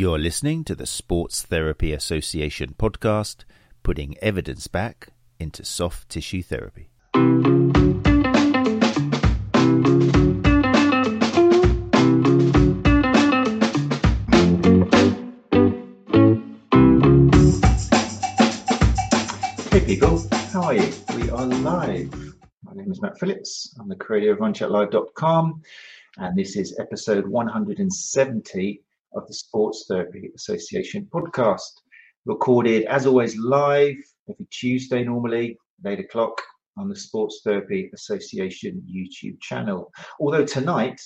You're 0.00 0.18
listening 0.18 0.64
to 0.64 0.74
the 0.74 0.86
Sports 0.86 1.42
Therapy 1.42 1.92
Association 1.92 2.74
podcast, 2.78 3.44
putting 3.82 4.16
evidence 4.22 4.66
back 4.66 5.08
into 5.38 5.62
soft 5.62 6.08
tissue 6.08 6.42
therapy. 6.42 6.88
Hey 19.68 19.84
people, 19.84 20.26
how 20.50 20.62
are 20.62 20.74
you? 20.76 20.90
We 21.14 21.28
are 21.28 21.44
live. 21.44 22.10
My 22.64 22.72
name 22.72 22.90
is 22.90 23.02
Matt 23.02 23.18
Phillips. 23.18 23.76
I'm 23.78 23.90
the 23.90 23.96
creator 23.96 24.32
of 24.32 24.38
RunChatLive.com, 24.38 25.60
and 26.16 26.38
this 26.38 26.56
is 26.56 26.74
episode 26.80 27.26
170 27.28 28.80
of 29.14 29.26
the 29.26 29.34
Sports 29.34 29.86
Therapy 29.88 30.30
Association 30.34 31.08
podcast. 31.12 31.60
Recorded, 32.26 32.84
as 32.84 33.06
always, 33.06 33.36
live 33.36 33.96
every 34.28 34.46
Tuesday, 34.50 35.04
normally, 35.04 35.56
at 35.84 35.92
8 35.92 36.00
o'clock 36.00 36.40
on 36.76 36.88
the 36.88 36.96
Sports 36.96 37.40
Therapy 37.44 37.90
Association 37.94 38.82
YouTube 38.88 39.40
channel. 39.40 39.90
Although 40.20 40.44
tonight, 40.44 41.00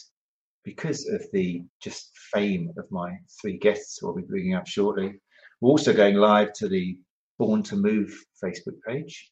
because 0.65 1.07
of 1.09 1.23
the 1.33 1.65
just 1.83 2.11
fame 2.33 2.71
of 2.77 2.91
my 2.91 3.13
three 3.41 3.59
guests 3.59 3.99
who 3.99 4.09
I'll 4.09 4.17
be 4.17 4.23
bringing 4.23 4.55
up 4.55 4.67
shortly, 4.67 5.15
we're 5.61 5.71
also 5.71 5.93
going 5.93 6.17
live 6.17 6.53
to 6.55 6.69
the 6.69 6.99
Born 7.39 7.63
to 7.65 7.77
Move 7.77 8.17
Facebook 8.43 8.81
page 8.87 9.31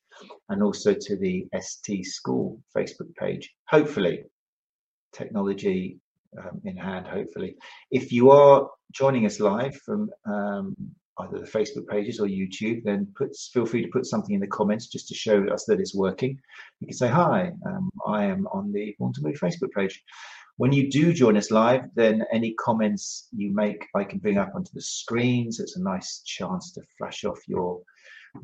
and 0.49 0.63
also 0.63 0.95
to 0.95 1.17
the 1.17 1.47
ST 1.61 2.05
School 2.05 2.61
Facebook 2.77 3.15
page. 3.17 3.53
Hopefully, 3.69 4.25
technology 5.13 5.99
um, 6.39 6.61
in 6.65 6.77
hand, 6.77 7.07
hopefully. 7.07 7.57
If 7.91 8.13
you 8.13 8.31
are 8.31 8.69
joining 8.93 9.27
us 9.27 9.41
live 9.41 9.77
from 9.77 10.11
um, 10.27 10.77
either 11.21 11.39
the 11.41 11.47
Facebook 11.47 11.87
pages 11.89 12.21
or 12.21 12.27
YouTube, 12.27 12.83
then 12.85 13.07
put, 13.17 13.37
feel 13.53 13.67
free 13.67 13.83
to 13.83 13.93
put 13.93 14.07
something 14.07 14.35
in 14.35 14.41
the 14.41 14.47
comments 14.47 14.87
just 14.87 15.09
to 15.09 15.15
show 15.15 15.45
us 15.49 15.65
that 15.67 15.81
it's 15.81 15.95
working. 15.95 16.39
You 16.81 16.87
can 16.89 16.97
say, 16.97 17.09
Hi, 17.09 17.53
um, 17.67 17.91
I 18.07 18.25
am 18.25 18.47
on 18.49 18.73
the 18.73 18.95
Born 18.99 19.13
to 19.15 19.23
Move 19.23 19.39
Facebook 19.39 19.73
page. 19.73 20.03
When 20.57 20.73
you 20.73 20.91
do 20.91 21.13
join 21.13 21.37
us 21.37 21.51
live, 21.51 21.85
then 21.95 22.25
any 22.33 22.55
comments 22.55 23.29
you 23.35 23.53
make, 23.53 23.87
I 23.95 24.05
can 24.05 24.19
bring 24.19 24.39
up 24.39 24.53
onto 24.55 24.71
the 24.75 24.83
screen. 24.83 25.51
So 25.51 25.63
it's 25.63 25.77
a 25.77 25.83
nice 25.83 26.23
chance 26.25 26.73
to 26.73 26.83
flash 26.99 27.25
off 27.25 27.39
your 27.49 27.81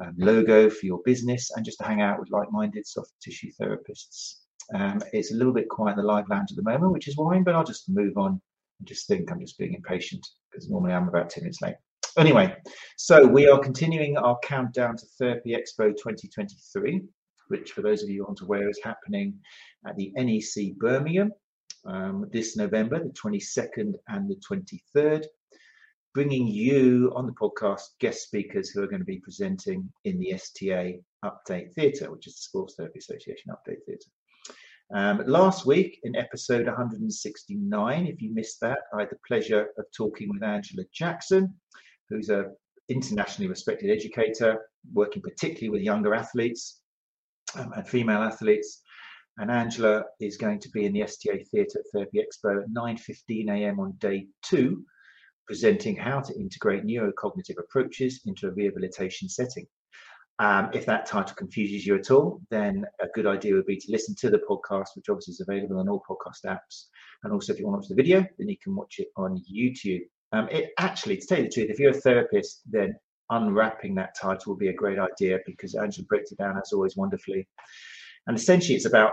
um, 0.00 0.14
logo 0.18 0.70
for 0.70 0.86
your 0.86 1.00
business 1.04 1.50
and 1.54 1.64
just 1.64 1.78
to 1.78 1.84
hang 1.84 2.00
out 2.00 2.18
with 2.18 2.30
like 2.30 2.50
minded 2.50 2.86
soft 2.86 3.12
tissue 3.22 3.50
therapists. 3.60 4.36
Um, 4.74 5.02
it's 5.12 5.32
a 5.32 5.36
little 5.36 5.52
bit 5.52 5.68
quiet 5.68 5.92
in 5.92 5.98
the 5.98 6.02
live 6.02 6.28
lounge 6.28 6.50
at 6.50 6.56
the 6.56 6.62
moment, 6.62 6.92
which 6.92 7.08
is 7.08 7.14
fine, 7.14 7.42
but 7.42 7.54
I'll 7.54 7.64
just 7.64 7.88
move 7.88 8.18
on 8.18 8.40
and 8.78 8.88
just 8.88 9.06
think 9.06 9.30
I'm 9.30 9.40
just 9.40 9.58
being 9.58 9.74
impatient 9.74 10.26
because 10.50 10.68
normally 10.68 10.92
I'm 10.92 11.08
about 11.08 11.30
10 11.30 11.44
minutes 11.44 11.62
late. 11.62 11.76
Anyway, 12.16 12.54
so 12.96 13.26
we 13.26 13.48
are 13.48 13.58
continuing 13.58 14.16
our 14.16 14.38
countdown 14.42 14.96
to 14.96 15.06
Therapy 15.18 15.50
Expo 15.50 15.90
2023, 15.90 17.02
which, 17.48 17.72
for 17.72 17.82
those 17.82 18.02
of 18.02 18.08
you 18.08 18.26
aren't 18.26 18.40
aware, 18.40 18.68
is 18.68 18.80
happening 18.82 19.38
at 19.86 19.96
the 19.96 20.12
NEC 20.16 20.76
Birmingham 20.78 21.32
um, 21.86 22.28
this 22.32 22.56
November, 22.56 22.98
the 22.98 23.10
22nd 23.10 23.92
and 24.08 24.28
the 24.28 24.40
23rd, 24.96 25.24
bringing 26.14 26.46
you 26.46 27.12
on 27.14 27.26
the 27.26 27.32
podcast 27.32 27.82
guest 28.00 28.24
speakers 28.24 28.70
who 28.70 28.82
are 28.82 28.88
going 28.88 29.00
to 29.00 29.04
be 29.04 29.20
presenting 29.20 29.88
in 30.04 30.18
the 30.18 30.32
STA 30.32 31.00
Update 31.24 31.72
Theatre, 31.74 32.10
which 32.10 32.26
is 32.26 32.34
the 32.34 32.42
Sports 32.42 32.74
Therapy 32.76 32.98
Association 32.98 33.52
Update 33.52 33.84
Theatre. 33.86 34.10
Um, 34.94 35.22
last 35.26 35.66
week 35.66 36.00
in 36.04 36.16
episode 36.16 36.66
169, 36.66 38.06
if 38.06 38.22
you 38.22 38.32
missed 38.32 38.58
that, 38.60 38.78
I 38.94 39.00
had 39.00 39.10
the 39.10 39.18
pleasure 39.26 39.68
of 39.76 39.84
talking 39.94 40.30
with 40.30 40.42
Angela 40.42 40.84
Jackson, 40.94 41.54
who's 42.08 42.30
a 42.30 42.46
internationally 42.88 43.48
respected 43.48 43.90
educator, 43.90 44.66
working 44.94 45.20
particularly 45.20 45.68
with 45.68 45.82
younger 45.82 46.14
athletes 46.14 46.80
um, 47.56 47.72
and 47.74 47.86
female 47.86 48.22
athletes. 48.22 48.80
And 49.36 49.50
Angela 49.50 50.04
is 50.20 50.38
going 50.38 50.58
to 50.60 50.70
be 50.70 50.86
in 50.86 50.94
the 50.94 51.02
STA 51.02 51.44
Theatre 51.44 51.84
Therapy 51.92 52.24
Expo 52.24 52.62
at 52.62 52.70
9:15 52.70 53.50
a.m. 53.50 53.80
on 53.80 53.92
day 53.98 54.26
two, 54.42 54.84
presenting 55.46 55.96
how 55.96 56.20
to 56.20 56.34
integrate 56.34 56.84
neurocognitive 56.84 57.58
approaches 57.58 58.22
into 58.24 58.48
a 58.48 58.52
rehabilitation 58.52 59.28
setting. 59.28 59.66
Um, 60.40 60.70
if 60.72 60.86
that 60.86 61.06
title 61.06 61.34
confuses 61.34 61.84
you 61.84 61.96
at 61.96 62.10
all, 62.12 62.40
then 62.50 62.84
a 63.00 63.08
good 63.08 63.26
idea 63.26 63.54
would 63.54 63.66
be 63.66 63.76
to 63.76 63.90
listen 63.90 64.14
to 64.16 64.30
the 64.30 64.40
podcast, 64.48 64.88
which 64.94 65.08
obviously 65.08 65.32
is 65.32 65.40
available 65.40 65.80
on 65.80 65.88
all 65.88 66.02
podcast 66.08 66.46
apps. 66.46 66.84
And 67.24 67.32
also, 67.32 67.52
if 67.52 67.58
you 67.58 67.66
want 67.66 67.74
to 67.74 67.78
watch 67.80 67.88
the 67.88 67.96
video, 67.96 68.24
then 68.38 68.48
you 68.48 68.56
can 68.62 68.76
watch 68.76 68.96
it 68.98 69.08
on 69.16 69.42
YouTube. 69.52 70.02
Um, 70.32 70.48
it 70.50 70.70
actually, 70.78 71.16
to 71.16 71.26
tell 71.26 71.38
you 71.38 71.44
the 71.44 71.50
truth, 71.50 71.70
if 71.70 71.80
you're 71.80 71.90
a 71.90 71.94
therapist, 71.94 72.62
then 72.70 72.94
unwrapping 73.30 73.94
that 73.96 74.16
title 74.20 74.52
would 74.52 74.60
be 74.60 74.68
a 74.68 74.72
great 74.72 74.98
idea 74.98 75.38
because 75.44 75.74
Angela 75.74 76.06
breaks 76.06 76.30
it 76.30 76.38
down 76.38 76.56
as 76.56 76.72
always 76.72 76.96
wonderfully. 76.96 77.48
And 78.26 78.36
essentially, 78.36 78.76
it's 78.76 78.86
about 78.86 79.12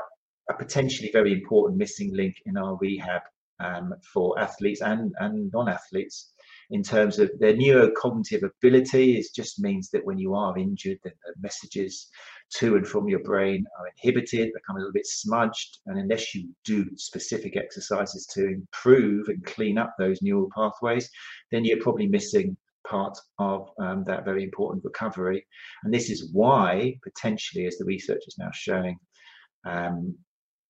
a 0.49 0.53
potentially 0.53 1.09
very 1.11 1.33
important 1.33 1.79
missing 1.79 2.13
link 2.13 2.35
in 2.45 2.55
our 2.55 2.77
rehab 2.79 3.21
um, 3.59 3.95
for 4.13 4.37
athletes 4.39 4.81
and, 4.81 5.13
and 5.19 5.51
non 5.51 5.69
athletes 5.69 6.33
in 6.71 6.83
terms 6.83 7.19
of 7.19 7.31
their 7.39 7.53
neurocognitive 7.53 8.43
ability. 8.43 9.17
It 9.17 9.27
just 9.35 9.59
means 9.59 9.89
that 9.91 10.05
when 10.05 10.17
you 10.17 10.35
are 10.35 10.57
injured, 10.57 10.99
the 11.03 11.11
messages 11.39 12.09
to 12.57 12.75
and 12.75 12.87
from 12.87 13.07
your 13.07 13.23
brain 13.23 13.65
are 13.79 13.87
inhibited, 13.87 14.53
become 14.53 14.75
a 14.75 14.79
little 14.79 14.93
bit 14.93 15.07
smudged. 15.07 15.79
And 15.87 15.99
unless 15.99 16.33
you 16.33 16.49
do 16.63 16.85
specific 16.95 17.57
exercises 17.57 18.25
to 18.33 18.47
improve 18.47 19.27
and 19.29 19.43
clean 19.45 19.77
up 19.77 19.95
those 19.97 20.21
neural 20.21 20.49
pathways, 20.55 21.09
then 21.51 21.65
you're 21.65 21.81
probably 21.81 22.07
missing 22.07 22.55
part 22.87 23.17
of 23.39 23.69
um, 23.79 24.03
that 24.05 24.25
very 24.25 24.43
important 24.43 24.83
recovery. 24.83 25.45
And 25.83 25.93
this 25.93 26.09
is 26.09 26.29
why, 26.33 26.97
potentially, 27.03 27.65
as 27.65 27.77
the 27.77 27.85
research 27.85 28.23
is 28.27 28.37
now 28.37 28.49
showing, 28.53 28.97
um, 29.65 30.15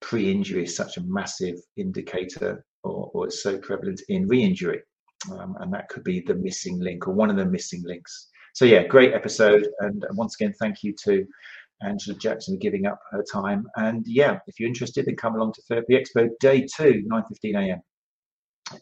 pre 0.01 0.31
injury 0.31 0.63
is 0.63 0.75
such 0.75 0.97
a 0.97 1.03
massive 1.03 1.57
indicator 1.77 2.65
or, 2.83 3.11
or 3.13 3.25
it's 3.25 3.43
so 3.43 3.57
prevalent 3.57 4.01
in 4.09 4.27
re 4.27 4.43
injury. 4.43 4.81
Um, 5.31 5.55
and 5.59 5.73
that 5.73 5.89
could 5.89 6.03
be 6.03 6.19
the 6.21 6.35
missing 6.35 6.79
link 6.79 7.07
or 7.07 7.13
one 7.13 7.29
of 7.29 7.37
the 7.37 7.45
missing 7.45 7.83
links. 7.85 8.29
So 8.53 8.65
yeah, 8.65 8.83
great 8.83 9.13
episode, 9.13 9.67
and 9.81 10.05
once 10.11 10.35
again, 10.35 10.53
thank 10.59 10.81
you 10.81 10.93
to 11.03 11.25
Angela 11.81 12.17
Jackson 12.17 12.55
for 12.55 12.59
giving 12.59 12.85
up 12.85 12.99
her 13.11 13.23
time. 13.23 13.67
And 13.75 14.05
yeah, 14.07 14.39
if 14.47 14.59
you're 14.59 14.67
interested, 14.67 15.05
then 15.05 15.17
come 15.17 15.35
along 15.35 15.53
to 15.53 15.61
Therapy 15.63 15.93
Expo 15.93 16.29
Day 16.39 16.65
Two, 16.65 17.03
9:15 17.11 17.55
a.m. 17.55 17.81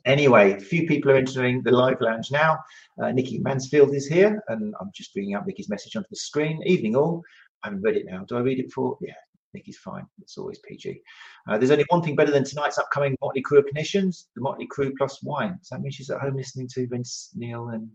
Anyway, 0.05 0.53
a 0.53 0.59
few 0.59 0.87
people 0.87 1.11
are 1.11 1.15
entering 1.15 1.61
the 1.63 1.71
live 1.71 1.99
lounge 1.99 2.31
now. 2.31 2.57
Uh, 3.01 3.11
Nikki 3.11 3.39
Mansfield 3.39 3.93
is 3.93 4.07
here, 4.07 4.41
and 4.47 4.73
I'm 4.79 4.91
just 4.95 5.13
bringing 5.13 5.35
up 5.35 5.45
Nikki's 5.45 5.69
message 5.69 5.95
onto 5.95 6.07
the 6.09 6.15
screen. 6.15 6.61
Evening 6.65 6.95
all. 6.95 7.21
I 7.63 7.67
haven't 7.67 7.81
read 7.81 7.97
it 7.97 8.05
now. 8.05 8.23
Do 8.25 8.37
I 8.37 8.41
read 8.41 8.59
it 8.59 8.71
for? 8.71 8.97
Yeah, 9.01 9.13
Nikki's 9.53 9.77
fine. 9.77 10.05
It's 10.21 10.37
always 10.37 10.59
PG. 10.59 11.01
Uh, 11.47 11.57
there's 11.57 11.71
only 11.71 11.85
one 11.89 12.01
thing 12.01 12.15
better 12.15 12.31
than 12.31 12.43
tonight's 12.43 12.77
upcoming 12.77 13.15
Motley 13.21 13.43
Crue 13.43 13.59
of 13.59 13.65
the 13.65 14.21
Motley 14.37 14.67
Crue 14.67 14.93
plus 14.97 15.21
wine. 15.23 15.57
Does 15.59 15.69
that 15.69 15.81
mean 15.81 15.91
she's 15.91 16.09
at 16.09 16.21
home 16.21 16.35
listening 16.35 16.67
to 16.73 16.87
Vince 16.87 17.31
Neil 17.35 17.69
and 17.69 17.89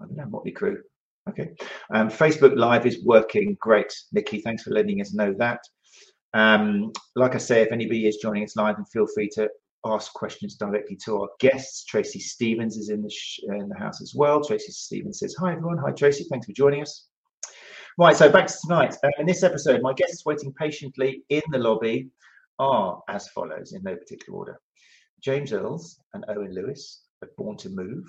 I 0.00 0.06
don't 0.06 0.16
know, 0.16 0.26
Motley 0.26 0.52
Crue? 0.52 0.78
Okay. 1.28 1.54
Um, 1.94 2.08
Facebook 2.08 2.56
Live 2.56 2.86
is 2.86 3.04
working 3.04 3.56
great. 3.60 3.92
Nikki, 4.12 4.40
thanks 4.40 4.62
for 4.62 4.70
letting 4.70 5.00
us 5.00 5.14
know 5.14 5.34
that. 5.38 5.60
Um, 6.34 6.92
like 7.14 7.34
I 7.34 7.38
say, 7.38 7.62
if 7.62 7.72
anybody 7.72 8.06
is 8.06 8.16
joining 8.16 8.44
us 8.44 8.56
live, 8.56 8.76
then 8.76 8.86
feel 8.86 9.06
free 9.14 9.28
to 9.34 9.48
ask 9.84 10.12
questions 10.14 10.56
directly 10.56 10.96
to 11.04 11.22
our 11.22 11.28
guests. 11.40 11.84
Tracy 11.84 12.20
Stevens 12.20 12.76
is 12.76 12.88
in 12.88 13.02
the, 13.02 13.12
in 13.48 13.68
the 13.68 13.78
house 13.78 14.00
as 14.00 14.14
well. 14.14 14.42
Tracy 14.42 14.72
Stevens 14.72 15.18
says, 15.18 15.34
Hi, 15.38 15.52
everyone. 15.52 15.78
Hi, 15.78 15.92
Tracy. 15.92 16.24
Thanks 16.30 16.46
for 16.46 16.52
joining 16.52 16.82
us. 16.82 17.08
Right, 17.98 18.16
so 18.16 18.32
back 18.32 18.46
to 18.46 18.54
tonight. 18.62 18.96
Uh, 19.04 19.10
in 19.18 19.26
this 19.26 19.42
episode, 19.42 19.82
my 19.82 19.92
guests 19.92 20.24
waiting 20.24 20.50
patiently 20.54 21.24
in 21.28 21.42
the 21.50 21.58
lobby 21.58 22.08
are 22.58 23.02
as 23.08 23.28
follows 23.28 23.74
in 23.74 23.82
no 23.82 23.94
particular 23.94 24.38
order 24.38 24.60
James 25.20 25.52
Earls 25.52 26.00
and 26.14 26.24
Owen 26.28 26.54
Lewis 26.54 27.02
of 27.20 27.28
Born 27.36 27.58
to 27.58 27.68
Move, 27.68 28.04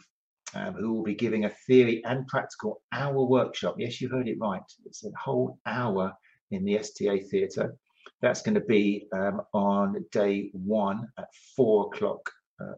um, 0.55 0.75
who 0.75 0.93
will 0.93 1.03
be 1.03 1.15
giving 1.15 1.43
a 1.43 1.53
theory 1.67 2.01
and 2.05 2.25
practical 2.27 2.81
hour 2.93 3.25
workshop. 3.25 3.75
Yes, 3.77 3.99
you 3.99 4.07
heard 4.07 4.29
it 4.29 4.37
right. 4.39 4.61
It's 4.85 5.03
a 5.03 5.11
whole 5.21 5.59
hour 5.65 6.13
in 6.51 6.63
the 6.63 6.79
STA 6.79 7.19
Theatre. 7.19 7.75
That's 8.21 8.41
going 8.41 8.55
to 8.55 8.61
be 8.61 9.07
um, 9.11 9.41
on 9.53 10.05
day 10.13 10.49
one 10.53 11.09
at 11.19 11.27
four 11.57 11.87
o'clock 11.87 12.31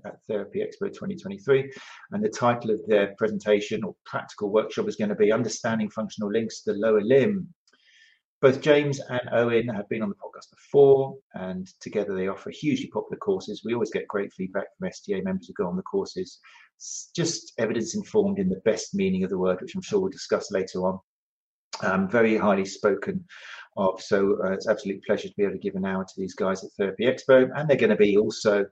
at 0.05 0.17
Therapy 0.27 0.59
Expo 0.59 0.87
2023. 0.87 1.71
And 2.11 2.23
the 2.23 2.29
title 2.29 2.71
of 2.71 2.79
their 2.87 3.15
presentation 3.17 3.83
or 3.83 3.95
practical 4.05 4.51
workshop 4.51 4.87
is 4.87 4.95
going 4.95 5.09
to 5.09 5.15
be 5.15 5.31
Understanding 5.31 5.89
Functional 5.89 6.31
Links 6.31 6.61
to 6.61 6.73
the 6.73 6.79
Lower 6.79 7.01
Limb. 7.01 7.47
Both 8.41 8.61
James 8.61 8.99
and 9.09 9.21
Owen 9.31 9.67
have 9.69 9.89
been 9.89 10.01
on 10.01 10.09
the 10.09 10.15
podcast 10.15 10.51
before, 10.51 11.15
and 11.33 11.67
together 11.79 12.13
they 12.13 12.27
offer 12.27 12.51
hugely 12.51 12.87
popular 12.87 13.17
courses. 13.17 13.63
We 13.65 13.73
always 13.73 13.91
get 13.91 14.07
great 14.07 14.31
feedback 14.33 14.67
from 14.77 14.87
STA 14.89 15.21
members 15.21 15.47
who 15.47 15.53
go 15.53 15.67
on 15.67 15.77
the 15.77 15.83
courses, 15.83 16.39
just 17.15 17.53
evidence 17.57 17.95
informed 17.95 18.37
in 18.37 18.49
the 18.49 18.61
best 18.65 18.93
meaning 18.93 19.23
of 19.23 19.29
the 19.29 19.37
word, 19.37 19.61
which 19.61 19.73
I'm 19.73 19.81
sure 19.81 19.99
we'll 19.99 20.11
discuss 20.11 20.51
later 20.51 20.85
on. 20.85 20.99
Um, 21.81 22.09
very 22.09 22.37
highly 22.37 22.65
spoken 22.65 23.25
of. 23.77 24.01
So 24.01 24.37
uh, 24.43 24.51
it's 24.51 24.67
absolute 24.67 25.03
pleasure 25.05 25.27
to 25.27 25.33
be 25.35 25.43
able 25.43 25.53
to 25.53 25.59
give 25.59 25.75
an 25.75 25.85
hour 25.85 26.03
to 26.03 26.13
these 26.17 26.35
guys 26.35 26.63
at 26.63 26.71
Therapy 26.77 27.05
Expo, 27.05 27.49
and 27.55 27.69
they're 27.69 27.77
going 27.77 27.89
to 27.89 27.95
be 27.95 28.17
also 28.17 28.65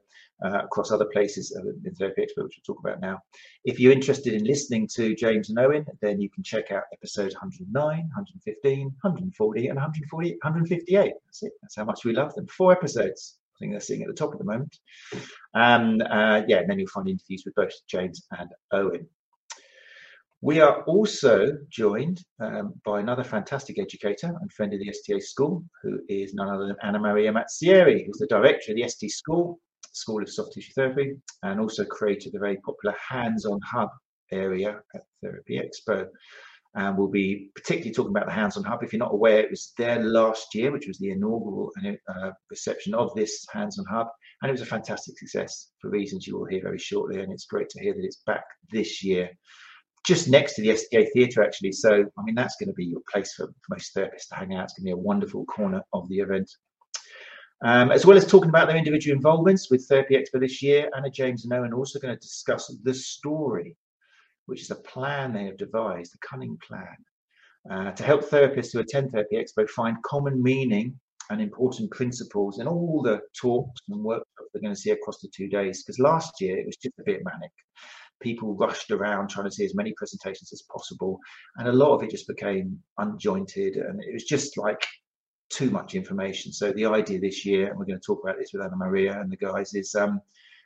uh, 0.43 0.63
across 0.63 0.91
other 0.91 1.05
places 1.05 1.57
in 1.85 1.95
Therapy 1.95 2.21
Expo, 2.21 2.43
which 2.43 2.59
we'll 2.67 2.75
talk 2.75 2.83
about 2.83 2.99
now. 2.99 3.19
If 3.65 3.79
you're 3.79 3.91
interested 3.91 4.33
in 4.33 4.43
listening 4.43 4.87
to 4.95 5.15
James 5.15 5.49
and 5.49 5.59
Owen, 5.59 5.85
then 6.01 6.19
you 6.19 6.29
can 6.29 6.43
check 6.43 6.71
out 6.71 6.83
episodes 6.93 7.33
109, 7.35 7.73
115, 7.73 8.85
140, 8.85 9.67
and 9.67 9.75
140, 9.75 10.29
158. 10.41 11.13
That's 11.25 11.43
it. 11.43 11.53
That's 11.61 11.75
how 11.75 11.85
much 11.85 12.05
we 12.05 12.13
love 12.13 12.33
them. 12.35 12.47
Four 12.47 12.71
episodes. 12.71 13.37
I 13.55 13.59
think 13.59 13.71
they're 13.71 13.81
sitting 13.81 14.03
at 14.03 14.09
the 14.09 14.15
top 14.15 14.33
at 14.33 14.39
the 14.39 14.45
moment. 14.45 14.77
Um, 15.53 16.01
uh, 16.01 16.41
yeah, 16.47 16.59
and 16.59 16.69
then 16.69 16.79
you'll 16.79 16.89
find 16.89 17.07
interviews 17.07 17.43
with 17.45 17.55
both 17.55 17.71
James 17.87 18.25
and 18.37 18.49
Owen. 18.71 19.07
We 20.43 20.59
are 20.59 20.83
also 20.83 21.57
joined 21.69 22.21
um, 22.41 22.73
by 22.83 22.99
another 22.99 23.23
fantastic 23.23 23.79
educator 23.79 24.35
and 24.41 24.51
friend 24.51 24.73
of 24.73 24.81
the 24.81 24.89
STA 24.89 25.21
School, 25.21 25.63
who 25.81 25.99
is 26.09 26.33
none 26.33 26.49
other 26.49 26.67
than 26.67 26.75
Anna 26.83 26.99
Maria 26.99 27.31
Mazzieri, 27.31 28.05
who's 28.05 28.17
the 28.17 28.27
director 28.27 28.73
of 28.73 28.75
the 28.75 28.89
ST 28.89 29.09
School, 29.09 29.61
School 29.93 30.21
of 30.21 30.29
Soft 30.29 30.53
Tissue 30.53 30.73
Therapy, 30.73 31.15
and 31.43 31.59
also 31.59 31.85
created 31.85 32.33
the 32.33 32.39
very 32.39 32.57
popular 32.57 32.95
Hands-on 33.09 33.59
Hub 33.61 33.89
area 34.31 34.81
at 34.95 35.01
Therapy 35.21 35.59
Expo. 35.59 36.07
And 36.75 36.97
we'll 36.97 37.07
be 37.07 37.51
particularly 37.53 37.93
talking 37.93 38.11
about 38.11 38.25
the 38.25 38.31
Hands-on 38.31 38.63
Hub. 38.63 38.83
If 38.83 38.93
you're 38.93 38.99
not 38.99 39.13
aware, 39.13 39.39
it 39.39 39.51
was 39.51 39.73
there 39.77 40.03
last 40.03 40.55
year, 40.55 40.71
which 40.71 40.87
was 40.87 40.97
the 40.97 41.11
inaugural 41.11 41.71
uh, 41.85 42.31
reception 42.49 42.95
of 42.95 43.13
this 43.15 43.45
Hands-on 43.51 43.85
Hub, 43.85 44.07
and 44.41 44.49
it 44.49 44.53
was 44.53 44.61
a 44.61 44.65
fantastic 44.65 45.17
success 45.19 45.71
for 45.79 45.89
reasons 45.89 46.25
you 46.25 46.37
will 46.37 46.45
hear 46.45 46.61
very 46.61 46.79
shortly. 46.79 47.21
And 47.21 47.31
it's 47.31 47.45
great 47.45 47.69
to 47.69 47.81
hear 47.81 47.93
that 47.93 48.03
it's 48.03 48.23
back 48.25 48.45
this 48.71 49.03
year 49.03 49.29
just 50.05 50.27
next 50.27 50.55
to 50.55 50.61
the 50.61 50.71
STA 50.71 51.09
Theatre, 51.13 51.43
actually. 51.43 51.71
So, 51.71 52.05
I 52.17 52.23
mean, 52.23 52.35
that's 52.35 52.55
going 52.57 52.67
to 52.67 52.73
be 52.73 52.85
your 52.85 53.01
place 53.11 53.33
for, 53.33 53.53
most 53.69 53.95
therapists 53.95 54.27
to 54.29 54.35
hang 54.35 54.53
out. 54.53 54.65
It's 54.65 54.73
going 54.73 54.83
to 54.83 54.95
be 54.95 54.99
a 54.99 55.03
wonderful 55.03 55.45
corner 55.45 55.81
of 55.93 56.07
the 56.09 56.19
event. 56.19 56.49
Um, 57.63 57.91
as 57.91 58.05
well 58.05 58.17
as 58.17 58.27
talking 58.27 58.49
about 58.49 58.67
their 58.67 58.75
individual 58.75 59.15
involvements 59.15 59.71
with 59.71 59.87
Therapy 59.87 60.15
Expo 60.15 60.39
this 60.39 60.61
year, 60.61 60.89
Anna 60.97 61.09
James 61.09 61.45
and 61.45 61.53
Owen 61.53 61.71
are 61.71 61.77
also 61.77 61.97
going 61.97 62.13
to 62.13 62.19
discuss 62.19 62.75
the 62.83 62.93
story, 62.93 63.77
which 64.47 64.61
is 64.61 64.71
a 64.71 64.75
plan 64.75 65.31
they 65.31 65.45
have 65.45 65.57
devised, 65.57 66.13
a 66.13 66.27
cunning 66.27 66.57
plan, 66.67 66.97
uh, 67.71 67.91
to 67.91 68.03
help 68.03 68.29
therapists 68.29 68.73
who 68.73 68.79
attend 68.79 69.11
Therapy 69.11 69.37
Expo 69.37 69.69
find 69.69 69.95
common 70.03 70.43
meaning 70.43 70.99
and 71.29 71.41
important 71.41 71.89
principles 71.91 72.59
in 72.59 72.67
all 72.67 73.01
the 73.01 73.21
talks 73.39 73.79
and 73.87 74.03
workshops 74.03 74.49
they're 74.51 74.61
going 74.61 74.75
to 74.75 74.79
see 74.79 74.91
across 74.91 75.21
the 75.21 75.31
two 75.33 75.47
days. 75.47 75.83
Because 75.83 75.99
last 75.99 76.41
year 76.41 76.57
it 76.57 76.65
was 76.65 76.75
just 76.75 76.99
a 76.99 77.03
bit 77.03 77.21
manic 77.23 77.51
people 78.21 78.55
rushed 78.55 78.89
around 78.91 79.29
trying 79.29 79.45
to 79.45 79.51
see 79.51 79.65
as 79.65 79.75
many 79.75 79.93
presentations 79.97 80.53
as 80.53 80.63
possible 80.71 81.19
and 81.57 81.67
a 81.67 81.73
lot 81.73 81.93
of 81.93 82.01
it 82.01 82.09
just 82.09 82.27
became 82.27 82.79
unjointed 82.99 83.75
and 83.75 84.01
it 84.01 84.13
was 84.13 84.23
just 84.23 84.57
like 84.57 84.81
too 85.53 85.69
much 85.69 85.95
information. 85.95 86.51
So 86.51 86.71
the 86.71 86.85
idea 86.85 87.19
this 87.19 87.45
year 87.45 87.69
and 87.69 87.77
we're 87.77 87.85
going 87.85 87.99
to 87.99 88.05
talk 88.05 88.23
about 88.23 88.37
this 88.39 88.51
with 88.53 88.63
anna 88.63 88.75
maria 88.75 89.19
and 89.19 89.31
the 89.31 89.37
guys 89.37 89.73
is 89.73 89.93
um, 89.95 90.21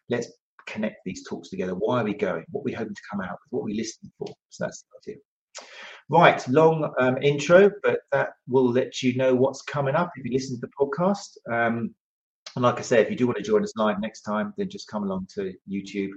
let's 0.10 0.32
connect 0.66 0.98
these 1.06 1.28
talks 1.28 1.50
together. 1.50 1.74
Why 1.76 2.02
are 2.02 2.04
we 2.04 2.14
going? 2.14 2.46
What 2.52 2.62
are 2.62 2.66
we 2.66 2.74
hoping 2.74 2.96
to 2.96 3.02
come 3.10 3.22
out 3.22 3.32
with? 3.32 3.52
What 3.52 3.62
are 3.62 3.66
we 3.66 3.76
listening 3.76 4.12
for? 4.18 4.28
So 4.50 4.66
that's 4.66 4.84
the 4.84 5.12
idea. 5.12 5.22
Right 6.10 6.48
long 6.48 6.94
um, 7.00 7.18
intro 7.22 7.70
but 7.84 8.00
that 8.14 8.30
will 8.48 8.72
let 8.72 9.04
you 9.04 9.16
know 9.16 9.36
what's 9.36 9.62
coming 9.62 9.96
up 9.96 10.12
if 10.16 10.26
you 10.26 10.32
listen 10.32 10.60
to 10.60 10.68
the 10.68 10.72
podcast. 10.80 11.38
Um, 11.52 11.94
and 12.56 12.64
like 12.64 12.80
I 12.80 12.82
said, 12.82 13.02
if 13.02 13.10
you 13.10 13.18
do 13.18 13.28
want 13.28 13.38
to 13.38 13.44
join 13.44 13.64
us 13.64 13.74
live 13.76 14.00
next 14.00 14.22
time, 14.22 14.54
then 14.58 14.70
just 14.70 14.88
come 14.88 15.04
along 15.04 15.28
to 15.36 15.54
YouTube 15.70 16.12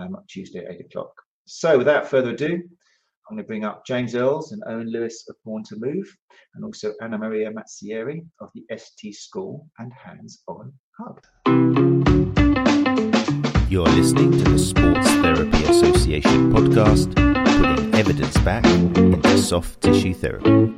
um, 0.00 0.16
Tuesday 0.28 0.64
at 0.64 0.72
8 0.72 0.80
o'clock. 0.86 1.12
So 1.46 1.76
without 1.76 2.06
further 2.06 2.30
ado, 2.30 2.62
I'm 3.28 3.34
going 3.34 3.44
to 3.44 3.48
bring 3.48 3.64
up 3.64 3.84
James 3.84 4.14
Earls 4.14 4.52
and 4.52 4.62
Owen 4.68 4.88
Lewis 4.88 5.24
of 5.28 5.34
Born 5.44 5.64
to 5.64 5.76
Move, 5.80 6.06
and 6.54 6.64
also 6.64 6.94
Anna 7.02 7.18
Maria 7.18 7.50
Mazzieri 7.50 8.24
of 8.40 8.50
the 8.54 8.64
ST 8.78 9.16
School 9.16 9.66
and 9.80 9.92
Hands 9.92 10.44
On 10.46 10.72
Hub. 10.96 11.18
You're 13.68 13.88
listening 13.88 14.30
to 14.30 14.44
the 14.44 14.58
Sports 14.60 15.08
Therapy 15.08 15.64
Association 15.64 16.52
podcast, 16.52 17.16
putting 17.16 17.94
evidence 17.96 18.38
back 18.38 18.64
into 18.64 19.38
soft 19.38 19.80
tissue 19.80 20.14
therapy. 20.14 20.72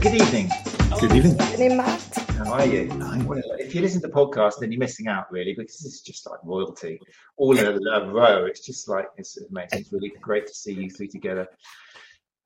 good 0.00 0.14
evening. 0.20 0.50
Good 0.98 1.12
evening. 1.12 1.36
Good 1.36 1.52
evening, 1.52 1.76
Matt. 1.76 2.21
How 2.44 2.54
are 2.54 2.66
you? 2.66 2.88
Well, 3.24 3.40
if 3.60 3.72
you 3.72 3.80
listen 3.80 4.00
to 4.00 4.08
the 4.08 4.12
podcast, 4.12 4.58
then 4.58 4.72
you're 4.72 4.78
missing 4.80 5.06
out 5.06 5.30
really 5.30 5.54
because 5.54 5.84
it's 5.84 6.00
just 6.00 6.28
like 6.28 6.40
royalty, 6.42 6.98
all 7.36 7.56
in 7.56 7.64
a, 7.66 8.12
row. 8.12 8.46
It's 8.46 8.66
just 8.66 8.88
like 8.88 9.06
it's 9.16 9.38
amazing. 9.38 9.80
It's 9.80 9.92
really 9.92 10.12
great 10.20 10.48
to 10.48 10.54
see 10.54 10.72
you 10.72 10.90
three 10.90 11.06
together, 11.06 11.46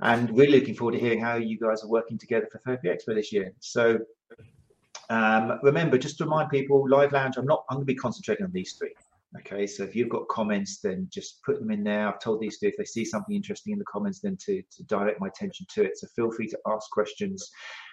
and 0.02 0.30
we're 0.30 0.50
looking 0.50 0.74
forward 0.74 0.92
to 0.92 0.98
hearing 0.98 1.22
how 1.22 1.36
you 1.36 1.58
guys 1.58 1.82
are 1.82 1.88
working 1.88 2.18
together 2.18 2.46
for 2.52 2.58
Therapy 2.58 2.88
Expo 2.88 3.14
this 3.14 3.32
year. 3.32 3.54
So, 3.60 3.98
um, 5.08 5.60
remember, 5.62 5.96
just 5.96 6.18
to 6.18 6.24
remind 6.24 6.50
people, 6.50 6.86
Live 6.86 7.12
Lounge. 7.12 7.38
I'm 7.38 7.46
not. 7.46 7.64
I'm 7.70 7.78
going 7.78 7.86
to 7.86 7.92
be 7.92 7.96
concentrating 7.96 8.44
on 8.44 8.52
these 8.52 8.74
three. 8.74 8.92
Okay, 9.38 9.66
so 9.66 9.82
if 9.82 9.96
you've 9.96 10.10
got 10.10 10.28
comments, 10.28 10.78
then 10.80 11.08
just 11.10 11.42
put 11.42 11.58
them 11.58 11.70
in 11.70 11.82
there. 11.82 12.06
I've 12.06 12.20
told 12.20 12.40
these 12.40 12.58
two 12.58 12.68
if 12.68 12.76
they 12.76 12.84
see 12.84 13.04
something 13.04 13.34
interesting 13.34 13.72
in 13.72 13.78
the 13.78 13.84
comments, 13.86 14.20
then 14.20 14.36
to, 14.44 14.62
to 14.62 14.82
direct 14.84 15.20
my 15.20 15.28
attention 15.28 15.66
to 15.70 15.84
it. 15.84 15.98
So 15.98 16.06
feel 16.14 16.30
free 16.30 16.48
to 16.48 16.58
ask 16.66 16.90
questions 16.90 17.50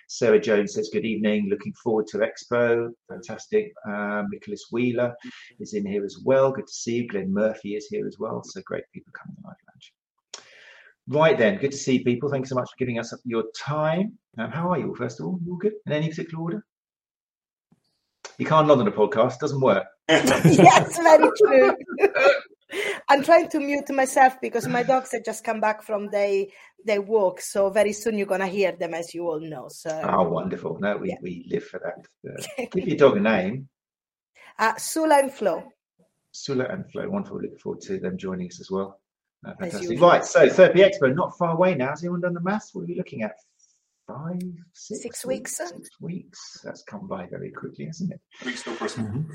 Sarah 0.08 0.40
Jones 0.40 0.74
says, 0.74 0.90
Good 0.92 1.06
evening. 1.06 1.48
Looking 1.50 1.74
forward 1.74 2.08
to 2.08 2.20
Expo. 2.20 2.90
Fantastic. 3.10 3.74
Um, 3.88 4.28
Nicholas 4.32 4.68
Wheeler 4.72 5.16
is 5.60 5.74
in 5.74 5.86
here 5.86 6.06
as 6.06 6.18
well. 6.24 6.52
Good 6.52 6.68
to 6.68 6.74
see 6.74 6.96
you. 6.96 7.08
Glenn 7.08 7.34
Murphy 7.34 7.76
is 7.76 7.88
here 7.88 8.08
as 8.08 8.18
well. 8.20 8.44
So 8.44 8.62
great 8.66 8.84
people 8.94 9.14
coming 9.14 9.36
to 9.36 9.42
Live 9.48 9.56
Lounge. 9.68 9.94
Right 11.08 11.38
then, 11.38 11.58
good 11.58 11.72
to 11.72 11.78
see 11.78 12.04
people. 12.04 12.30
Thanks 12.30 12.50
so 12.50 12.56
much 12.56 12.70
for 12.70 12.78
giving 12.78 12.98
us 12.98 13.14
your 13.26 13.44
time. 13.58 14.18
Um, 14.38 14.52
how 14.52 14.72
are 14.72 14.80
you 14.80 14.90
all, 14.90 14.96
first 14.96 15.20
of 15.20 15.26
all? 15.26 15.40
You 15.44 15.52
all 15.52 15.58
good? 15.58 15.74
In 15.86 15.92
any 15.92 16.10
particular 16.10 16.42
order? 16.42 16.66
You 18.38 18.46
can't 18.46 18.68
nod 18.68 18.80
on 18.80 18.88
a 18.88 18.92
podcast, 18.92 19.40
doesn't 19.40 19.62
work. 19.62 19.86
yes, 20.10 20.98
very 20.98 21.30
true. 21.38 21.76
I'm 23.10 23.24
trying 23.24 23.50
to 23.50 23.60
mute 23.60 23.90
myself 23.90 24.40
because 24.42 24.68
my 24.68 24.84
dogs 24.84 25.12
have 25.12 25.26
just 25.26 25.44
come 25.44 25.60
back 25.60 25.84
from 25.84 26.10
their 26.10 26.46
their 26.86 27.02
walk. 27.02 27.42
So 27.42 27.70
very 27.70 27.94
soon 27.94 28.18
you're 28.18 28.28
gonna 28.28 28.48
hear 28.48 28.72
them, 28.72 28.94
as 28.94 29.14
you 29.14 29.28
all 29.28 29.40
know. 29.40 29.68
So 29.70 29.90
oh, 30.04 30.30
wonderful! 30.30 30.80
No, 30.80 30.98
we, 30.98 31.10
yeah. 31.10 31.16
we 31.22 31.46
live 31.50 31.66
for 31.66 31.80
that. 31.80 32.32
Uh, 32.60 32.66
give 32.72 32.88
your 32.88 32.98
dog 32.98 33.18
a 33.18 33.20
name. 33.20 33.70
Uh, 34.58 34.76
Sula 34.76 35.20
and 35.20 35.34
Flo. 35.34 35.64
Sula 36.32 36.66
and 36.66 36.90
Flo. 36.92 37.10
Wonderful. 37.10 37.42
Looking 37.42 37.58
forward 37.58 37.82
to 37.82 38.00
them 38.00 38.18
joining 38.18 38.48
us 38.48 38.60
as 38.60 38.72
well. 38.72 39.00
Uh, 39.46 39.54
fantastic. 39.60 40.00
Right. 40.00 40.24
So 40.24 40.48
Therapy 40.50 40.80
Expo, 40.80 41.14
not 41.14 41.38
far 41.38 41.54
away 41.54 41.76
now. 41.76 41.90
Has 41.90 42.04
anyone 42.04 42.22
done 42.22 42.34
the 42.34 42.42
maths? 42.42 42.74
What 42.74 42.84
are 42.84 42.86
we 42.86 42.96
looking 42.96 43.24
at? 43.24 43.36
Five, 44.08 44.42
six, 44.74 45.02
six 45.02 45.26
weeks. 45.26 45.58
Six 45.58 45.90
weeks. 46.02 46.60
That's 46.64 46.84
come 46.84 47.08
by 47.08 47.26
very 47.26 47.52
quickly, 47.52 47.86
hasn't 47.86 48.12
it? 48.12 48.22
Weeks 48.46 48.64
till 48.64 48.76
Christmas. 48.76 49.08
Mm-hmm. 49.08 49.32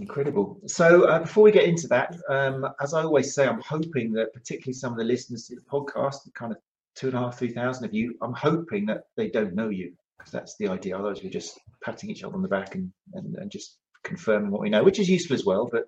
Incredible. 0.00 0.60
So 0.66 1.04
uh, 1.04 1.20
before 1.20 1.42
we 1.42 1.50
get 1.50 1.64
into 1.64 1.88
that, 1.88 2.14
um, 2.28 2.66
as 2.80 2.94
I 2.94 3.02
always 3.02 3.34
say, 3.34 3.46
I'm 3.46 3.62
hoping 3.62 4.12
that 4.12 4.32
particularly 4.32 4.74
some 4.74 4.92
of 4.92 4.98
the 4.98 5.04
listeners 5.04 5.46
to 5.46 5.56
the 5.56 5.62
podcast, 5.62 6.24
the 6.24 6.30
kind 6.32 6.52
of 6.52 6.58
two 6.94 7.08
and 7.08 7.16
a 7.16 7.20
half, 7.20 7.38
three 7.38 7.52
thousand 7.52 7.84
of 7.84 7.94
you, 7.94 8.14
I'm 8.20 8.34
hoping 8.34 8.86
that 8.86 9.04
they 9.16 9.28
don't 9.30 9.54
know 9.54 9.70
you 9.70 9.92
because 10.18 10.32
that's 10.32 10.56
the 10.58 10.68
idea. 10.68 10.96
Otherwise, 10.96 11.22
we're 11.22 11.30
just 11.30 11.58
patting 11.82 12.10
each 12.10 12.22
other 12.22 12.34
on 12.34 12.42
the 12.42 12.48
back 12.48 12.74
and, 12.74 12.92
and, 13.14 13.36
and 13.36 13.50
just 13.50 13.78
confirming 14.04 14.50
what 14.50 14.60
we 14.60 14.70
know, 14.70 14.84
which 14.84 14.98
is 14.98 15.08
useful 15.08 15.34
as 15.34 15.44
well. 15.44 15.68
But 15.70 15.84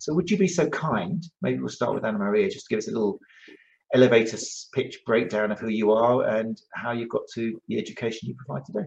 so, 0.00 0.14
would 0.14 0.30
you 0.30 0.38
be 0.38 0.48
so 0.48 0.68
kind? 0.68 1.22
Maybe 1.42 1.58
we'll 1.58 1.68
start 1.68 1.94
with 1.94 2.04
Anna 2.04 2.18
Maria, 2.18 2.50
just 2.50 2.68
give 2.68 2.78
us 2.78 2.88
a 2.88 2.92
little 2.92 3.20
elevator 3.94 4.38
pitch 4.72 5.00
breakdown 5.04 5.52
of 5.52 5.60
who 5.60 5.68
you 5.68 5.92
are 5.92 6.26
and 6.26 6.58
how 6.74 6.92
you 6.92 7.06
got 7.06 7.22
to 7.34 7.60
the 7.68 7.78
education 7.78 8.28
you 8.28 8.34
provide 8.34 8.64
today. 8.64 8.86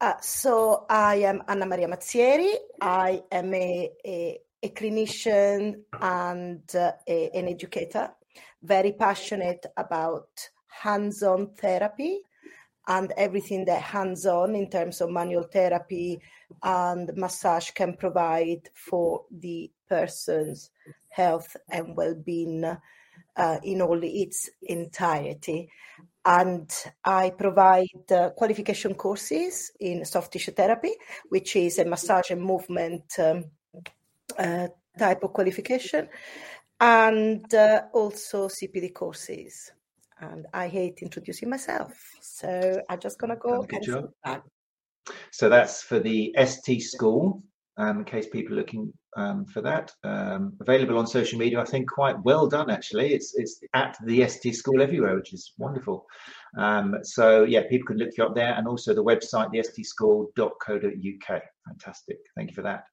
Uh, 0.00 0.14
so 0.20 0.86
I 0.88 1.16
am 1.16 1.42
Anna 1.48 1.66
Maria 1.66 1.88
Mazzieri. 1.88 2.54
I 2.80 3.22
am 3.30 3.54
a, 3.54 3.90
a, 4.04 4.38
a 4.62 4.68
clinician 4.70 5.82
and 6.00 6.62
uh, 6.74 6.92
a, 7.06 7.30
an 7.30 7.48
educator, 7.48 8.10
very 8.62 8.92
passionate 8.92 9.66
about 9.76 10.28
hands-on 10.66 11.54
therapy 11.54 12.22
and 12.88 13.12
everything 13.16 13.64
that 13.66 13.80
hands-on 13.80 14.56
in 14.56 14.68
terms 14.68 15.00
of 15.00 15.10
manual 15.10 15.44
therapy 15.44 16.20
and 16.62 17.10
massage 17.16 17.70
can 17.70 17.94
provide 17.96 18.68
for 18.74 19.24
the 19.30 19.70
person's 19.88 20.70
health 21.08 21.56
and 21.68 21.96
well-being 21.96 22.64
uh, 23.36 23.58
in 23.62 23.80
all 23.82 24.00
its 24.02 24.50
entirety 24.62 25.68
and 26.24 26.70
I 27.04 27.30
provide 27.30 28.10
uh, 28.10 28.30
qualification 28.30 28.94
courses 28.94 29.72
in 29.80 30.04
soft 30.04 30.32
tissue 30.32 30.52
therapy, 30.52 30.92
which 31.28 31.56
is 31.56 31.78
a 31.78 31.84
massage 31.84 32.30
and 32.30 32.40
movement 32.40 33.04
um, 33.18 33.44
uh, 34.38 34.68
type 34.98 35.22
of 35.24 35.32
qualification, 35.32 36.08
and 36.80 37.52
uh, 37.54 37.82
also 37.92 38.48
CPD 38.48 38.94
courses. 38.94 39.72
And 40.20 40.46
I 40.54 40.68
hate 40.68 41.00
introducing 41.02 41.50
myself, 41.50 41.92
so 42.20 42.80
I'm 42.88 43.00
just 43.00 43.18
gonna 43.18 43.36
go. 43.36 43.66
That. 44.24 44.42
So 45.32 45.48
that's 45.48 45.82
for 45.82 45.98
the 45.98 46.32
ST 46.46 46.80
school, 46.80 47.42
um, 47.76 47.98
in 47.98 48.04
case 48.04 48.26
people 48.28 48.54
are 48.54 48.58
looking 48.58 48.92
um, 49.16 49.44
for 49.46 49.60
that. 49.62 49.92
Um, 50.04 50.54
available 50.60 50.98
on 50.98 51.06
social 51.06 51.38
media, 51.38 51.60
I 51.60 51.64
think 51.64 51.90
quite 51.90 52.22
well 52.24 52.46
done 52.46 52.70
actually. 52.70 53.14
It's 53.14 53.34
it's 53.34 53.60
at 53.74 53.96
the 54.04 54.26
ST 54.28 54.54
School 54.54 54.82
everywhere, 54.82 55.14
which 55.16 55.32
is 55.32 55.52
wonderful. 55.58 56.06
Um, 56.56 56.98
so 57.02 57.44
yeah, 57.44 57.62
people 57.68 57.86
can 57.86 57.98
look 57.98 58.16
you 58.16 58.24
up 58.24 58.34
there, 58.34 58.54
and 58.54 58.66
also 58.66 58.94
the 58.94 59.04
website, 59.04 59.52
thestschool.co.uk. 59.54 61.42
fantastic. 61.66 62.18
Thank 62.36 62.50
you 62.50 62.54
for 62.54 62.62
that. 62.62 62.84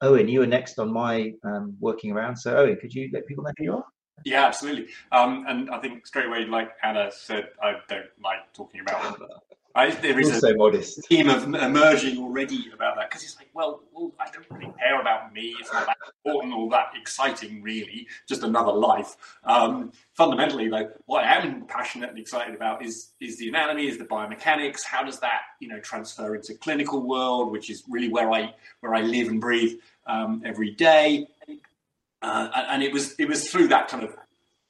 Owen, 0.00 0.28
you 0.28 0.42
are 0.42 0.46
next 0.46 0.80
on 0.80 0.92
my 0.92 1.32
um, 1.44 1.76
working 1.78 2.10
around. 2.10 2.36
So, 2.36 2.56
Owen, 2.56 2.76
could 2.80 2.92
you 2.92 3.08
let 3.12 3.26
people 3.26 3.44
know 3.44 3.52
who 3.56 3.64
you 3.64 3.72
are? 3.74 3.84
Yeah, 4.24 4.46
absolutely. 4.46 4.88
Um, 5.12 5.44
and 5.48 5.70
I 5.70 5.78
think 5.78 6.06
straight 6.06 6.26
away, 6.26 6.44
like 6.44 6.70
Anna 6.82 7.10
said, 7.12 7.50
I 7.62 7.74
don't 7.88 8.06
like 8.22 8.52
talking 8.52 8.80
about 8.80 9.20
I, 9.74 9.90
there 9.90 10.18
is 10.18 10.30
also 10.30 10.48
a 10.48 10.56
modest. 10.56 11.06
theme 11.06 11.28
of 11.28 11.44
emerging 11.44 12.18
already 12.18 12.70
about 12.74 12.96
that 12.96 13.08
because 13.08 13.22
it's 13.22 13.36
like, 13.36 13.48
well, 13.54 13.82
well, 13.92 14.12
I 14.20 14.30
don't 14.30 14.46
really 14.50 14.72
care 14.78 15.00
about 15.00 15.32
me. 15.32 15.54
It's 15.60 15.72
not 15.72 15.86
that 15.86 15.96
important 16.24 16.54
or 16.54 16.68
that 16.70 16.88
exciting, 17.00 17.62
really. 17.62 18.06
Just 18.28 18.42
another 18.42 18.72
life. 18.72 19.16
Um, 19.44 19.92
fundamentally, 20.14 20.68
though, 20.68 20.90
what 21.06 21.24
I 21.24 21.34
am 21.36 21.66
passionate 21.66 22.10
and 22.10 22.18
excited 22.18 22.54
about 22.54 22.84
is 22.84 23.10
is 23.20 23.38
the 23.38 23.48
anatomy, 23.48 23.88
is 23.88 23.98
the 23.98 24.04
biomechanics. 24.04 24.84
How 24.84 25.02
does 25.02 25.20
that, 25.20 25.40
you 25.60 25.68
know, 25.68 25.80
transfer 25.80 26.34
into 26.34 26.54
clinical 26.54 27.00
world, 27.00 27.50
which 27.50 27.70
is 27.70 27.84
really 27.88 28.08
where 28.08 28.30
I 28.30 28.54
where 28.80 28.94
I 28.94 29.00
live 29.00 29.28
and 29.28 29.40
breathe 29.40 29.78
um, 30.06 30.42
every 30.44 30.72
day. 30.72 31.28
Uh, 32.20 32.48
and 32.68 32.82
it 32.82 32.92
was 32.92 33.14
it 33.18 33.26
was 33.26 33.50
through 33.50 33.68
that 33.68 33.88
kind 33.88 34.04
of 34.04 34.16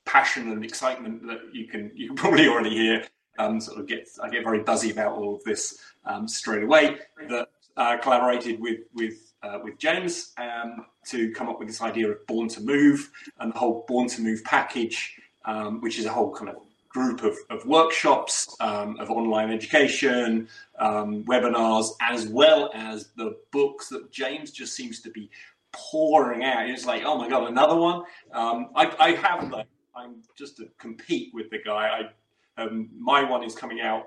passion 0.04 0.50
and 0.50 0.64
excitement 0.64 1.26
that 1.26 1.40
you 1.52 1.66
can 1.66 1.90
you 1.94 2.08
can 2.08 2.16
probably 2.22 2.46
already 2.46 2.70
hear 2.70 3.04
um, 3.38 3.60
sort 3.60 3.78
of 3.78 3.86
get 3.86 4.08
I 4.22 4.28
get 4.28 4.44
very 4.44 4.60
buzzy 4.60 4.90
about 4.90 5.16
all 5.16 5.34
of 5.34 5.44
this 5.44 5.78
um, 6.04 6.28
straight 6.28 6.62
away. 6.62 6.96
That 7.28 7.48
uh, 7.76 7.98
collaborated 7.98 8.60
with 8.60 8.80
with 8.94 9.32
uh, 9.42 9.58
with 9.62 9.78
James 9.78 10.32
um, 10.38 10.86
to 11.06 11.32
come 11.32 11.48
up 11.48 11.58
with 11.58 11.68
this 11.68 11.82
idea 11.82 12.10
of 12.10 12.26
Born 12.26 12.48
to 12.48 12.60
Move 12.60 13.10
and 13.40 13.52
the 13.52 13.58
whole 13.58 13.84
Born 13.88 14.08
to 14.08 14.22
Move 14.22 14.42
package, 14.44 15.18
um, 15.44 15.80
which 15.80 15.98
is 15.98 16.04
a 16.04 16.10
whole 16.10 16.32
kind 16.32 16.50
of 16.50 16.56
group 16.88 17.22
of, 17.22 17.36
of 17.48 17.64
workshops, 17.64 18.54
um, 18.60 19.00
of 19.00 19.10
online 19.10 19.50
education, 19.50 20.46
um, 20.78 21.24
webinars, 21.24 21.88
as 22.02 22.28
well 22.28 22.70
as 22.74 23.08
the 23.16 23.34
books 23.50 23.88
that 23.88 24.12
James 24.12 24.50
just 24.50 24.76
seems 24.76 25.00
to 25.00 25.10
be 25.10 25.30
pouring 25.72 26.44
out. 26.44 26.68
It's 26.68 26.84
like, 26.84 27.02
oh 27.06 27.16
my 27.16 27.30
god, 27.30 27.48
another 27.48 27.76
one. 27.76 28.02
I, 28.34 28.94
I 28.98 29.10
have 29.12 29.54
I'm 29.94 30.22
just 30.36 30.56
to 30.58 30.68
compete 30.78 31.32
with 31.34 31.50
the 31.50 31.58
guy. 31.58 31.88
I 31.88 32.10
um, 32.56 32.88
my 32.98 33.22
one 33.22 33.42
is 33.44 33.54
coming 33.54 33.80
out 33.80 34.04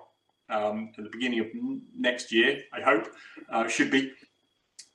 um, 0.50 0.92
at 0.98 1.04
the 1.04 1.10
beginning 1.10 1.40
of 1.40 1.48
next 1.98 2.32
year, 2.32 2.60
I 2.74 2.82
hope. 2.82 3.08
Uh, 3.50 3.68
should 3.68 3.92
be. 3.92 4.12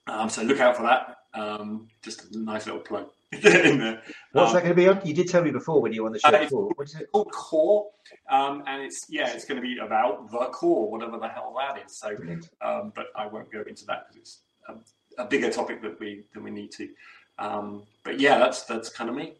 Um, 0.07 0.29
so 0.29 0.43
look 0.43 0.61
out 0.61 0.77
for 0.77 0.83
that. 0.85 1.17
Um, 1.35 1.89
just 2.03 2.35
a 2.35 2.39
nice 2.39 2.67
little 2.67 2.81
plug 2.81 3.09
in 3.33 3.79
there. 3.79 4.03
What's 4.33 4.51
Um, 4.51 4.55
that 4.55 4.63
going 4.65 4.71
to 4.71 4.75
be 4.75 4.89
on? 4.89 5.01
You 5.05 5.15
did 5.15 5.29
tell 5.29 5.43
me 5.43 5.51
before 5.51 5.81
when 5.81 5.93
you 5.93 6.03
were 6.03 6.09
on 6.09 6.13
the 6.13 6.19
show 6.19 6.29
Uh, 6.29 6.33
it's- 6.35 6.51
What 6.53 6.89
is 6.89 6.95
it? 6.97 7.11
called 7.13 7.31
Core, 7.33 7.91
um, 8.29 8.65
and 8.67 8.83
it's 8.83 9.07
yeah, 9.09 9.29
it's 9.33 9.45
going 9.45 9.57
to 9.57 9.63
be 9.63 9.79
about 9.79 10.31
the 10.31 10.39
core, 10.47 10.91
whatever 10.91 11.19
the 11.19 11.29
hell 11.29 11.55
that 11.59 11.85
is. 11.85 11.97
So, 11.97 12.17
um, 12.63 12.93
but 12.97 13.07
I 13.17 13.27
won't 13.27 13.51
go 13.53 13.63
into 13.67 13.85
that 13.87 14.09
because 14.09 14.41
it's 14.69 14.79
a, 15.19 15.23
a 15.23 15.27
bigger 15.27 15.51
topic 15.51 15.81
that 15.83 15.99
we 16.01 16.25
than 16.35 16.43
we 16.43 16.51
need 16.51 16.73
to. 16.73 16.89
Um, 17.39 17.85
but 18.05 18.19
yeah, 18.19 18.39
that's 18.39 18.65
that's 18.65 18.89
kind 18.89 19.09
of 19.11 19.15
me. 19.17 19.35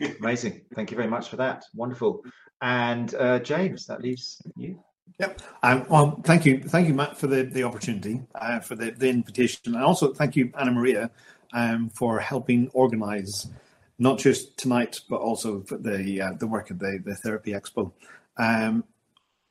Amazing. 0.20 0.62
Thank 0.74 0.90
you 0.90 0.96
very 0.96 1.08
much 1.10 1.28
for 1.28 1.36
that. 1.36 1.64
Wonderful. 1.74 2.24
And 2.60 3.14
uh, 3.14 3.38
James, 3.40 3.86
that 3.86 4.02
leaves 4.02 4.42
you. 4.56 4.82
Yep. 5.18 5.42
Um, 5.62 5.86
well, 5.88 6.20
thank 6.24 6.44
you, 6.44 6.62
thank 6.62 6.86
you, 6.86 6.94
Matt, 6.94 7.18
for 7.18 7.26
the 7.26 7.42
the 7.42 7.64
opportunity, 7.64 8.22
uh, 8.34 8.60
for 8.60 8.76
the, 8.76 8.90
the 8.92 9.08
invitation, 9.08 9.74
and 9.74 9.82
also 9.82 10.12
thank 10.12 10.36
you, 10.36 10.52
Anna 10.58 10.70
Maria, 10.70 11.10
um, 11.52 11.90
for 11.90 12.20
helping 12.20 12.68
organise 12.72 13.48
not 13.98 14.18
just 14.18 14.56
tonight, 14.56 15.00
but 15.08 15.20
also 15.20 15.60
the 15.60 16.20
uh, 16.20 16.32
the 16.34 16.46
work 16.46 16.70
of 16.70 16.78
the 16.78 17.02
the 17.04 17.16
Therapy 17.16 17.52
Expo. 17.52 17.92
Um, 18.36 18.84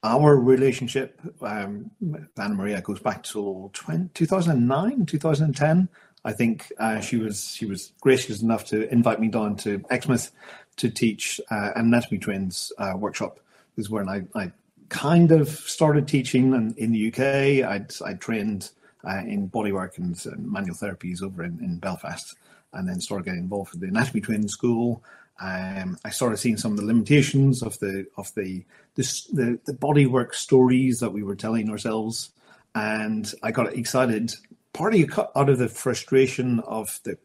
our 0.03 0.37
relationship, 0.37 1.19
um, 1.41 1.91
Anna 2.37 2.55
Maria, 2.55 2.81
goes 2.81 2.99
back 2.99 3.23
to 3.23 3.69
20, 3.73 4.09
2009, 4.13 5.05
2010. 5.05 5.89
I 6.23 6.33
think 6.33 6.71
uh, 6.79 7.01
she 7.01 7.17
was 7.17 7.53
she 7.55 7.65
was 7.65 7.91
gracious 7.99 8.41
enough 8.41 8.65
to 8.65 8.91
invite 8.91 9.19
me 9.19 9.27
down 9.27 9.55
to 9.57 9.83
Exmouth 9.89 10.31
to 10.77 10.89
teach 10.89 11.41
uh, 11.51 11.71
an 11.75 11.87
Anatomy 11.87 12.17
Trains 12.17 12.71
uh, 12.77 12.93
workshop. 12.95 13.39
Is 13.75 13.89
when 13.89 14.09
I, 14.09 14.23
I 14.33 14.51
kind 14.89 15.31
of 15.31 15.49
started 15.49 16.07
teaching 16.07 16.53
in, 16.53 16.73
in 16.77 16.91
the 16.91 17.07
UK. 17.09 17.69
I'd, 17.69 17.93
I 18.03 18.13
trained 18.13 18.71
uh, 19.07 19.19
in 19.19 19.49
bodywork 19.49 19.97
and 19.97 20.19
uh, 20.25 20.35
manual 20.37 20.75
therapies 20.75 21.21
over 21.21 21.43
in, 21.43 21.59
in 21.61 21.77
Belfast, 21.77 22.35
and 22.73 22.87
then 22.87 22.99
started 22.99 23.25
getting 23.25 23.41
involved 23.41 23.71
with 23.71 23.81
the 23.81 23.87
Anatomy 23.87 24.21
Train 24.21 24.47
school. 24.47 25.03
Um, 25.39 25.97
I 26.03 26.09
started 26.09 26.37
seeing 26.37 26.57
some 26.57 26.71
of 26.71 26.77
the 26.77 26.85
limitations 26.85 27.61
of 27.61 27.77
the 27.79 28.07
of 28.17 28.33
the 28.33 28.63
this, 28.95 29.25
the 29.25 29.59
the 29.65 29.73
bodywork 29.73 30.33
stories 30.33 30.99
that 30.99 31.13
we 31.13 31.23
were 31.23 31.35
telling 31.35 31.69
ourselves, 31.69 32.31
and 32.73 33.31
I 33.43 33.51
got 33.51 33.73
excited. 33.73 34.33
Partly 34.73 35.09
out 35.35 35.49
of 35.49 35.57
the 35.57 35.69
frustration 35.69 36.59
of 36.61 36.99
the 37.03 37.17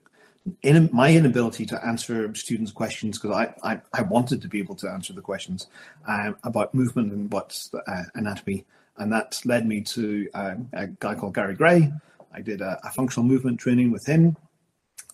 in 0.63 0.89
my 0.93 1.13
inability 1.13 1.65
to 1.67 1.87
answer 1.87 2.35
students' 2.35 2.73
questions 2.73 3.19
because 3.19 3.37
I, 3.37 3.55
I, 3.73 3.81
I 3.93 4.03
wanted 4.03 4.43
to 4.43 4.49
be 4.49 4.59
able 4.59 4.75
to 4.77 4.89
answer 4.89 5.13
the 5.13 5.21
questions 5.21 5.69
um, 6.07 6.37
about 6.45 6.75
movement 6.75 7.13
and 7.13 7.33
what's 7.33 7.73
uh, 7.75 8.03
anatomy, 8.15 8.65
and 8.97 9.13
that 9.13 9.41
led 9.45 9.67
me 9.67 9.81
to 9.83 10.29
uh, 10.35 10.55
a 10.73 10.87
guy 10.87 11.15
called 11.15 11.35
Gary 11.35 11.55
Gray. 11.55 11.93
I 12.35 12.41
did 12.41 12.61
a, 12.61 12.79
a 12.85 12.91
functional 12.91 13.29
movement 13.29 13.61
training 13.61 13.93
with 13.93 14.07
him, 14.07 14.37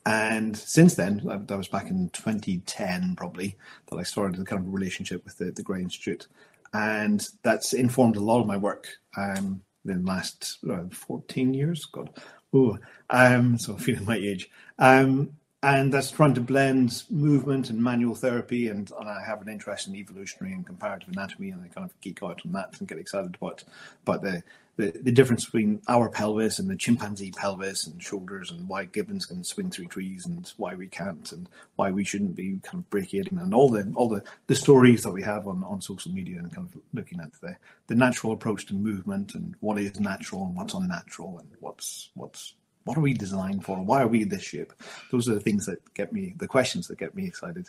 and 0.06 0.56
since 0.56 0.94
then, 0.94 1.20
that 1.24 1.56
was 1.56 1.68
back 1.68 1.90
in 1.90 2.08
2010 2.10 3.14
probably, 3.16 3.56
that 3.90 3.96
I 3.96 4.02
started 4.02 4.40
a 4.40 4.44
kind 4.44 4.66
of 4.66 4.72
relationship 4.72 5.24
with 5.24 5.36
the, 5.36 5.50
the 5.50 5.62
Gray 5.62 5.82
Institute, 5.82 6.28
and 6.72 7.26
that's 7.42 7.74
informed 7.74 8.16
a 8.16 8.20
lot 8.20 8.40
of 8.40 8.46
my 8.46 8.56
work 8.56 8.88
um, 9.16 9.60
in 9.84 10.04
the 10.04 10.08
last 10.08 10.58
uh, 10.70 10.84
14 10.90 11.52
years. 11.52 11.84
God, 11.86 12.10
Ooh, 12.54 12.78
um, 13.10 13.58
so 13.58 13.76
feeling 13.76 14.04
my 14.04 14.16
age. 14.16 14.50
Um, 14.78 15.32
and 15.62 15.92
that's 15.92 16.10
trying 16.12 16.34
to 16.34 16.40
blend 16.40 17.02
movement 17.10 17.68
and 17.68 17.82
manual 17.82 18.14
therapy. 18.14 18.68
And, 18.68 18.90
and 18.98 19.08
I 19.08 19.22
have 19.24 19.42
an 19.42 19.48
interest 19.48 19.88
in 19.88 19.96
evolutionary 19.96 20.54
and 20.54 20.64
comparative 20.64 21.08
anatomy, 21.08 21.50
and 21.50 21.62
I 21.62 21.68
kind 21.68 21.84
of 21.84 22.00
geek 22.00 22.22
out 22.22 22.42
on 22.46 22.52
that 22.52 22.78
and 22.78 22.88
get 22.88 22.98
excited 22.98 23.34
about 23.34 23.64
about 24.04 24.22
the, 24.22 24.42
the, 24.78 24.92
the 25.02 25.10
difference 25.10 25.44
between 25.44 25.82
our 25.88 26.08
pelvis 26.08 26.60
and 26.60 26.70
the 26.70 26.76
chimpanzee 26.76 27.32
pelvis 27.32 27.88
and 27.88 28.00
shoulders, 28.00 28.52
and 28.52 28.68
why 28.68 28.84
gibbons 28.84 29.26
can 29.26 29.42
swing 29.42 29.70
through 29.70 29.88
trees 29.88 30.24
and 30.24 30.50
why 30.56 30.76
we 30.76 30.86
can't, 30.86 31.32
and 31.32 31.48
why 31.74 31.90
we 31.90 32.04
shouldn't 32.04 32.36
be 32.36 32.60
kind 32.62 32.84
of 32.84 32.88
brachiating, 32.88 33.42
and 33.42 33.52
all 33.52 33.68
the 33.68 33.92
all 33.96 34.08
the, 34.08 34.22
the 34.46 34.54
stories 34.54 35.02
that 35.02 35.10
we 35.10 35.20
have 35.20 35.48
on, 35.48 35.64
on 35.64 35.80
social 35.80 36.12
media, 36.12 36.38
and 36.38 36.54
kind 36.54 36.68
of 36.72 36.80
looking 36.94 37.18
at 37.20 37.32
the 37.40 37.56
the 37.88 37.94
natural 37.96 38.32
approach 38.32 38.66
to 38.66 38.74
movement 38.74 39.34
and 39.34 39.56
what 39.58 39.78
is 39.78 39.98
natural 39.98 40.46
and 40.46 40.54
what's 40.54 40.74
unnatural 40.74 41.40
and 41.40 41.48
what's 41.58 42.10
what's 42.14 42.54
what 42.84 42.96
are 42.96 43.02
we 43.02 43.12
designed 43.12 43.64
for? 43.64 43.76
Why 43.84 44.02
are 44.02 44.08
we 44.08 44.22
this 44.22 44.44
shape? 44.44 44.72
Those 45.10 45.28
are 45.28 45.34
the 45.34 45.40
things 45.40 45.66
that 45.66 45.92
get 45.92 46.12
me, 46.12 46.34
the 46.38 46.46
questions 46.46 46.86
that 46.86 46.98
get 46.98 47.16
me 47.16 47.26
excited. 47.26 47.68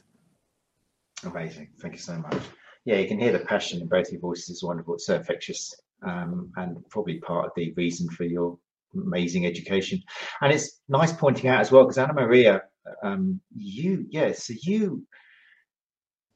Amazing. 1.25 1.69
Thank 1.81 1.95
you 1.95 1.99
so 1.99 2.19
much. 2.19 2.41
Yeah, 2.85 2.97
you 2.97 3.07
can 3.07 3.19
hear 3.19 3.31
the 3.31 3.39
passion 3.39 3.81
in 3.81 3.87
both 3.87 4.11
your 4.11 4.21
voices. 4.21 4.49
It's 4.49 4.63
wonderful. 4.63 4.93
It's 4.93 5.07
so 5.07 5.15
infectious 5.15 5.75
um, 6.03 6.51
and 6.57 6.77
probably 6.89 7.19
part 7.19 7.45
of 7.45 7.51
the 7.55 7.71
reason 7.73 8.09
for 8.09 8.23
your 8.23 8.57
amazing 8.93 9.45
education. 9.45 10.01
And 10.41 10.51
it's 10.51 10.81
nice 10.87 11.13
pointing 11.13 11.49
out 11.49 11.61
as 11.61 11.71
well, 11.71 11.83
because 11.83 11.97
Anna 11.97 12.13
Maria, 12.13 12.63
um, 13.03 13.39
you, 13.55 14.05
yeah, 14.09 14.31
so 14.31 14.53
you, 14.61 15.05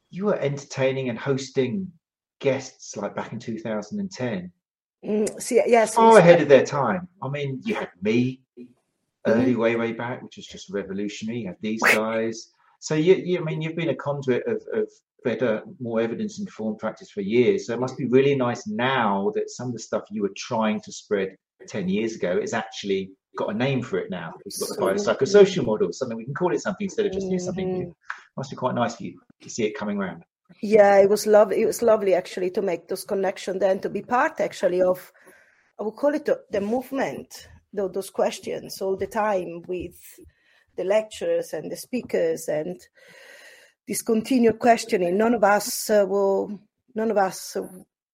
you 0.10 0.26
were 0.26 0.38
entertaining 0.38 1.10
and 1.10 1.18
hosting 1.18 1.92
guests 2.40 2.96
like 2.98 3.16
back 3.16 3.34
in 3.34 3.40
2010 3.40 4.52
Mm, 5.06 5.42
see, 5.42 5.62
yes, 5.66 5.96
far 5.96 6.18
ahead 6.18 6.42
of 6.42 6.48
their 6.48 6.66
time. 6.66 7.08
I 7.22 7.28
mean, 7.28 7.60
you 7.66 7.76
had 7.76 7.90
me 8.02 8.42
early, 9.28 9.56
way, 9.56 9.76
way 9.76 9.92
back, 9.92 10.22
which 10.24 10.38
was 10.38 10.48
just 10.48 10.70
revolutionary. 10.70 11.40
You 11.40 11.48
had 11.48 11.58
these 11.62 11.82
guys. 11.84 12.52
So 12.80 12.96
you, 12.96 13.16
you 13.16 13.40
I 13.40 13.44
mean, 13.44 13.62
you've 13.62 13.76
been 13.76 13.90
a 13.90 13.96
conduit 13.96 14.48
of, 14.48 14.62
of 14.74 14.90
better, 15.24 15.62
more 15.80 16.02
evidence-informed 16.02 16.80
practice 16.80 17.10
for 17.12 17.22
years. 17.22 17.68
So 17.68 17.74
it 17.74 17.80
must 17.80 17.98
be 17.98 18.06
really 18.06 18.36
nice 18.36 18.68
now 18.68 19.32
that 19.36 19.50
some 19.50 19.68
of 19.68 19.74
the 19.74 19.80
stuff 19.80 20.04
you 20.12 20.22
were 20.22 20.34
trying 20.36 20.82
to 20.82 20.92
spread 20.92 21.36
ten 21.68 21.88
years 21.88 22.16
ago 22.16 22.38
is 22.42 22.54
actually 22.54 23.12
got 23.38 23.50
a 23.50 23.54
name 23.54 23.82
for 23.82 23.98
it 23.98 24.10
now. 24.10 24.34
We've 24.46 24.54
got 24.60 24.96
the 24.96 25.02
biopsychosocial 25.02 25.66
model, 25.66 25.92
something 25.92 26.18
we 26.18 26.26
can 26.26 26.36
call 26.36 26.54
it 26.54 26.62
something 26.62 26.86
instead 26.86 27.06
of 27.08 27.14
just 27.14 27.30
do 27.30 27.40
something 27.40 27.72
new. 27.72 27.86
Mm-hmm. 27.86 28.38
Must 28.38 28.50
be 28.50 28.56
quite 28.56 28.76
nice 28.76 28.96
for 28.96 29.04
you 29.04 29.20
to 29.42 29.50
see 29.50 29.64
it 29.64 29.78
coming 29.78 29.98
around. 29.98 30.24
Yeah, 30.62 30.98
it 31.00 31.10
was 31.10 31.26
lovely. 31.26 31.62
It 31.62 31.66
was 31.66 31.82
lovely 31.82 32.14
actually 32.14 32.52
to 32.52 32.62
make 32.62 32.88
those 32.88 33.06
connections 33.06 33.60
then 33.60 33.80
to 33.80 33.90
be 33.90 34.02
part 34.02 34.40
actually 34.40 34.82
of, 34.82 35.12
I 35.80 35.84
would 35.84 35.96
call 35.96 36.14
it 36.14 36.26
the, 36.26 36.62
movement, 36.62 37.48
tho- 37.72 37.88
those 37.88 38.12
questions 38.12 38.82
all 38.82 38.98
the 38.98 39.08
time 39.08 39.64
with 39.68 39.96
the 40.76 40.84
lecturers 40.84 41.54
and 41.54 41.72
the 41.72 41.78
speakers 41.78 42.48
and 42.48 42.80
this 43.88 44.02
continued 44.02 44.60
questioning. 44.60 45.18
None 45.18 45.34
of 45.34 45.44
us 45.44 45.90
uh, 45.90 46.06
will, 46.08 46.60
none 46.96 47.12
of 47.12 47.18
us 47.18 47.58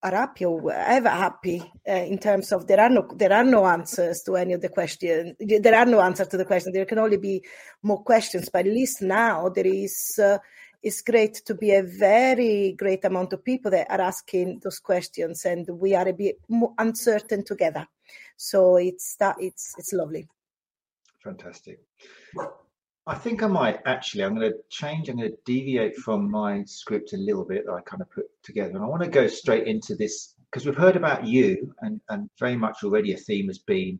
are 0.01 0.11
happy 0.11 0.45
or 0.45 0.71
ever 0.71 1.09
happy 1.09 1.61
uh, 1.87 1.91
in 1.91 2.17
terms 2.17 2.51
of 2.53 2.67
there 2.67 2.79
are 2.79 2.89
no 2.89 3.05
there 3.15 3.33
are 3.33 3.43
no 3.43 3.65
answers 3.65 4.21
to 4.23 4.37
any 4.37 4.53
of 4.53 4.61
the 4.61 4.69
questions. 4.69 5.35
There 5.39 5.75
are 5.75 5.85
no 5.85 5.99
answers 6.01 6.29
to 6.29 6.37
the 6.37 6.45
question. 6.45 6.71
There 6.71 6.85
can 6.85 6.99
only 6.99 7.17
be 7.17 7.43
more 7.83 8.01
questions. 8.03 8.49
But 8.51 8.65
at 8.67 8.73
least 8.73 9.01
now 9.01 9.49
there 9.49 9.67
is. 9.67 10.19
Uh, 10.21 10.37
it's 10.81 11.01
great 11.01 11.33
to 11.45 11.53
be 11.55 11.71
a 11.71 11.83
very 11.83 12.73
great 12.77 13.03
amount 13.03 13.33
of 13.33 13.43
people 13.43 13.69
that 13.69 13.91
are 13.91 13.99
asking 13.99 14.61
those 14.63 14.79
questions 14.79 15.43
and 15.43 15.67
we 15.67 15.93
are 15.93 16.07
a 16.07 16.13
bit 16.13 16.37
more 16.47 16.73
uncertain 16.77 17.43
together 17.43 17.85
So 18.37 18.77
it's 18.77 19.15
that 19.17 19.35
it's 19.39 19.75
it's 19.77 19.93
lovely. 19.93 20.27
Fantastic. 21.23 21.79
I 23.09 23.15
think 23.15 23.41
I 23.41 23.47
might 23.47 23.79
actually. 23.87 24.23
I'm 24.23 24.35
going 24.35 24.51
to 24.51 24.57
change. 24.69 25.09
I'm 25.09 25.17
going 25.17 25.31
to 25.31 25.37
deviate 25.43 25.95
from 25.97 26.29
my 26.29 26.63
script 26.65 27.13
a 27.13 27.17
little 27.17 27.43
bit 27.43 27.65
that 27.65 27.73
I 27.73 27.81
kind 27.81 28.03
of 28.03 28.11
put 28.11 28.25
together, 28.43 28.75
and 28.75 28.83
I 28.83 28.87
want 28.87 29.01
to 29.01 29.09
go 29.09 29.25
straight 29.25 29.65
into 29.65 29.95
this 29.95 30.35
because 30.45 30.63
we've 30.63 30.77
heard 30.77 30.95
about 30.95 31.25
you, 31.25 31.73
and 31.81 31.99
and 32.09 32.29
very 32.39 32.55
much 32.55 32.83
already 32.83 33.13
a 33.13 33.17
theme 33.17 33.47
has 33.47 33.57
been 33.57 33.99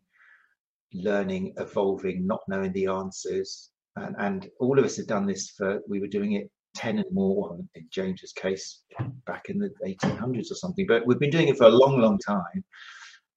learning, 0.94 1.56
evolving, 1.58 2.28
not 2.28 2.42
knowing 2.48 2.72
the 2.74 2.86
answers, 2.86 3.72
and 3.96 4.16
and 4.20 4.48
all 4.60 4.78
of 4.78 4.86
us 4.86 4.98
have 4.98 5.08
done 5.08 5.26
this 5.26 5.50
for. 5.50 5.82
We 5.88 6.00
were 6.00 6.08
doing 6.08 6.34
it 6.34 6.52
10 6.76 7.00
and 7.00 7.12
more 7.12 7.58
in 7.74 7.88
James's 7.90 8.32
case 8.32 8.84
back 9.26 9.50
in 9.50 9.58
the 9.58 9.72
1800s 9.88 10.52
or 10.52 10.56
something, 10.56 10.86
but 10.88 11.08
we've 11.08 11.20
been 11.20 11.32
doing 11.32 11.48
it 11.48 11.58
for 11.58 11.66
a 11.66 11.70
long, 11.70 12.00
long 12.00 12.20
time. 12.20 12.64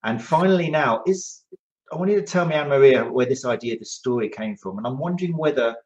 And 0.04 0.22
finally, 0.22 0.68
now 0.68 1.02
is 1.06 1.44
I 1.92 1.96
want 1.96 2.10
you 2.10 2.16
to 2.16 2.26
tell 2.26 2.46
me, 2.46 2.54
Anna 2.54 2.70
Maria, 2.70 3.04
where 3.04 3.26
this 3.26 3.44
idea, 3.44 3.78
the 3.78 3.84
story 3.84 4.30
came 4.30 4.56
from. 4.56 4.78
And 4.78 4.86
I'm 4.86 4.98
wondering 4.98 5.36
whether 5.36 5.76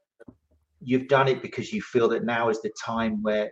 you've 0.81 1.09
done 1.09 1.27
it 1.27 1.43
because 1.43 1.73
you 1.73 1.83
feel 1.83 2.09
that 2.11 2.25
now 2.25 2.49
is 2.49 2.63
the 2.63 2.71
time 2.85 3.21
where 3.23 3.51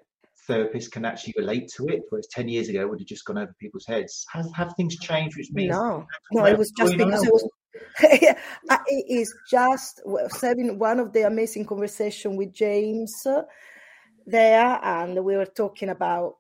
therapists 0.49 0.91
can 0.91 1.05
actually 1.05 1.35
relate 1.37 1.69
to 1.77 1.89
it, 1.89 2.03
whereas 2.11 2.29
10 2.29 2.49
years 2.49 2.69
ago 2.69 2.83
it 2.83 2.89
would 2.89 3.01
have 3.01 3.09
just 3.09 3.25
gone 3.25 3.39
over 3.39 3.53
people's 3.59 3.87
heads. 3.87 4.25
Has, 4.33 4.49
have 4.55 4.73
things 4.77 4.97
changed, 4.99 5.37
which 5.37 5.51
means. 5.51 5.73
No, 5.73 6.07
no, 6.31 6.45
it 6.45 6.57
was 6.57 6.71
just 6.71 6.97
because 6.97 7.25
it 7.25 7.33
was. 7.33 7.49
it 8.01 8.37
is 9.09 9.35
just 9.51 10.01
having 10.41 10.79
one 10.79 11.01
of 11.01 11.13
the 11.13 11.27
amazing 11.27 11.65
conversation 11.65 12.37
with 12.37 12.53
James 12.53 13.27
there, 14.27 14.79
and 14.83 15.25
we 15.25 15.37
were 15.37 15.45
talking 15.45 15.89
about 15.89 16.37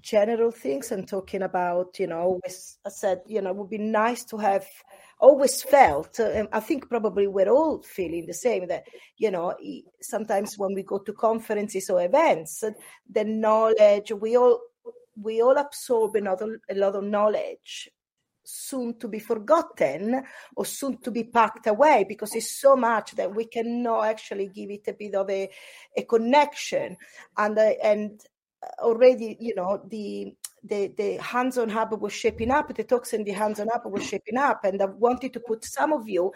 general 0.00 0.50
things 0.50 0.90
and 0.90 1.06
talking 1.06 1.42
about 1.42 1.98
you 1.98 2.06
know 2.06 2.18
always 2.18 2.78
i 2.86 2.88
said 2.88 3.20
you 3.26 3.40
know 3.40 3.50
it 3.50 3.56
would 3.56 3.68
be 3.68 3.78
nice 3.78 4.24
to 4.24 4.38
have 4.38 4.66
always 5.20 5.62
felt 5.62 6.18
uh, 6.18 6.44
i 6.52 6.60
think 6.60 6.88
probably 6.88 7.26
we're 7.26 7.50
all 7.50 7.82
feeling 7.82 8.24
the 8.26 8.34
same 8.34 8.66
that 8.66 8.84
you 9.18 9.30
know 9.30 9.54
sometimes 10.00 10.56
when 10.56 10.74
we 10.74 10.82
go 10.82 10.98
to 10.98 11.12
conferences 11.12 11.90
or 11.90 12.02
events 12.02 12.64
the 13.10 13.24
knowledge 13.24 14.12
we 14.12 14.36
all 14.36 14.60
we 15.20 15.42
all 15.42 15.58
absorb 15.58 16.14
another 16.14 16.58
a 16.70 16.74
lot 16.74 16.96
of 16.96 17.04
knowledge 17.04 17.90
soon 18.44 18.98
to 18.98 19.08
be 19.08 19.18
forgotten 19.18 20.22
or 20.56 20.64
soon 20.64 20.98
to 20.98 21.10
be 21.10 21.24
packed 21.24 21.66
away 21.66 22.04
because 22.08 22.34
it's 22.34 22.60
so 22.60 22.76
much 22.76 23.12
that 23.12 23.34
we 23.34 23.44
cannot 23.44 24.04
actually 24.04 24.48
give 24.48 24.70
it 24.70 24.88
a 24.88 24.92
bit 24.92 25.14
of 25.14 25.30
a, 25.30 25.48
a 25.96 26.02
connection. 26.02 26.96
And 27.36 27.58
uh, 27.58 27.72
and 27.82 28.20
already 28.78 29.36
you 29.40 29.54
know 29.54 29.82
the 29.88 30.34
the 30.64 30.92
the 30.96 31.16
hands-on 31.16 31.68
hub 31.68 32.00
was 32.00 32.12
shaping 32.12 32.50
up 32.50 32.74
the 32.74 32.84
talks 32.84 33.12
in 33.12 33.24
the 33.24 33.32
hands-on 33.32 33.68
hub 33.72 33.82
was 33.86 34.06
shaping 34.06 34.36
up 34.36 34.64
and 34.64 34.80
i 34.80 34.84
wanted 34.84 35.32
to 35.32 35.40
put 35.40 35.64
some 35.64 35.92
of 35.92 36.08
you 36.08 36.32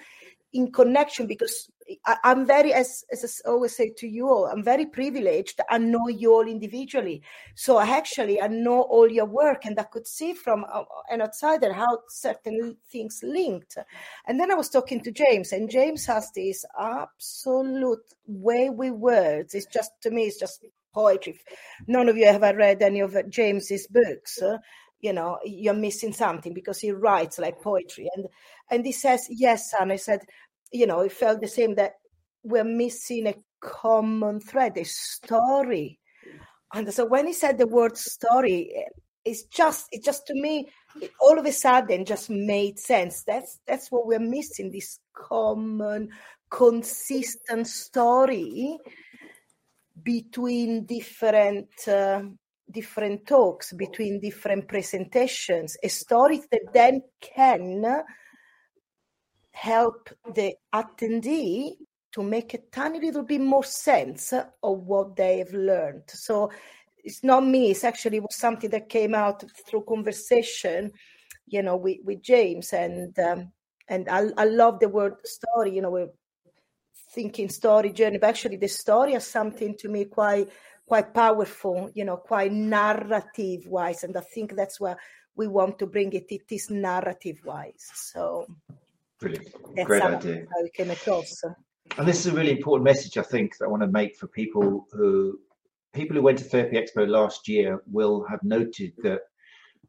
in 0.53 0.73
connection 0.73 1.27
because 1.27 1.71
I, 2.05 2.17
am 2.25 2.47
very, 2.47 2.73
as, 2.73 3.05
as 3.13 3.41
I 3.45 3.49
always 3.49 3.77
say 3.77 3.93
to 3.99 4.09
you 4.09 4.29
all, 4.29 4.47
I'm 4.47 4.65
very 4.65 4.87
privileged. 4.87 5.61
I 5.71 5.79
know 5.79 6.09
you 6.09 6.33
all 6.33 6.47
individually. 6.49 7.23
So 7.55 7.77
I 7.77 7.87
actually, 7.87 8.41
I 8.41 8.49
know 8.49 8.83
all 8.83 9.11
your 9.11 9.27
work 9.27 9.65
and 9.65 9.79
I 9.79 9.85
could 9.85 10.07
see 10.07 10.35
from 10.35 10.65
uh, 10.73 10.83
an 11.11 11.23
outsider 11.23 11.73
how 11.73 11.99
certain 12.09 12.77
things 12.91 13.21
linked. 13.23 13.77
And 14.27 14.41
then 14.41 14.51
I 14.51 14.55
was 14.55 14.69
talking 14.69 15.01
to 15.03 15.13
James 15.13 15.53
and 15.53 15.71
James 15.71 16.07
has 16.07 16.33
this 16.33 16.65
absolute 16.79 18.15
way 18.27 18.69
with 18.69 18.93
words. 18.93 19.55
It's 19.55 19.67
just, 19.67 19.93
to 20.03 20.11
me, 20.11 20.25
it's 20.25 20.41
just 20.41 20.65
poetry. 20.97 21.39
None 21.87 22.09
of 22.09 22.17
you 22.17 22.27
have 22.27 22.43
read 22.43 22.83
any 22.83 23.01
of 23.01 23.15
James's 23.31 23.87
books. 23.87 24.41
Uh, 24.41 24.59
you 25.01 25.13
know 25.13 25.39
you're 25.45 25.75
missing 25.75 26.15
something 26.15 26.55
because 26.55 26.81
he 26.81 26.91
writes 26.91 27.39
like 27.39 27.61
poetry 27.61 28.09
and 28.17 28.27
and 28.71 28.87
he 28.87 28.93
says 28.93 29.27
yes 29.29 29.71
son 29.71 29.91
i 29.91 29.97
said 29.97 30.23
you 30.73 30.87
know, 30.87 31.01
it 31.01 31.13
felt 31.13 31.41
the 31.41 31.49
same 31.49 31.75
that 31.77 31.95
we're 32.43 32.65
missing 32.65 33.27
a 33.27 33.35
common 33.61 34.41
thread, 34.41 34.77
a 34.77 34.85
story. 34.85 35.99
And 36.75 36.93
so 36.93 37.07
when 37.07 37.27
he 37.27 37.33
said 37.33 37.59
the 37.59 37.67
word 37.67 37.97
story, 37.97 38.73
it's 39.25 39.45
just 39.45 39.87
it 39.91 40.05
just 40.05 40.27
to 40.29 40.35
me 40.35 40.69
it 41.01 41.11
all 41.21 41.39
of 41.39 41.47
a 41.47 41.53
sudden 41.53 42.05
just 42.05 42.31
made 42.31 42.79
sense. 42.79 43.23
That's 43.25 43.59
that's 43.67 43.91
what 43.91 44.07
we're 44.07 44.19
missing, 44.21 44.71
this 44.71 44.99
common, 45.15 46.11
consistent 46.51 47.67
story 47.67 48.79
between 50.07 50.87
different 50.87 51.69
uh, 51.89 52.23
different 52.71 53.27
talks, 53.27 53.73
between 53.73 54.21
different 54.21 54.69
presentations, 54.69 55.77
a 55.83 55.89
story 55.89 56.41
that 56.51 56.73
then 56.73 57.03
can 57.21 58.05
help 59.51 60.11
the 60.35 60.55
attendee 60.73 61.73
to 62.13 62.23
make 62.23 62.55
a 62.55 62.59
tiny 62.71 63.01
little 63.01 63.25
bit 63.25 63.41
more 63.41 63.65
sense 63.65 64.33
of 64.33 64.79
what 64.87 65.17
they've 65.17 65.53
learned. 65.53 66.05
So 66.09 66.51
it's 67.05 67.25
not 67.25 67.45
me, 67.45 67.71
it's 67.71 67.85
actually 67.85 68.21
something 68.31 68.71
that 68.71 68.89
came 68.89 69.15
out 69.15 69.45
through 69.67 69.85
conversation, 69.89 70.93
you 71.47 71.63
know, 71.63 71.77
with, 71.77 71.99
with 72.05 72.23
James. 72.23 72.73
And 72.73 73.19
um, 73.19 73.53
and 73.89 74.09
I, 74.09 74.27
I 74.37 74.45
love 74.45 74.81
the 74.81 74.89
word 74.89 75.15
story, 75.25 75.75
you 75.75 75.83
know, 75.83 76.09
thinking 77.17 77.49
story 77.49 77.91
journey, 77.93 78.19
but 78.19 78.29
actually 78.29 78.59
the 78.59 78.69
story 78.69 79.15
is 79.15 79.27
something 79.27 79.75
to 79.79 79.89
me 79.89 80.05
quite 80.05 80.49
quite 80.87 81.13
powerful, 81.13 81.91
you 81.95 82.05
know, 82.05 82.17
quite 82.17 82.53
narrative 82.53 83.67
wise. 83.67 84.05
And 84.05 84.17
I 84.17 84.21
think 84.21 84.55
that's 84.55 84.79
where 84.79 84.97
we 85.35 85.49
want 85.49 85.81
to 85.81 85.87
bring 85.87 86.13
it. 86.13 86.27
It 86.29 86.45
is 86.51 86.71
narrative 86.71 87.39
wise. 87.45 87.87
So 87.95 88.47
Brilliant. 89.19 89.49
That's 89.75 89.87
Great 89.87 90.03
idea. 90.03 90.45
How 90.53 90.63
we 90.63 90.71
came 90.71 90.91
across. 90.91 91.43
And 91.97 92.07
this 92.07 92.21
is 92.21 92.27
a 92.27 92.37
really 92.37 92.53
important 92.53 92.85
message, 92.85 93.17
I 93.17 93.23
think, 93.23 93.57
that 93.57 93.65
I 93.65 93.69
want 93.69 93.83
to 93.83 93.89
make 93.89 94.17
for 94.17 94.29
people 94.29 94.87
who 94.93 95.39
people 95.95 96.17
who 96.17 96.23
went 96.23 96.39
to 96.39 96.45
Therapy 96.45 96.77
Expo 96.77 97.09
last 97.09 97.49
year 97.49 97.83
will 97.91 98.25
have 98.31 98.43
noted 98.43 98.93
that 99.03 99.21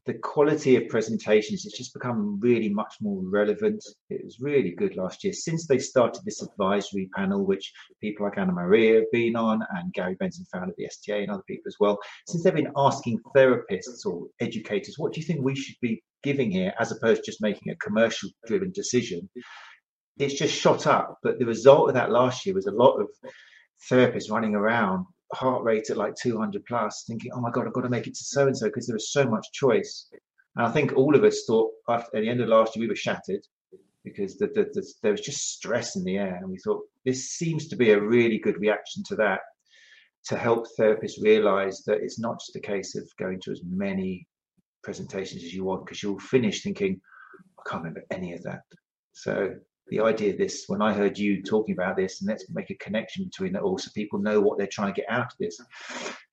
the 0.07 0.13
quality 0.13 0.77
of 0.77 0.87
presentations 0.87 1.63
has 1.63 1.73
just 1.73 1.93
become 1.93 2.39
really 2.39 2.69
much 2.69 2.95
more 3.01 3.21
relevant. 3.25 3.83
It 4.09 4.23
was 4.23 4.39
really 4.39 4.71
good 4.71 4.95
last 4.95 5.21
year 5.23 5.33
since 5.33 5.67
they 5.67 5.79
started 5.79 6.21
this 6.23 6.41
advisory 6.41 7.09
panel, 7.13 7.45
which 7.45 7.73
people 8.01 8.25
like 8.25 8.37
Anna 8.37 8.53
Maria 8.53 9.01
have 9.01 9.11
been 9.11 9.35
on, 9.35 9.61
and 9.75 9.93
Gary 9.93 10.15
Benson 10.15 10.45
founded 10.51 10.75
the 10.77 10.85
STA 10.85 11.23
and 11.23 11.31
other 11.31 11.43
people 11.45 11.67
as 11.67 11.75
well. 11.81 11.99
Since 12.25 12.43
they've 12.43 12.53
been 12.55 12.71
asking 12.77 13.19
therapists 13.35 14.05
or 14.05 14.27
educators, 14.39 14.95
what 14.97 15.11
do 15.13 15.19
you 15.19 15.27
think 15.27 15.41
we 15.41 15.55
should 15.55 15.75
be 15.81 16.01
giving 16.23 16.51
here, 16.51 16.73
as 16.79 16.93
opposed 16.93 17.23
to 17.23 17.31
just 17.31 17.41
making 17.41 17.73
a 17.73 17.75
commercial 17.75 18.29
driven 18.47 18.71
decision? 18.71 19.29
It's 20.17 20.35
just 20.35 20.55
shot 20.55 20.87
up. 20.87 21.17
But 21.21 21.37
the 21.37 21.45
result 21.45 21.89
of 21.89 21.95
that 21.95 22.11
last 22.11 22.45
year 22.45 22.55
was 22.55 22.67
a 22.67 22.71
lot 22.71 22.95
of 22.95 23.09
therapists 23.91 24.31
running 24.31 24.55
around 24.55 25.05
heart 25.33 25.63
rate 25.63 25.89
at 25.89 25.97
like 25.97 26.15
200 26.15 26.65
plus, 26.65 27.03
thinking, 27.07 27.31
oh 27.33 27.41
my 27.41 27.51
God, 27.51 27.67
I've 27.67 27.73
got 27.73 27.81
to 27.81 27.89
make 27.89 28.07
it 28.07 28.15
to 28.15 28.23
so 28.23 28.47
and 28.47 28.57
so 28.57 28.67
because 28.67 28.87
there 28.87 28.95
is 28.95 29.11
so 29.11 29.25
much 29.25 29.51
choice. 29.53 30.07
And 30.55 30.65
I 30.65 30.71
think 30.71 30.93
all 30.95 31.15
of 31.15 31.23
us 31.23 31.43
thought 31.45 31.71
after, 31.89 32.17
at 32.17 32.21
the 32.21 32.29
end 32.29 32.41
of 32.41 32.49
last 32.49 32.75
year, 32.75 32.83
we 32.83 32.89
were 32.89 32.95
shattered 32.95 33.41
because 34.03 34.37
the, 34.37 34.47
the, 34.47 34.69
the, 34.73 34.93
there 35.03 35.11
was 35.11 35.21
just 35.21 35.51
stress 35.51 35.95
in 35.95 36.03
the 36.03 36.17
air. 36.17 36.39
And 36.41 36.49
we 36.49 36.57
thought 36.57 36.81
this 37.05 37.31
seems 37.31 37.67
to 37.67 37.75
be 37.75 37.91
a 37.91 38.01
really 38.01 38.39
good 38.39 38.59
reaction 38.59 39.03
to 39.07 39.15
that 39.17 39.41
to 40.25 40.37
help 40.37 40.67
therapists 40.77 41.21
realize 41.21 41.83
that 41.85 41.99
it's 42.01 42.19
not 42.19 42.39
just 42.39 42.55
a 42.55 42.59
case 42.59 42.95
of 42.95 43.03
going 43.17 43.39
to 43.41 43.51
as 43.51 43.61
many 43.65 44.27
presentations 44.83 45.43
as 45.43 45.53
you 45.53 45.63
want 45.63 45.85
because 45.85 46.03
you'll 46.03 46.19
finish 46.19 46.63
thinking, 46.63 46.99
I 47.59 47.69
can't 47.69 47.83
remember 47.83 48.03
any 48.11 48.33
of 48.33 48.43
that. 48.43 48.61
So 49.13 49.55
the 49.89 49.99
idea 49.99 50.31
of 50.31 50.37
this 50.37 50.65
when 50.67 50.81
I 50.81 50.93
heard 50.93 51.17
you 51.17 51.41
talking 51.41 51.73
about 51.73 51.95
this, 51.95 52.21
and 52.21 52.29
let's 52.29 52.49
make 52.49 52.69
a 52.69 52.75
connection 52.75 53.25
between 53.25 53.55
it 53.55 53.61
all, 53.61 53.77
so 53.77 53.91
people 53.95 54.19
know 54.19 54.41
what 54.41 54.57
they're 54.57 54.67
trying 54.67 54.93
to 54.93 55.01
get 55.01 55.09
out 55.09 55.31
of 55.31 55.37
this. 55.39 55.59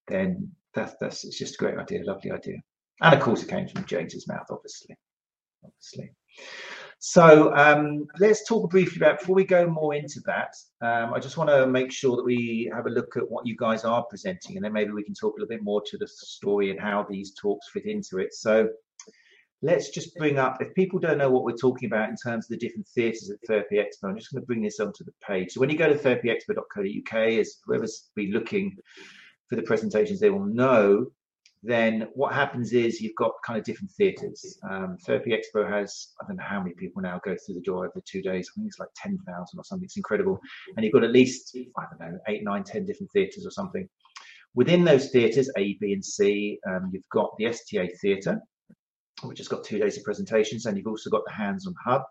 Then 0.09 0.51
that's 0.75 0.95
that's 1.01 1.25
it's 1.25 1.39
just 1.39 1.55
a 1.55 1.59
great 1.59 1.79
idea, 1.79 2.05
lovely 2.05 2.31
idea, 2.31 2.57
and 3.03 3.15
of 3.15 3.21
course 3.21 3.43
it 3.43 3.49
came 3.49 3.69
from 3.69 3.85
James's 3.85 4.29
mouth, 4.29 4.47
obviously, 4.51 4.97
obviously. 5.65 6.13
So 6.99 7.55
um, 7.55 8.07
let's 8.19 8.49
talk 8.49 8.71
briefly 8.71 8.97
about 8.97 9.19
before 9.19 9.35
we 9.35 9.45
go 9.45 9.67
more 9.67 9.95
into 9.95 10.21
that. 10.25 10.55
Um, 10.81 11.13
I 11.13 11.19
just 11.19 11.37
want 11.37 11.51
to 11.51 11.67
make 11.67 11.93
sure 11.93 12.17
that 12.17 12.25
we 12.25 12.71
have 12.75 12.87
a 12.87 12.91
look 12.91 13.17
at 13.17 13.31
what 13.31 13.47
you 13.47 13.57
guys 13.59 13.85
are 13.85 14.05
presenting, 14.05 14.57
and 14.57 14.65
then 14.65 14.73
maybe 14.73 14.93
we 14.93 15.05
can 15.05 15.15
talk 15.15 15.35
a 15.37 15.41
little 15.41 15.55
bit 15.55 15.63
more 15.63 15.83
to 15.85 15.99
the 15.99 16.09
story 16.09 16.71
and 16.71 16.81
how 16.81 17.07
these 17.09 17.35
talks 17.35 17.69
fit 17.71 17.85
into 17.85 18.19
it. 18.19 18.33
So 18.33 18.69
let's 19.65 19.89
just 19.89 20.15
bring 20.17 20.39
up, 20.39 20.61
if 20.61 20.75
people 20.75 20.99
don't 20.99 21.17
know 21.17 21.31
what 21.31 21.43
we're 21.43 21.57
talking 21.57 21.87
about 21.87 22.11
in 22.11 22.17
terms 22.17 22.45
of 22.45 22.51
the 22.51 22.57
different 22.59 22.87
theatres 22.87 23.31
at 23.31 23.39
Therapy 23.47 23.77
Expo, 23.77 24.11
I'm 24.11 24.17
just 24.19 24.31
going 24.31 24.43
to 24.43 24.47
bring 24.47 24.61
this 24.61 24.79
onto 24.79 25.05
the 25.05 25.13
page. 25.27 25.53
So 25.53 25.61
when 25.61 25.71
you 25.71 25.79
go 25.79 25.89
to 25.89 25.99
therapyexpo.co.uk, 25.99 27.15
as 27.41 27.57
whoever's 27.65 28.11
been 28.15 28.31
looking 28.31 28.77
for 29.49 29.57
the 29.57 29.63
presentations, 29.63 30.21
they 30.21 30.29
will 30.29 30.45
know, 30.45 31.07
then 31.63 32.09
what 32.13 32.35
happens 32.35 32.75
is 32.75 33.01
you've 33.01 33.17
got 33.17 33.33
kind 33.47 33.59
of 33.59 33.65
different 33.65 33.91
theatres. 33.93 34.59
Um, 34.71 34.99
Therapy 35.07 35.31
Expo 35.31 35.67
has, 35.67 36.09
I 36.21 36.27
don't 36.27 36.37
know 36.37 36.45
how 36.47 36.61
many 36.61 36.75
people 36.75 37.01
now 37.01 37.19
go 37.25 37.35
through 37.35 37.55
the 37.55 37.63
door 37.63 37.87
over 37.87 38.03
two 38.05 38.21
days. 38.21 38.51
I 38.51 38.61
think 38.61 38.69
it's 38.69 38.79
like 38.79 38.91
10,000 38.97 39.59
or 39.59 39.65
something. 39.65 39.87
It's 39.87 39.97
incredible. 39.97 40.39
And 40.77 40.85
you've 40.85 40.93
got 40.93 41.05
at 41.05 41.13
least, 41.13 41.57
I 41.79 41.85
don't 41.91 42.13
know, 42.13 42.19
eight, 42.29 42.45
nine, 42.45 42.65
10 42.65 42.85
different 42.85 43.11
theatres 43.13 43.47
or 43.47 43.51
something. 43.51 43.89
Within 44.55 44.85
those 44.85 45.09
theatres, 45.09 45.51
A, 45.57 45.79
B, 45.81 45.95
and 45.95 46.05
C, 46.05 46.59
um, 46.69 46.91
you've 46.93 47.09
got 47.11 47.31
the 47.39 47.47
STA 47.47 47.89
theatre, 48.03 48.43
which 49.29 49.39
has 49.39 49.49
got 49.49 49.65
two 49.65 49.79
days 49.79 49.97
of 49.97 50.05
presentations, 50.05 50.67
and 50.67 50.77
you've 50.77 50.87
also 50.87 51.11
got 51.11 51.25
the 51.27 51.33
hands-on 51.33 51.75
hub. 51.85 52.03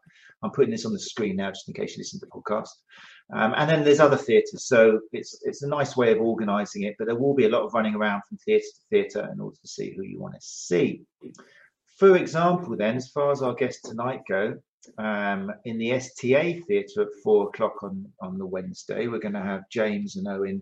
I'm 0.41 0.51
putting 0.51 0.71
this 0.71 0.85
on 0.85 0.93
the 0.93 0.99
screen 0.99 1.37
now, 1.37 1.49
just 1.49 1.67
in 1.67 1.73
case 1.73 1.95
you 1.95 2.01
listen 2.01 2.19
to 2.19 2.25
the 2.25 2.31
podcast. 2.31 2.69
Um, 3.33 3.53
and 3.55 3.69
then 3.69 3.83
there's 3.83 3.99
other 3.99 4.17
theatres, 4.17 4.67
so 4.67 4.99
it's 5.11 5.39
it's 5.43 5.63
a 5.63 5.67
nice 5.67 5.95
way 5.95 6.11
of 6.11 6.19
organising 6.19 6.83
it. 6.83 6.95
But 6.99 7.05
there 7.05 7.15
will 7.15 7.33
be 7.33 7.45
a 7.45 7.49
lot 7.49 7.63
of 7.63 7.73
running 7.73 7.95
around 7.95 8.23
from 8.27 8.37
theatre 8.37 8.65
to 8.65 8.81
theatre 8.89 9.29
in 9.31 9.39
order 9.39 9.55
to 9.61 9.67
see 9.67 9.93
who 9.95 10.03
you 10.03 10.19
want 10.19 10.35
to 10.35 10.41
see. 10.41 11.03
For 11.97 12.17
example, 12.17 12.75
then, 12.75 12.97
as 12.97 13.09
far 13.09 13.31
as 13.31 13.41
our 13.41 13.53
guests 13.53 13.87
tonight 13.87 14.21
go, 14.27 14.57
um, 14.97 15.51
in 15.63 15.77
the 15.77 15.93
STA 15.93 16.61
theatre 16.67 17.03
at 17.03 17.07
four 17.23 17.47
o'clock 17.47 17.81
on 17.83 18.05
on 18.21 18.37
the 18.37 18.45
Wednesday, 18.45 19.07
we're 19.07 19.19
going 19.19 19.33
to 19.33 19.41
have 19.41 19.69
James 19.69 20.17
and 20.17 20.27
Owen 20.27 20.61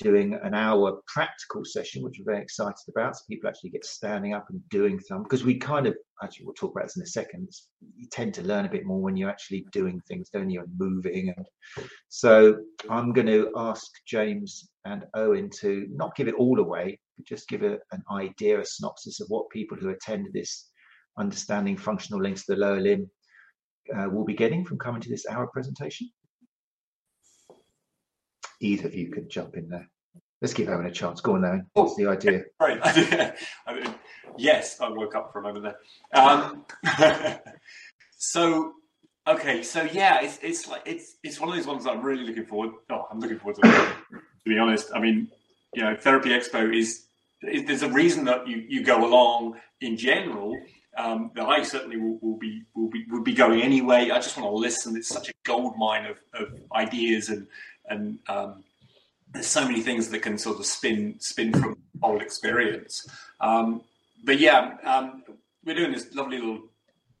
doing 0.00 0.38
an 0.42 0.54
hour 0.54 1.00
practical 1.06 1.64
session, 1.64 2.02
which 2.02 2.18
we're 2.18 2.32
very 2.32 2.42
excited 2.42 2.74
about. 2.88 3.16
So 3.16 3.22
people 3.28 3.48
actually 3.48 3.70
get 3.70 3.84
standing 3.84 4.34
up 4.34 4.46
and 4.50 4.60
doing 4.68 4.98
some 4.98 5.22
because 5.22 5.44
we 5.44 5.56
kind 5.56 5.86
of 5.86 5.94
actually 6.22 6.46
we'll 6.46 6.54
talk 6.54 6.72
about 6.72 6.86
this 6.86 6.96
in 6.96 7.02
a 7.02 7.06
second. 7.06 7.48
You 7.96 8.08
tend 8.10 8.34
to 8.34 8.42
learn 8.42 8.64
a 8.64 8.70
bit 8.70 8.86
more 8.86 9.00
when 9.00 9.16
you're 9.16 9.30
actually 9.30 9.66
doing 9.72 10.00
things, 10.08 10.30
don't 10.30 10.50
you, 10.50 10.60
and 10.60 10.70
moving. 10.78 11.32
And 11.36 11.46
so 12.08 12.58
I'm 12.88 13.12
going 13.12 13.26
to 13.26 13.52
ask 13.56 13.86
James 14.06 14.70
and 14.84 15.04
Owen 15.14 15.50
to 15.60 15.86
not 15.90 16.16
give 16.16 16.28
it 16.28 16.34
all 16.34 16.58
away, 16.58 16.98
but 17.16 17.26
just 17.26 17.48
give 17.48 17.62
a, 17.62 17.78
an 17.92 18.02
idea, 18.10 18.60
a 18.60 18.64
synopsis 18.64 19.20
of 19.20 19.28
what 19.28 19.50
people 19.50 19.76
who 19.76 19.90
attend 19.90 20.28
this 20.32 20.70
understanding 21.18 21.76
functional 21.76 22.22
links 22.22 22.46
to 22.46 22.54
the 22.54 22.60
lower 22.60 22.80
limb 22.80 23.10
uh, 23.96 24.08
will 24.08 24.24
be 24.24 24.34
getting 24.34 24.64
from 24.64 24.78
coming 24.78 25.00
to 25.00 25.08
this 25.08 25.26
hour 25.26 25.46
presentation 25.52 26.08
either 28.60 28.86
of 28.86 28.94
you 28.94 29.10
could 29.10 29.28
jump 29.28 29.56
in 29.56 29.68
there. 29.68 29.88
Let's 30.40 30.54
give 30.54 30.68
Owen 30.68 30.86
a 30.86 30.90
chance. 30.90 31.20
Go 31.20 31.34
on, 31.34 31.44
Owen. 31.44 31.66
What's 31.74 31.96
the 31.96 32.06
idea? 32.06 32.44
Right. 32.60 32.78
I 33.66 33.74
mean, 33.74 33.94
yes, 34.38 34.80
I 34.80 34.88
woke 34.88 35.14
up 35.14 35.32
for 35.32 35.40
a 35.40 35.42
moment 35.42 35.64
there. 35.64 36.22
Um, 36.22 36.64
so, 38.18 38.74
okay, 39.26 39.62
so 39.62 39.82
yeah, 39.82 40.20
it's 40.22 40.38
it's 40.42 40.68
like 40.68 40.82
it's 40.86 41.16
it's 41.22 41.40
one 41.40 41.48
of 41.48 41.56
those 41.56 41.66
ones 41.66 41.84
that 41.84 41.90
I'm 41.90 42.02
really 42.02 42.24
looking 42.24 42.46
forward. 42.46 42.72
Oh, 42.90 43.06
I'm 43.10 43.18
looking 43.18 43.38
forward 43.38 43.56
to. 43.56 43.62
to 43.62 44.22
be 44.44 44.58
honest, 44.58 44.90
I 44.94 45.00
mean, 45.00 45.28
you 45.74 45.82
know, 45.82 45.96
Therapy 45.96 46.30
Expo 46.30 46.74
is, 46.74 47.06
is 47.42 47.66
there's 47.66 47.82
a 47.82 47.90
reason 47.90 48.24
that 48.26 48.46
you 48.46 48.64
you 48.68 48.82
go 48.84 49.06
along 49.06 49.58
in 49.80 49.96
general. 49.96 50.58
Um, 50.98 51.30
that 51.36 51.46
I 51.46 51.62
certainly 51.62 51.96
will, 51.96 52.18
will, 52.20 52.36
be 52.36 52.64
will 52.74 52.90
be 52.90 53.06
will 53.08 53.22
be 53.22 53.32
going 53.32 53.62
anyway. 53.62 54.10
I 54.10 54.16
just 54.16 54.36
want 54.36 54.50
to 54.50 54.56
listen. 54.56 54.96
It's 54.96 55.08
such 55.08 55.28
a 55.28 55.32
gold 55.44 55.76
mine 55.78 56.04
of, 56.04 56.18
of 56.34 56.52
ideas 56.74 57.28
and 57.28 57.46
and 57.90 58.18
um, 58.28 58.64
there's 59.32 59.46
so 59.46 59.64
many 59.66 59.80
things 59.80 60.08
that 60.08 60.20
can 60.20 60.38
sort 60.38 60.58
of 60.58 60.66
spin 60.66 61.16
spin 61.20 61.52
from 61.52 61.76
whole 62.00 62.20
experience. 62.20 63.06
Um, 63.40 63.82
but 64.24 64.38
yeah, 64.38 64.76
um, 64.84 65.22
we're 65.64 65.74
doing 65.74 65.92
this 65.92 66.14
lovely 66.14 66.38
little 66.38 66.62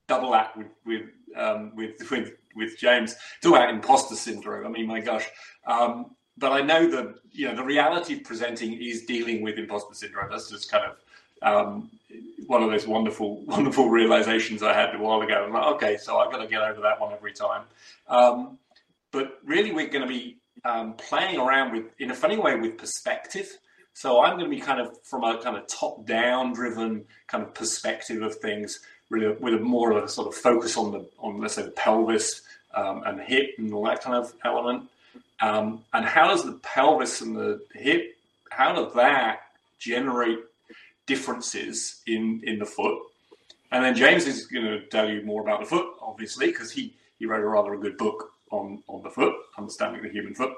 double 0.08 0.34
act 0.34 0.56
with 0.56 0.68
with 0.86 1.08
um, 1.36 1.74
with, 1.76 2.10
with 2.10 2.32
with 2.56 2.78
James. 2.78 3.14
Talk 3.42 3.54
about 3.54 3.70
imposter 3.70 4.16
syndrome. 4.16 4.66
I 4.66 4.70
mean, 4.70 4.86
my 4.86 5.00
gosh. 5.00 5.28
Um, 5.66 6.16
but 6.38 6.52
I 6.52 6.62
know 6.62 6.88
that 6.90 7.16
you 7.30 7.48
know 7.48 7.54
the 7.54 7.64
reality 7.64 8.14
of 8.14 8.24
presenting 8.24 8.80
is 8.80 9.04
dealing 9.04 9.42
with 9.42 9.58
imposter 9.58 9.94
syndrome. 9.94 10.30
That's 10.30 10.48
just 10.50 10.70
kind 10.70 10.84
of 10.84 10.96
um, 11.42 11.90
one 12.46 12.62
of 12.62 12.70
those 12.70 12.86
wonderful, 12.86 13.40
wonderful 13.46 13.88
realizations 13.88 14.62
I 14.62 14.74
had 14.74 14.94
a 14.94 14.98
while 14.98 15.22
ago. 15.22 15.44
I'm 15.44 15.52
like, 15.52 15.74
okay, 15.74 15.96
so 15.96 16.18
I've 16.18 16.32
got 16.32 16.38
to 16.38 16.46
get 16.46 16.62
over 16.62 16.80
that 16.80 17.00
one 17.00 17.12
every 17.12 17.32
time. 17.32 17.62
Um, 18.08 18.58
but 19.12 19.38
really, 19.44 19.72
we're 19.72 19.88
going 19.88 20.02
to 20.02 20.08
be 20.08 20.39
um, 20.64 20.94
playing 20.94 21.38
around 21.38 21.72
with, 21.72 21.86
in 21.98 22.10
a 22.10 22.14
funny 22.14 22.36
way, 22.36 22.56
with 22.56 22.78
perspective. 22.78 23.58
So 23.94 24.22
I'm 24.22 24.38
going 24.38 24.50
to 24.50 24.56
be 24.56 24.62
kind 24.62 24.80
of 24.80 24.96
from 25.02 25.24
a 25.24 25.42
kind 25.42 25.56
of 25.56 25.66
top-down 25.66 26.52
driven 26.52 27.04
kind 27.26 27.44
of 27.44 27.54
perspective 27.54 28.22
of 28.22 28.36
things, 28.36 28.80
really 29.08 29.34
with 29.36 29.54
a 29.54 29.58
more 29.58 29.92
of 29.92 30.04
a 30.04 30.08
sort 30.08 30.28
of 30.28 30.34
focus 30.34 30.76
on 30.76 30.92
the 30.92 31.06
on 31.18 31.40
let's 31.40 31.54
say 31.54 31.62
the 31.62 31.70
pelvis 31.72 32.42
um, 32.74 33.02
and 33.04 33.18
the 33.18 33.24
hip 33.24 33.50
and 33.58 33.72
all 33.72 33.84
that 33.84 34.02
kind 34.02 34.16
of 34.16 34.32
element. 34.44 34.88
Um, 35.40 35.84
and 35.92 36.04
how 36.04 36.28
does 36.28 36.44
the 36.44 36.52
pelvis 36.52 37.20
and 37.20 37.34
the 37.34 37.60
hip, 37.74 38.16
how 38.50 38.74
does 38.74 38.94
that 38.94 39.40
generate 39.78 40.38
differences 41.06 42.00
in 42.06 42.42
in 42.44 42.58
the 42.58 42.66
foot? 42.66 43.02
And 43.72 43.84
then 43.84 43.94
James 43.94 44.26
is 44.26 44.46
going 44.46 44.66
to 44.66 44.80
tell 44.86 45.08
you 45.08 45.22
more 45.22 45.42
about 45.42 45.60
the 45.60 45.66
foot, 45.66 45.86
obviously, 46.00 46.46
because 46.46 46.70
he 46.70 46.94
he 47.18 47.26
wrote 47.26 47.42
a 47.42 47.48
rather 47.48 47.74
a 47.74 47.78
good 47.78 47.96
book 47.96 48.29
on, 48.50 48.82
on 48.88 49.02
the 49.02 49.10
foot, 49.10 49.34
understanding 49.58 50.02
the 50.02 50.08
human 50.08 50.34
foot. 50.34 50.52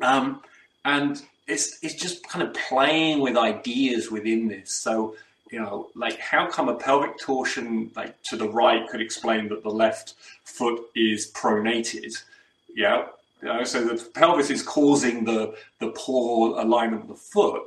Um, 0.00 0.42
and 0.84 1.22
it's 1.46 1.78
it's 1.82 1.94
just 1.94 2.26
kind 2.28 2.46
of 2.46 2.54
playing 2.54 3.20
with 3.20 3.36
ideas 3.36 4.10
within 4.10 4.48
this. 4.48 4.72
So 4.72 5.16
you 5.50 5.60
know, 5.60 5.90
like 5.94 6.18
how 6.18 6.48
come 6.48 6.68
a 6.68 6.74
pelvic 6.74 7.18
torsion 7.18 7.90
like 7.94 8.20
to 8.24 8.36
the 8.36 8.48
right 8.48 8.88
could 8.88 9.00
explain 9.00 9.48
that 9.48 9.62
the 9.62 9.70
left 9.70 10.14
foot 10.44 10.86
is 10.94 11.30
pronated? 11.32 12.16
Yeah, 12.74 13.06
you 13.42 13.48
know, 13.48 13.62
so 13.64 13.84
the 13.84 14.02
pelvis 14.14 14.50
is 14.50 14.62
causing 14.62 15.24
the 15.24 15.54
the 15.78 15.90
poor 15.90 16.58
alignment 16.58 17.02
of 17.02 17.08
the 17.08 17.14
foot, 17.14 17.62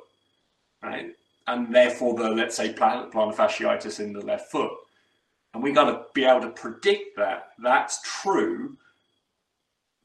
right? 0.81 1.15
And 1.47 1.73
therefore 1.73 2.15
the 2.15 2.29
let's 2.29 2.57
say 2.57 2.73
plantar 2.73 3.33
fasciitis 3.35 3.99
in 3.99 4.13
the 4.13 4.25
left 4.25 4.51
foot. 4.51 4.71
And 5.53 5.63
we 5.63 5.71
got 5.71 5.85
to 5.85 6.01
be 6.13 6.25
able 6.25 6.41
to 6.41 6.49
predict 6.49 7.15
that 7.15 7.51
that's 7.59 8.01
true 8.03 8.75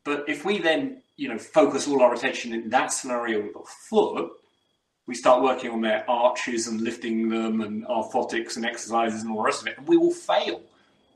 but 0.04 0.28
if 0.28 0.44
we 0.44 0.58
then, 0.58 1.02
you 1.16 1.28
know, 1.28 1.38
focus 1.38 1.86
all 1.86 2.02
our 2.02 2.14
attention 2.14 2.52
in 2.52 2.70
that 2.70 2.92
scenario 2.92 3.42
with 3.42 3.56
a 3.56 3.64
foot, 3.88 4.30
we 5.06 5.14
start 5.14 5.42
working 5.42 5.70
on 5.70 5.80
their 5.80 6.08
arches 6.08 6.66
and 6.66 6.80
lifting 6.80 7.28
them 7.28 7.60
and 7.60 7.84
orthotics 7.86 8.56
and 8.56 8.64
exercises 8.64 9.22
and 9.22 9.30
all 9.30 9.38
the 9.38 9.42
rest 9.44 9.62
of 9.62 9.68
it, 9.68 9.78
and 9.78 9.86
we 9.86 9.96
will 9.96 10.12
fail 10.12 10.62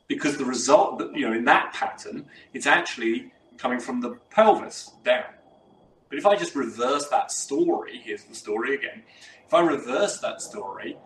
because 0.09 0.37
the 0.37 0.45
result 0.45 0.99
that 0.99 1.15
you 1.17 1.29
know 1.29 1.37
in 1.37 1.45
that 1.45 1.73
pattern, 1.73 2.27
it's 2.53 2.67
actually 2.67 3.33
coming 3.57 3.81
from 3.81 4.01
the 4.01 4.19
pelvis 4.31 4.91
down. 5.05 5.25
But 6.09 6.19
if 6.19 6.27
I 6.27 6.37
just 6.37 6.55
reverse 6.55 7.09
that 7.09 7.31
story, 7.31 8.01
here's 8.05 8.25
the 8.25 8.35
story 8.35 8.75
again. 8.75 9.03
If 9.47 9.55
I 9.55 9.61
reverse 9.61 10.19
that 10.21 10.41
story, 10.41 10.97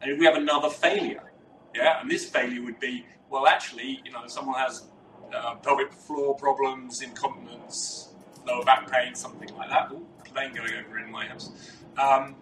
and 0.00 0.18
we 0.18 0.24
have 0.24 0.36
another 0.36 0.70
failure, 0.70 1.32
yeah, 1.74 2.00
and 2.00 2.10
this 2.10 2.28
failure 2.28 2.62
would 2.62 2.80
be, 2.80 3.06
well, 3.30 3.46
actually, 3.46 4.00
you 4.04 4.12
know, 4.12 4.26
someone 4.26 4.58
has 4.58 4.88
uh, 5.34 5.54
pelvic 5.56 5.92
floor 5.92 6.34
problems, 6.34 7.02
incontinence, 7.02 8.12
lower 8.46 8.64
back 8.64 8.90
pain, 8.90 9.14
something 9.14 9.54
like 9.56 9.68
that. 9.70 9.90
Ooh, 9.92 10.06
plane 10.24 10.54
going 10.54 10.72
over 10.74 10.98
in 10.98 11.10
my 11.10 11.26
house. 11.26 11.50
Um, 11.96 12.34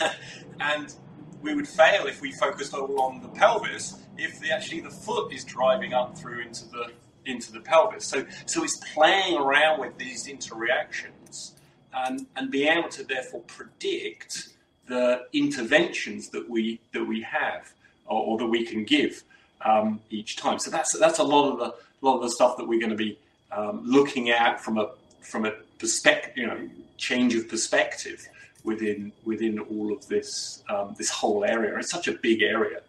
and 0.60 0.94
we 1.42 1.54
would 1.54 1.68
fail 1.68 2.06
if 2.06 2.20
we 2.20 2.32
focused 2.32 2.74
all 2.74 3.00
on 3.00 3.22
the 3.22 3.28
pelvis 3.28 3.98
if 4.18 4.38
the, 4.40 4.50
actually 4.50 4.80
the 4.80 4.90
foot 4.90 5.32
is 5.32 5.44
driving 5.44 5.94
up 5.94 6.16
through 6.16 6.40
into 6.40 6.68
the 6.68 6.92
into 7.26 7.52
the 7.52 7.60
pelvis. 7.60 8.04
So 8.06 8.26
so 8.46 8.64
it's 8.64 8.76
playing 8.94 9.36
around 9.36 9.80
with 9.80 9.96
these 9.98 10.26
interreactions 10.26 11.52
and 11.92 12.26
and 12.36 12.50
being 12.50 12.78
able 12.78 12.88
to 12.90 13.04
therefore 13.04 13.40
predict 13.42 14.50
the 14.86 15.26
interventions 15.32 16.28
that 16.30 16.48
we 16.48 16.80
that 16.92 17.04
we 17.04 17.22
have 17.22 17.72
or, 18.06 18.22
or 18.22 18.38
that 18.38 18.46
we 18.46 18.64
can 18.64 18.84
give 18.84 19.22
um, 19.64 20.00
each 20.10 20.36
time. 20.36 20.58
So 20.58 20.70
that's 20.70 20.98
that's 20.98 21.18
a 21.18 21.24
lot 21.24 21.52
of 21.52 21.58
the 21.58 21.74
a 22.02 22.06
lot 22.06 22.16
of 22.16 22.22
the 22.22 22.30
stuff 22.30 22.56
that 22.56 22.66
we're 22.66 22.80
going 22.80 22.90
to 22.90 22.96
be 22.96 23.18
um, 23.52 23.82
looking 23.84 24.30
at 24.30 24.60
from 24.60 24.78
a 24.78 24.90
from 25.20 25.44
a 25.44 25.52
perspective, 25.78 26.32
you 26.36 26.46
know, 26.46 26.68
change 26.96 27.34
of 27.34 27.48
perspective 27.48 28.26
within 28.64 29.12
within 29.24 29.58
all 29.58 29.92
of 29.92 30.06
this 30.08 30.62
um, 30.68 30.94
this 30.98 31.10
whole 31.10 31.44
area. 31.44 31.76
It's 31.78 31.90
such 31.90 32.08
a 32.08 32.12
big 32.12 32.42
area. 32.42 32.80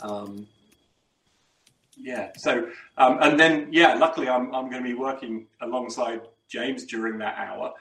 Um, 0.00 0.46
yeah. 1.96 2.30
So 2.36 2.68
um, 2.98 3.18
and 3.20 3.38
then 3.38 3.68
yeah, 3.72 3.94
luckily 3.94 4.28
I'm 4.28 4.54
I'm 4.54 4.70
going 4.70 4.82
to 4.82 4.88
be 4.88 4.94
working 4.94 5.46
alongside 5.60 6.20
James 6.48 6.84
during 6.84 7.18
that 7.18 7.36
hour. 7.38 7.72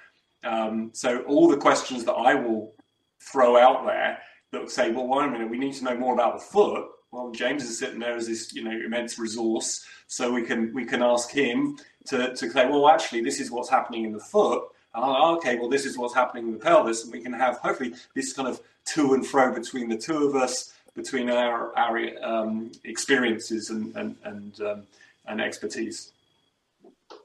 Um, 0.43 0.91
so 0.93 1.21
all 1.23 1.47
the 1.49 1.57
questions 1.57 2.05
that 2.05 2.13
I 2.13 2.35
will 2.35 2.73
throw 3.19 3.57
out 3.57 3.85
there 3.85 4.19
that 4.51 4.69
say, 4.69 4.91
well, 4.91 5.07
wait 5.07 5.27
a 5.27 5.31
minute, 5.31 5.49
we 5.49 5.57
need 5.57 5.73
to 5.73 5.83
know 5.83 5.97
more 5.97 6.13
about 6.13 6.35
the 6.35 6.45
foot 6.45 6.87
well, 7.15 7.31
James 7.31 7.63
is 7.63 7.79
sitting 7.79 7.99
there 7.99 8.15
as 8.15 8.27
this, 8.27 8.53
you 8.53 8.63
know, 8.63 8.71
immense 8.71 9.17
resource, 9.17 9.85
so 10.07 10.31
we 10.33 10.43
can 10.43 10.73
we 10.73 10.85
can 10.85 11.01
ask 11.01 11.31
him 11.31 11.77
to, 12.07 12.35
to 12.35 12.49
say, 12.49 12.67
well, 12.69 12.89
actually, 12.89 13.21
this 13.21 13.39
is 13.39 13.49
what's 13.49 13.69
happening 13.69 14.03
in 14.03 14.11
the 14.11 14.19
foot. 14.19 14.63
and 14.93 15.05
I'll 15.05 15.35
okay, 15.37 15.57
well, 15.57 15.69
this 15.69 15.85
is 15.85 15.97
what's 15.97 16.13
happening 16.13 16.47
in 16.47 16.51
the 16.51 16.59
pelvis, 16.59 17.03
and 17.03 17.13
we 17.13 17.21
can 17.21 17.31
have 17.31 17.57
hopefully 17.59 17.93
this 18.15 18.33
kind 18.33 18.49
of 18.49 18.59
to 18.93 19.13
and 19.13 19.25
fro 19.25 19.53
between 19.53 19.87
the 19.87 19.97
two 19.97 20.27
of 20.27 20.35
us, 20.35 20.73
between 20.93 21.29
our 21.29 21.75
our 21.77 21.97
um, 22.21 22.71
experiences 22.83 23.69
and 23.69 23.95
and 23.95 24.17
and, 24.25 24.61
um, 24.61 24.83
and 25.25 25.39
expertise. 25.39 26.11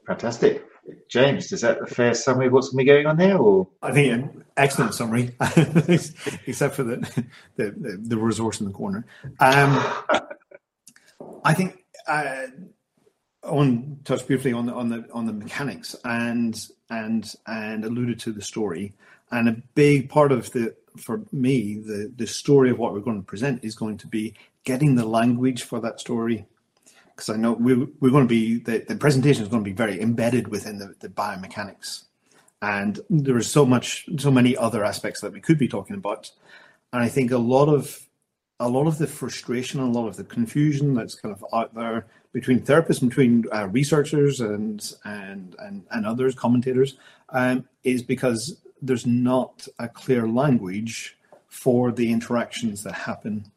Fantastic. 0.07 0.65
James, 1.07 1.51
is 1.51 1.61
that 1.61 1.81
a 1.81 1.85
fair 1.85 2.13
summary 2.13 2.47
of 2.47 2.53
what's 2.53 2.69
going 2.69 2.85
to 2.85 2.91
be 2.91 2.95
going 2.95 3.05
on 3.05 3.17
there? 3.17 3.37
Or 3.37 3.67
I 3.81 3.91
think 3.91 4.13
an 4.13 4.45
excellent 4.57 4.93
summary, 4.93 5.35
except 6.47 6.75
for 6.75 6.83
the, 6.83 7.25
the, 7.55 7.99
the 8.01 8.17
resource 8.17 8.59
in 8.59 8.67
the 8.67 8.73
corner. 8.73 9.05
Um, 9.39 9.83
I 11.43 11.53
think 11.53 11.83
uh, 12.07 12.47
Owen 13.43 13.99
touched 14.03 14.27
briefly 14.27 14.53
on 14.53 14.65
the 14.65 14.73
on 14.73 14.89
the 14.89 15.07
on 15.11 15.25
the 15.25 15.33
mechanics 15.33 15.95
and 16.05 16.67
and 16.89 17.33
and 17.47 17.85
alluded 17.85 18.19
to 18.21 18.31
the 18.31 18.41
story. 18.41 18.93
And 19.31 19.47
a 19.47 19.61
big 19.75 20.09
part 20.09 20.31
of 20.31 20.51
the 20.51 20.75
for 20.97 21.23
me, 21.31 21.79
the 21.79 22.11
the 22.15 22.27
story 22.27 22.69
of 22.69 22.77
what 22.77 22.93
we're 22.93 22.99
going 22.99 23.21
to 23.21 23.25
present 23.25 23.63
is 23.63 23.75
going 23.75 23.97
to 23.99 24.07
be 24.07 24.35
getting 24.63 24.95
the 24.95 25.05
language 25.05 25.63
for 25.63 25.79
that 25.81 25.99
story. 25.99 26.45
Because 27.21 27.35
I 27.35 27.37
know 27.37 27.53
we're, 27.53 27.85
we're 27.99 28.09
going 28.09 28.27
to 28.27 28.27
be 28.27 28.57
the, 28.57 28.79
the 28.79 28.95
presentation 28.95 29.43
is 29.43 29.49
going 29.49 29.63
to 29.63 29.69
be 29.69 29.75
very 29.75 30.01
embedded 30.01 30.47
within 30.47 30.79
the, 30.79 30.95
the 31.01 31.07
biomechanics, 31.07 32.05
and 32.63 32.99
there 33.11 33.37
is 33.37 33.47
so 33.47 33.63
much, 33.63 34.09
so 34.17 34.31
many 34.31 34.57
other 34.57 34.83
aspects 34.83 35.21
that 35.21 35.31
we 35.31 35.39
could 35.39 35.59
be 35.59 35.67
talking 35.67 35.95
about. 35.95 36.31
And 36.91 37.03
I 37.03 37.09
think 37.09 37.29
a 37.29 37.37
lot 37.37 37.69
of 37.69 38.07
a 38.59 38.67
lot 38.67 38.87
of 38.87 38.97
the 38.97 39.05
frustration, 39.05 39.79
and 39.79 39.95
a 39.95 39.99
lot 39.99 40.07
of 40.07 40.15
the 40.15 40.23
confusion 40.23 40.95
that's 40.95 41.13
kind 41.13 41.31
of 41.31 41.45
out 41.53 41.75
there 41.75 42.07
between 42.33 42.61
therapists, 42.61 43.01
and 43.01 43.11
between 43.11 43.45
uh, 43.53 43.67
researchers, 43.67 44.39
and 44.39 44.91
and 45.05 45.55
and 45.59 45.83
and 45.91 46.07
others, 46.07 46.33
commentators, 46.33 46.97
um, 47.29 47.65
is 47.83 48.01
because 48.01 48.59
there's 48.81 49.05
not 49.05 49.67
a 49.77 49.87
clear 49.87 50.27
language 50.27 51.19
for 51.49 51.91
the 51.91 52.11
interactions 52.11 52.81
that 52.81 52.93
happen. 52.93 53.51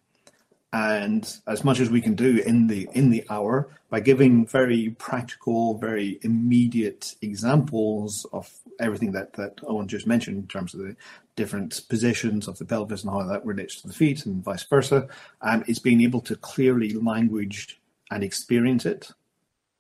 And 0.75 1.25
as 1.47 1.63
much 1.63 1.79
as 1.79 1.89
we 1.89 2.01
can 2.01 2.17
do 2.17 2.43
in 2.45 2.67
the 2.67 2.89
in 2.95 3.11
the 3.11 3.25
hour 3.31 3.69
by 3.91 4.01
giving 4.01 4.45
very 4.45 4.91
practical, 4.99 5.79
very 5.79 6.19
immediate 6.23 7.15
examples 7.23 8.27
of 8.33 8.53
everything 8.81 9.13
that 9.13 9.35
that 9.35 9.61
Owen 9.69 9.87
just 9.87 10.09
mentioned 10.09 10.37
in 10.37 10.49
terms 10.49 10.75
of 10.75 10.81
the 10.81 10.97
different 11.37 11.81
positions 11.89 12.49
of 12.49 12.59
the 12.59 12.65
pelvis 12.65 13.05
and 13.05 13.13
how 13.13 13.23
that 13.23 13.47
relates 13.47 13.81
to 13.83 13.87
the 13.87 13.95
feet 13.95 14.27
and 14.27 14.43
vice 14.43 14.65
versa, 14.65 15.07
um, 15.43 15.63
is 15.69 15.79
being 15.79 16.01
able 16.01 16.21
to 16.23 16.35
clearly 16.35 16.93
language 16.93 17.81
and 18.11 18.25
experience 18.25 18.85
it 18.85 19.13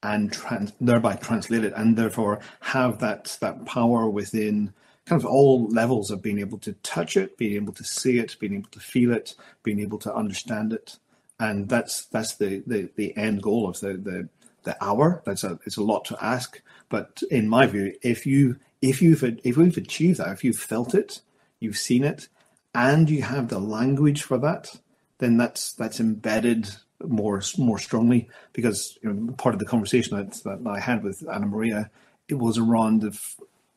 and 0.04 0.32
trans- 0.32 0.74
thereby 0.80 1.16
translate 1.16 1.64
it 1.64 1.72
and 1.74 1.96
therefore 1.96 2.38
have 2.60 3.00
that 3.00 3.36
that 3.40 3.66
power 3.66 4.08
within 4.08 4.72
kind 5.06 5.20
of 5.20 5.26
all 5.26 5.68
levels 5.68 6.10
of 6.10 6.22
being 6.22 6.38
able 6.38 6.58
to 6.58 6.72
touch 6.82 7.16
it, 7.16 7.36
being 7.36 7.56
able 7.56 7.72
to 7.74 7.84
see 7.84 8.18
it, 8.18 8.36
being 8.38 8.54
able 8.54 8.70
to 8.70 8.80
feel 8.80 9.12
it, 9.12 9.34
being 9.62 9.80
able 9.80 9.98
to 9.98 10.14
understand 10.14 10.72
it, 10.72 10.98
and 11.38 11.68
that's 11.68 12.06
that's 12.06 12.34
the 12.36 12.62
the, 12.66 12.88
the 12.96 13.16
end 13.16 13.42
goal 13.42 13.68
of 13.68 13.80
the 13.80 13.94
the 13.94 14.28
the 14.64 14.82
hour. 14.82 15.22
That's 15.24 15.44
a 15.44 15.58
it's 15.66 15.76
a 15.76 15.82
lot 15.82 16.04
to 16.06 16.24
ask, 16.24 16.60
but 16.88 17.22
in 17.30 17.48
my 17.48 17.66
view, 17.66 17.94
if 18.02 18.26
you 18.26 18.56
if 18.80 19.02
you've 19.02 19.22
if 19.22 19.56
you've 19.56 19.76
achieved 19.76 20.18
that, 20.18 20.32
if 20.32 20.44
you've 20.44 20.58
felt 20.58 20.94
it, 20.94 21.20
you've 21.60 21.78
seen 21.78 22.04
it, 22.04 22.28
and 22.74 23.10
you 23.10 23.22
have 23.22 23.48
the 23.48 23.60
language 23.60 24.22
for 24.22 24.38
that, 24.38 24.78
then 25.18 25.36
that's 25.36 25.72
that's 25.72 26.00
embedded 26.00 26.70
more 27.06 27.42
more 27.58 27.78
strongly. 27.78 28.28
Because 28.52 28.98
you 29.02 29.12
know, 29.12 29.32
part 29.34 29.54
of 29.54 29.58
the 29.58 29.66
conversation 29.66 30.16
that, 30.16 30.32
that 30.44 30.66
I 30.66 30.80
had 30.80 31.04
with 31.04 31.28
Anna 31.30 31.46
Maria 31.46 31.90
it 32.28 32.34
was 32.34 32.58
around 32.58 33.02
the, 33.02 33.18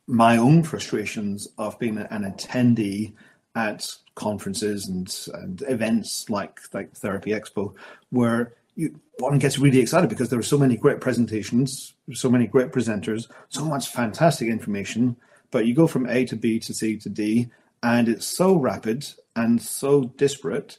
my 0.07 0.37
own 0.37 0.63
frustrations 0.63 1.47
of 1.57 1.77
being 1.79 1.97
an 1.97 2.23
attendee 2.23 3.13
at 3.55 3.93
conferences 4.15 4.87
and, 4.87 5.13
and 5.33 5.63
events 5.67 6.29
like 6.29 6.59
like 6.73 6.93
Therapy 6.93 7.31
Expo, 7.31 7.73
where 8.09 8.53
you, 8.75 8.99
one 9.19 9.39
gets 9.39 9.59
really 9.59 9.79
excited 9.79 10.09
because 10.09 10.29
there 10.29 10.39
are 10.39 10.43
so 10.43 10.57
many 10.57 10.77
great 10.77 11.01
presentations, 11.01 11.93
so 12.13 12.29
many 12.29 12.47
great 12.47 12.71
presenters, 12.71 13.29
so 13.49 13.65
much 13.65 13.89
fantastic 13.89 14.47
information. 14.47 15.17
But 15.51 15.65
you 15.65 15.73
go 15.73 15.87
from 15.87 16.07
A 16.09 16.25
to 16.25 16.35
B 16.35 16.59
to 16.59 16.73
C 16.73 16.97
to 16.97 17.09
D, 17.09 17.49
and 17.83 18.07
it's 18.07 18.25
so 18.25 18.55
rapid 18.55 19.07
and 19.35 19.61
so 19.61 20.05
disparate 20.17 20.77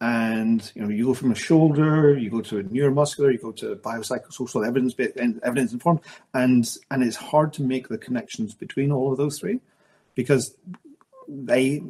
and 0.00 0.72
you 0.74 0.82
know 0.82 0.88
you 0.88 1.06
go 1.06 1.14
from 1.14 1.32
a 1.32 1.34
shoulder 1.34 2.18
you 2.18 2.28
go 2.28 2.42
to 2.42 2.58
a 2.58 2.62
neuromuscular 2.64 3.32
you 3.32 3.38
go 3.38 3.50
to 3.50 3.76
biopsychosocial 3.76 4.66
evidence 4.66 4.94
evidence 5.42 5.72
informed 5.72 6.00
and 6.34 6.76
and 6.90 7.02
it's 7.02 7.16
hard 7.16 7.50
to 7.50 7.62
make 7.62 7.88
the 7.88 7.96
connections 7.96 8.54
between 8.54 8.92
all 8.92 9.10
of 9.10 9.16
those 9.16 9.38
three 9.38 9.58
because 10.14 10.54
they 11.28 11.82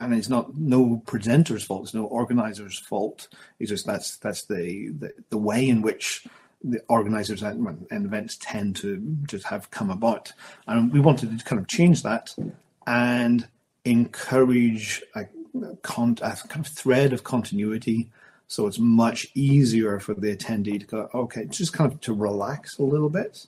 and 0.00 0.14
it's 0.14 0.28
not 0.28 0.56
no 0.56 1.02
presenter's 1.06 1.64
fault 1.64 1.84
it's 1.84 1.94
no 1.94 2.06
organizer's 2.06 2.78
fault. 2.78 3.28
It's 3.58 3.70
just 3.70 3.86
that's 3.86 4.16
that's 4.18 4.44
the 4.44 4.90
the, 4.98 5.12
the 5.30 5.38
way 5.38 5.68
in 5.68 5.82
which 5.82 6.26
the 6.62 6.82
organizers 6.88 7.42
and, 7.42 7.86
and 7.90 8.06
events 8.06 8.38
tend 8.40 8.76
to 8.76 8.96
just 9.26 9.44
have 9.46 9.70
come 9.70 9.90
about. 9.90 10.32
And 10.66 10.92
we 10.92 11.00
wanted 11.00 11.38
to 11.38 11.44
kind 11.44 11.60
of 11.60 11.68
change 11.68 12.02
that 12.04 12.34
and 12.86 13.46
encourage 13.84 15.02
a 15.14 15.26
con- 15.82 16.18
a 16.22 16.36
kind 16.48 16.66
of 16.66 16.72
thread 16.72 17.12
of 17.12 17.24
continuity. 17.24 18.10
So 18.46 18.66
it's 18.66 18.78
much 18.78 19.26
easier 19.34 19.98
for 19.98 20.14
the 20.14 20.36
attendee 20.36 20.80
to 20.80 20.86
go, 20.86 21.08
okay, 21.14 21.46
just 21.46 21.72
kind 21.72 21.90
of 21.90 22.00
to 22.02 22.12
relax 22.12 22.78
a 22.78 22.82
little 22.82 23.08
bit 23.08 23.46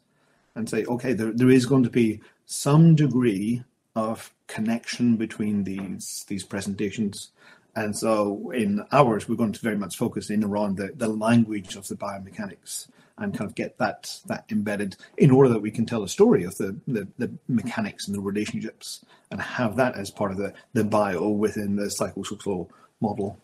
and 0.55 0.69
say, 0.69 0.85
okay, 0.87 1.13
there, 1.13 1.33
there 1.33 1.51
is 1.51 1.67
going 1.67 1.83
to 1.85 1.91
be 1.91 2.21
some 2.47 2.95
degree 2.95 3.63
of 3.95 4.33
connection 4.47 5.17
between 5.17 5.65
these 5.65 6.25
these 6.29 6.45
presentations. 6.45 7.31
And 7.77 7.97
so 7.97 8.51
in 8.53 8.85
ours, 8.91 9.29
we're 9.29 9.37
going 9.37 9.53
to 9.53 9.61
very 9.61 9.77
much 9.77 9.97
focus 9.97 10.31
in 10.31 10.43
around 10.43 10.79
the, 10.79 10.93
the 10.97 11.09
language 11.09 11.77
of 11.77 11.87
the 11.87 11.95
biomechanics 11.95 12.89
and 13.19 13.37
kind 13.37 13.49
of 13.49 13.55
get 13.55 13.79
that 13.79 14.19
that 14.27 14.45
embedded 14.51 14.97
in 15.17 15.31
order 15.31 15.49
that 15.51 15.61
we 15.61 15.71
can 15.71 15.87
tell 15.87 16.03
a 16.03 16.09
story 16.09 16.45
of 16.45 16.57
the, 16.57 16.77
the, 16.87 17.07
the 17.19 17.31
mechanics 17.49 18.07
and 18.07 18.17
the 18.17 18.21
relationships 18.21 19.05
and 19.31 19.41
have 19.41 19.77
that 19.77 19.97
as 19.97 20.11
part 20.11 20.31
of 20.31 20.39
the, 20.39 20.53
the 20.73 20.85
bio 20.85 21.29
within 21.29 21.77
the 21.77 21.85
psychosocial 21.85 22.69
model. 23.01 23.39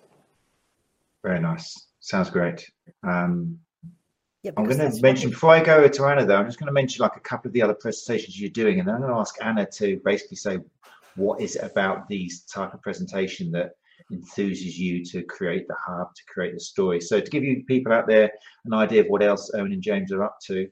Very 1.22 1.40
nice. 1.40 1.86
Sounds 2.00 2.30
great. 2.30 2.70
Um, 3.02 3.58
yeah, 4.42 4.50
I'm 4.56 4.64
going 4.64 4.78
to 4.78 5.02
mention 5.02 5.30
before 5.30 5.50
I 5.50 5.62
go 5.62 5.86
to 5.86 6.04
Anna, 6.06 6.26
though, 6.26 6.36
I'm 6.36 6.46
just 6.46 6.58
going 6.58 6.66
to 6.66 6.72
mention 6.72 7.02
like 7.02 7.16
a 7.16 7.20
couple 7.20 7.48
of 7.48 7.52
the 7.52 7.62
other 7.62 7.74
presentations 7.74 8.40
you're 8.40 8.50
doing, 8.50 8.80
and 8.80 8.88
then 8.88 8.96
I'm 8.96 9.00
going 9.02 9.12
to 9.12 9.20
ask 9.20 9.36
Anna 9.40 9.66
to 9.66 10.00
basically 10.04 10.36
say 10.36 10.58
what 11.14 11.40
is 11.40 11.56
it 11.56 11.62
about 11.62 12.08
these 12.08 12.42
type 12.42 12.74
of 12.74 12.82
presentation 12.82 13.52
that 13.52 13.76
enthuses 14.12 14.76
you 14.76 15.04
to 15.06 15.22
create 15.22 15.66
the 15.68 15.76
hub, 15.86 16.08
to 16.14 16.22
create 16.32 16.54
the 16.54 16.60
story. 16.60 17.00
So 17.00 17.20
to 17.20 17.30
give 17.30 17.44
you 17.44 17.64
people 17.66 17.92
out 17.92 18.06
there 18.06 18.30
an 18.64 18.74
idea 18.74 19.02
of 19.02 19.06
what 19.08 19.22
else 19.22 19.50
Owen 19.54 19.72
and 19.72 19.82
James 19.82 20.12
are 20.12 20.22
up 20.22 20.36
to, 20.46 20.68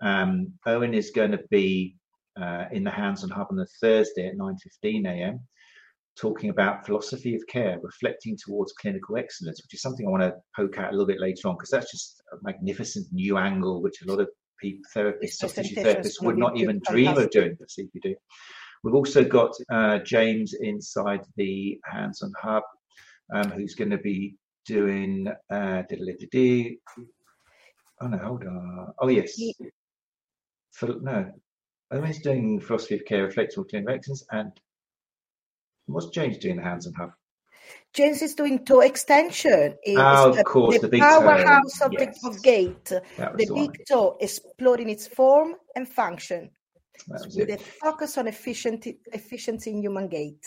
um, 0.00 0.52
Owen 0.66 0.94
is 0.94 1.10
going 1.10 1.32
to 1.32 1.40
be 1.50 1.96
uh, 2.40 2.64
in 2.72 2.84
the 2.84 2.90
Hands-on 2.90 3.30
Hub 3.30 3.48
on 3.50 3.56
the 3.56 3.66
Thursday 3.80 4.28
at 4.28 4.36
9.15 4.36 5.06
a.m. 5.06 5.40
talking 6.18 6.50
about 6.50 6.86
philosophy 6.86 7.34
of 7.34 7.42
care, 7.48 7.78
reflecting 7.82 8.36
towards 8.36 8.72
clinical 8.72 9.16
excellence, 9.16 9.62
which 9.62 9.74
is 9.74 9.82
something 9.82 10.06
I 10.06 10.10
want 10.10 10.22
to 10.22 10.34
poke 10.56 10.78
out 10.78 10.88
a 10.88 10.92
little 10.92 11.06
bit 11.06 11.20
later 11.20 11.48
on 11.48 11.56
because 11.56 11.70
that's 11.70 11.90
just 11.90 12.22
a 12.32 12.36
magnificent 12.42 13.06
new 13.12 13.36
angle 13.36 13.82
which 13.82 14.02
a 14.02 14.10
lot 14.10 14.20
of 14.20 14.28
people, 14.60 14.82
therapists, 14.94 15.42
therapists 15.42 16.22
would 16.22 16.38
not 16.38 16.56
even 16.56 16.80
dream 16.86 17.16
of 17.16 17.30
doing 17.30 17.56
But 17.58 17.68
if 17.76 17.88
you 17.92 18.00
CPD. 18.00 18.14
We've 18.82 18.94
also 18.94 19.24
got 19.24 19.52
uh, 19.70 19.98
James 19.98 20.54
inside 20.54 21.20
the 21.36 21.78
Hands-on 21.84 22.32
Hub, 22.40 22.62
um, 23.32 23.50
who's 23.50 23.74
going 23.74 23.90
to 23.90 23.98
be 23.98 24.36
doing. 24.64 25.28
Uh, 25.50 25.82
oh 28.00 28.06
no, 28.06 28.18
hold 28.18 28.44
on. 28.44 28.92
Oh 28.98 29.08
yes. 29.08 29.38
For, 30.72 30.94
no, 31.02 31.30
Owen's 31.90 32.20
doing 32.20 32.60
philosophy 32.60 32.94
of 32.94 33.04
care, 33.04 33.24
reflective 33.24 33.68
clinical 33.68 33.94
excellence, 33.94 34.24
and 34.30 34.52
what's 35.86 36.06
James 36.06 36.38
doing 36.38 36.56
the 36.56 36.62
Hands-on 36.62 36.94
Hub? 36.94 37.10
James 37.92 38.22
is 38.22 38.34
doing 38.34 38.64
toe 38.64 38.80
extension. 38.80 39.76
oh, 39.88 40.30
of 40.30 40.44
course, 40.44 40.76
the, 40.76 40.82
the 40.82 40.88
big 40.88 41.00
powerhouse 41.00 41.78
toe. 41.78 41.86
of, 41.86 41.92
yes. 41.92 42.20
the, 42.22 42.28
of 42.28 42.42
gait. 42.42 42.84
The, 42.86 43.02
the 43.18 43.52
big 43.54 43.84
toe 43.86 44.16
exploring 44.20 44.88
its 44.88 45.06
form 45.06 45.56
and 45.76 45.86
function 45.86 46.50
with 47.08 47.36
it. 47.36 47.50
a 47.50 47.58
focus 47.58 48.18
on 48.18 48.26
efficiency, 48.26 48.98
efficiency 49.12 49.70
in 49.70 49.82
human 49.82 50.08
gait. 50.08 50.44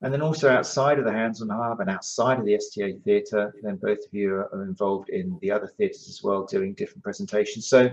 And 0.00 0.12
then 0.12 0.22
also 0.22 0.48
outside 0.48 0.98
of 0.98 1.04
the 1.04 1.12
Hands-on 1.12 1.48
Hub 1.48 1.80
and 1.80 1.90
outside 1.90 2.38
of 2.38 2.44
the 2.44 2.54
STA 2.54 2.98
Theatre, 3.04 3.52
then 3.62 3.76
both 3.76 3.98
of 3.98 4.12
you 4.12 4.34
are 4.34 4.62
involved 4.62 5.08
in 5.08 5.36
the 5.42 5.50
other 5.50 5.66
theatres 5.66 6.08
as 6.08 6.22
well, 6.22 6.44
doing 6.44 6.74
different 6.74 7.02
presentations. 7.02 7.68
So, 7.68 7.90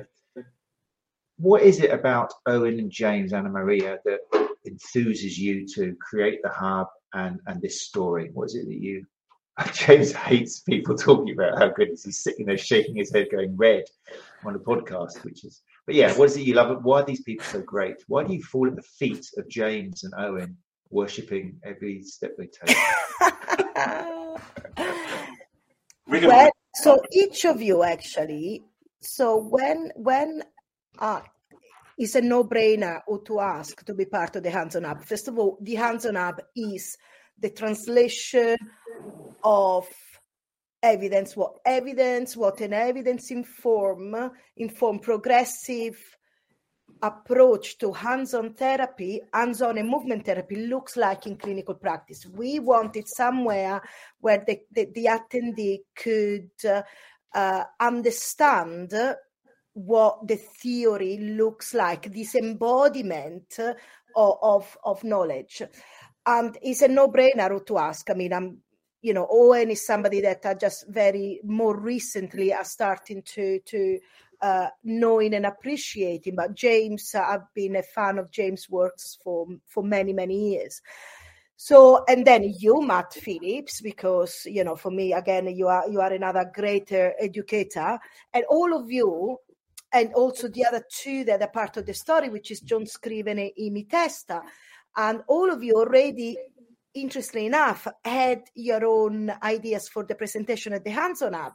what 1.37 1.63
is 1.63 1.79
it 1.79 1.91
about 1.91 2.31
Owen 2.45 2.79
and 2.79 2.91
James, 2.91 3.33
Anna 3.33 3.49
Maria, 3.49 3.99
that 4.05 4.19
enthuses 4.67 5.37
you 5.37 5.67
to 5.67 5.95
create 5.99 6.41
the 6.43 6.49
hub 6.49 6.87
and 7.13 7.39
and 7.47 7.59
this 7.61 7.81
story? 7.81 8.29
What 8.33 8.45
is 8.45 8.55
it 8.55 8.67
that 8.67 8.81
you? 8.81 9.05
James 9.73 10.11
hates 10.11 10.59
people 10.59 10.95
talking 10.95 11.33
about 11.33 11.57
how 11.57 11.69
good 11.69 11.89
is 11.89 12.03
he's 12.03 12.19
sitting 12.19 12.45
there 12.45 12.57
shaking 12.57 12.95
his 12.95 13.11
head, 13.11 13.27
going 13.31 13.57
red 13.57 13.85
on 14.45 14.55
a 14.55 14.59
podcast, 14.59 15.23
which 15.23 15.43
is. 15.43 15.63
But 15.85 15.95
yeah, 15.95 16.13
what 16.13 16.25
is 16.25 16.37
it 16.37 16.41
you 16.41 16.55
love? 16.55 16.83
Why 16.83 17.01
are 17.01 17.05
these 17.05 17.21
people 17.21 17.45
so 17.45 17.61
great? 17.61 17.97
Why 18.07 18.23
do 18.23 18.33
you 18.33 18.41
fall 18.41 18.67
at 18.67 18.75
the 18.75 18.81
feet 18.81 19.25
of 19.37 19.47
James 19.47 20.03
and 20.03 20.13
Owen, 20.17 20.57
worshipping 20.89 21.59
every 21.63 22.01
step 22.01 22.35
they 22.37 22.47
take? 22.47 22.75
well, 26.07 26.51
so 26.73 27.01
each 27.11 27.45
of 27.45 27.61
you 27.61 27.83
actually. 27.83 28.63
So 29.01 29.37
when 29.37 29.91
when 29.95 30.41
uh, 30.97 31.21
it's 31.97 32.15
a 32.15 32.21
no-brainer 32.21 33.01
or 33.07 33.21
to 33.23 33.39
ask 33.39 33.85
to 33.85 33.93
be 33.93 34.05
part 34.05 34.35
of 34.35 34.43
the 34.43 34.49
hands-on 34.49 34.83
hub. 34.83 35.03
First 35.03 35.27
of 35.27 35.39
all, 35.39 35.57
the 35.61 35.75
hands-on 35.75 36.15
hub 36.15 36.41
is 36.55 36.97
the 37.39 37.49
translation 37.49 38.57
of 39.43 39.87
evidence, 40.85 41.35
what 41.35 41.53
evidence, 41.65 42.37
what 42.37 42.61
an 42.61 42.73
evidence 42.73 43.31
inform, 43.31 44.31
inform 44.55 44.99
progressive 44.99 45.97
approach 47.01 47.77
to 47.77 47.91
hands-on 47.91 48.53
therapy, 48.53 49.21
hands-on 49.33 49.77
and 49.77 49.89
movement 49.89 50.25
therapy 50.25 50.67
looks 50.67 50.95
like 50.95 51.27
in 51.27 51.35
clinical 51.35 51.75
practice. 51.75 52.25
We 52.25 52.59
wanted 52.59 53.05
somewhere 53.07 53.81
where 54.21 54.43
the, 54.47 54.59
the, 54.71 54.85
the 54.93 55.05
attendee 55.17 55.79
could 55.95 56.51
uh, 56.63 56.83
uh, 57.33 57.63
understand 57.79 58.93
what 59.73 60.27
the 60.27 60.37
theory 60.37 61.17
looks 61.17 61.73
like, 61.73 62.13
this 62.13 62.35
embodiment 62.35 63.59
of, 64.15 64.37
of, 64.41 64.77
of 64.83 65.03
knowledge. 65.03 65.61
And 66.25 66.57
it's 66.61 66.81
a 66.81 66.87
no-brainer 66.87 67.65
to 67.65 67.77
ask. 67.77 68.09
I 68.09 68.13
mean, 68.13 68.33
I'm 68.33 68.59
you 69.05 69.13
know, 69.13 69.27
Owen 69.29 69.69
is 69.69 69.85
somebody 69.85 70.19
that 70.21 70.43
I 70.47 70.55
just 70.55 70.87
very 70.87 71.39
more 71.43 71.79
recently 71.79 72.51
are 72.51 72.63
starting 72.63 73.21
to 73.35 73.59
to 73.59 73.99
uh, 74.41 74.69
knowing 74.83 75.35
and 75.35 75.45
appreciating. 75.45 76.35
But 76.35 76.55
James, 76.55 77.13
uh, 77.13 77.21
I've 77.21 77.53
been 77.53 77.75
a 77.75 77.83
fan 77.83 78.17
of 78.17 78.31
James' 78.31 78.67
works 78.67 79.19
for 79.23 79.45
for 79.67 79.83
many 79.83 80.11
many 80.11 80.53
years. 80.53 80.81
So 81.55 82.03
and 82.07 82.25
then 82.25 82.51
you, 82.57 82.81
Matt 82.81 83.13
Phillips, 83.13 83.79
because 83.79 84.41
you 84.45 84.63
know, 84.63 84.75
for 84.75 84.89
me 84.89 85.13
again, 85.13 85.55
you 85.55 85.67
are 85.67 85.87
you 85.87 86.01
are 86.01 86.11
another 86.11 86.51
greater 86.51 87.13
educator, 87.19 87.99
and 88.33 88.43
all 88.49 88.75
of 88.75 88.89
you, 88.89 89.37
and 89.93 90.11
also 90.15 90.47
the 90.47 90.65
other 90.65 90.83
two 90.91 91.23
that 91.25 91.43
are 91.43 91.47
part 91.47 91.77
of 91.77 91.85
the 91.85 91.93
story, 91.93 92.29
which 92.29 92.49
is 92.49 92.59
John 92.59 92.87
Scriven 92.87 93.37
and 93.37 93.51
Imi 93.61 93.87
Testa, 93.87 94.41
and 94.97 95.21
all 95.27 95.51
of 95.51 95.61
you 95.61 95.75
already. 95.75 96.39
Interestingly 96.95 97.45
enough, 97.45 97.87
had 98.03 98.43
your 98.55 98.85
own 98.85 99.31
ideas 99.43 99.87
for 99.87 100.03
the 100.03 100.15
presentation 100.15 100.73
at 100.73 100.83
the 100.83 100.91
Hands-on 100.91 101.33
Hub 101.33 101.53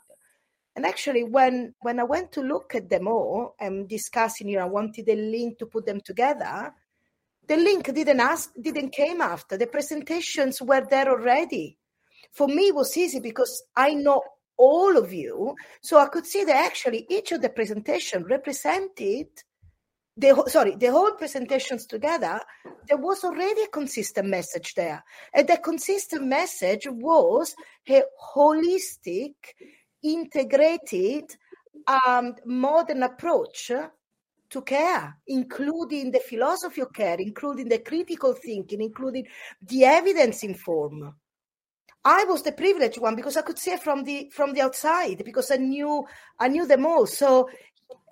and 0.76 0.87
actually, 0.87 1.24
when 1.24 1.74
when 1.81 1.98
I 1.98 2.05
went 2.05 2.33
to 2.33 2.42
look 2.42 2.74
at 2.74 2.88
them 2.88 3.09
all 3.09 3.55
and 3.59 3.88
discussing, 3.88 4.48
you 4.48 4.57
know, 4.57 4.64
I 4.64 4.68
wanted 4.68 5.09
a 5.09 5.16
link 5.16 5.59
to 5.59 5.66
put 5.66 5.85
them 5.85 6.00
together. 6.00 6.72
The 7.48 7.57
link 7.57 7.92
didn't 7.92 8.20
ask, 8.20 8.53
didn't 8.61 8.90
came 8.90 9.20
after. 9.20 9.57
The 9.57 9.66
presentations 9.66 10.62
were 10.62 10.87
there 10.88 11.11
already. 11.11 11.76
For 12.31 12.46
me, 12.46 12.68
it 12.68 12.74
was 12.74 12.96
easy 12.96 13.18
because 13.18 13.64
I 13.76 13.94
know 13.94 14.22
all 14.57 14.96
of 14.96 15.12
you, 15.12 15.57
so 15.81 15.98
I 15.98 16.07
could 16.07 16.26
see 16.26 16.44
that 16.44 16.64
actually 16.64 17.07
each 17.11 17.33
of 17.33 17.42
the 17.42 17.48
presentation 17.48 18.24
represented 18.24 19.26
the 20.16 20.44
sorry 20.48 20.76
the 20.76 20.90
whole 20.90 21.12
presentations 21.12 21.86
together 21.86 22.40
there 22.88 22.96
was 22.96 23.24
already 23.24 23.62
a 23.62 23.68
consistent 23.68 24.28
message 24.28 24.74
there 24.74 25.02
and 25.34 25.48
the 25.48 25.56
consistent 25.58 26.26
message 26.26 26.86
was 26.90 27.54
a 27.88 28.02
holistic 28.34 29.34
integrated 30.02 31.24
um, 31.86 32.34
modern 32.44 33.02
approach 33.02 33.70
to 34.50 34.62
care, 34.62 35.16
including 35.28 36.10
the 36.10 36.20
philosophy 36.20 36.80
of 36.80 36.92
care, 36.92 37.16
including 37.18 37.68
the 37.68 37.78
critical 37.78 38.34
thinking, 38.34 38.82
including 38.82 39.26
the 39.62 39.84
evidence 39.84 40.42
informed. 40.42 41.12
I 42.04 42.24
was 42.24 42.42
the 42.42 42.52
privileged 42.52 42.98
one 42.98 43.14
because 43.14 43.36
I 43.36 43.42
could 43.42 43.58
see 43.58 43.72
it 43.72 43.82
from 43.82 44.04
the 44.04 44.30
from 44.32 44.54
the 44.54 44.62
outside 44.62 45.22
because 45.22 45.50
I 45.50 45.56
knew 45.56 46.04
I 46.38 46.48
knew 46.48 46.66
them 46.66 46.86
all. 46.86 47.06
So, 47.06 47.50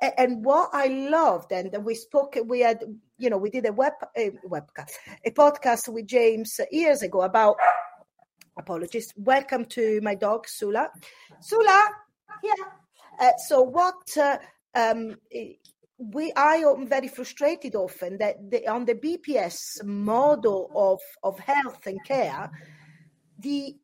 and 0.01 0.45
what 0.45 0.71
I 0.73 0.87
loved, 0.87 1.53
and 1.53 1.85
we 1.85 1.95
spoke, 1.95 2.37
we 2.47 2.61
had, 2.61 2.85
you 3.19 3.31
know, 3.31 3.39
we 3.39 3.51
did 3.51 3.67
a 3.67 3.73
web 3.73 3.95
a 4.17 4.31
webcast, 4.49 4.93
a 5.25 5.31
podcast 5.31 5.89
with 5.89 6.07
James 6.07 6.61
years 6.71 7.03
ago 7.03 7.23
about 7.23 7.57
apologies. 8.57 9.13
Welcome 9.17 9.65
to 9.67 10.01
my 10.03 10.15
dog, 10.15 10.47
Sula. 10.49 10.91
Sula, 11.41 11.85
yeah. 12.43 12.65
Uh, 13.21 13.37
so 13.49 13.63
what 13.63 14.17
uh, 14.17 14.39
um, 14.75 15.17
we 15.99 16.33
I 16.35 16.57
am 16.57 16.87
very 16.87 17.09
frustrated 17.09 17.75
often 17.75 18.19
that 18.19 18.37
the, 18.51 18.69
on 18.69 18.85
the 18.85 18.95
BPS 18.95 19.85
model 19.85 20.71
of, 20.75 21.01
of 21.25 21.39
health 21.41 21.87
and 21.87 21.99
care, 22.05 22.51
the 23.39 23.75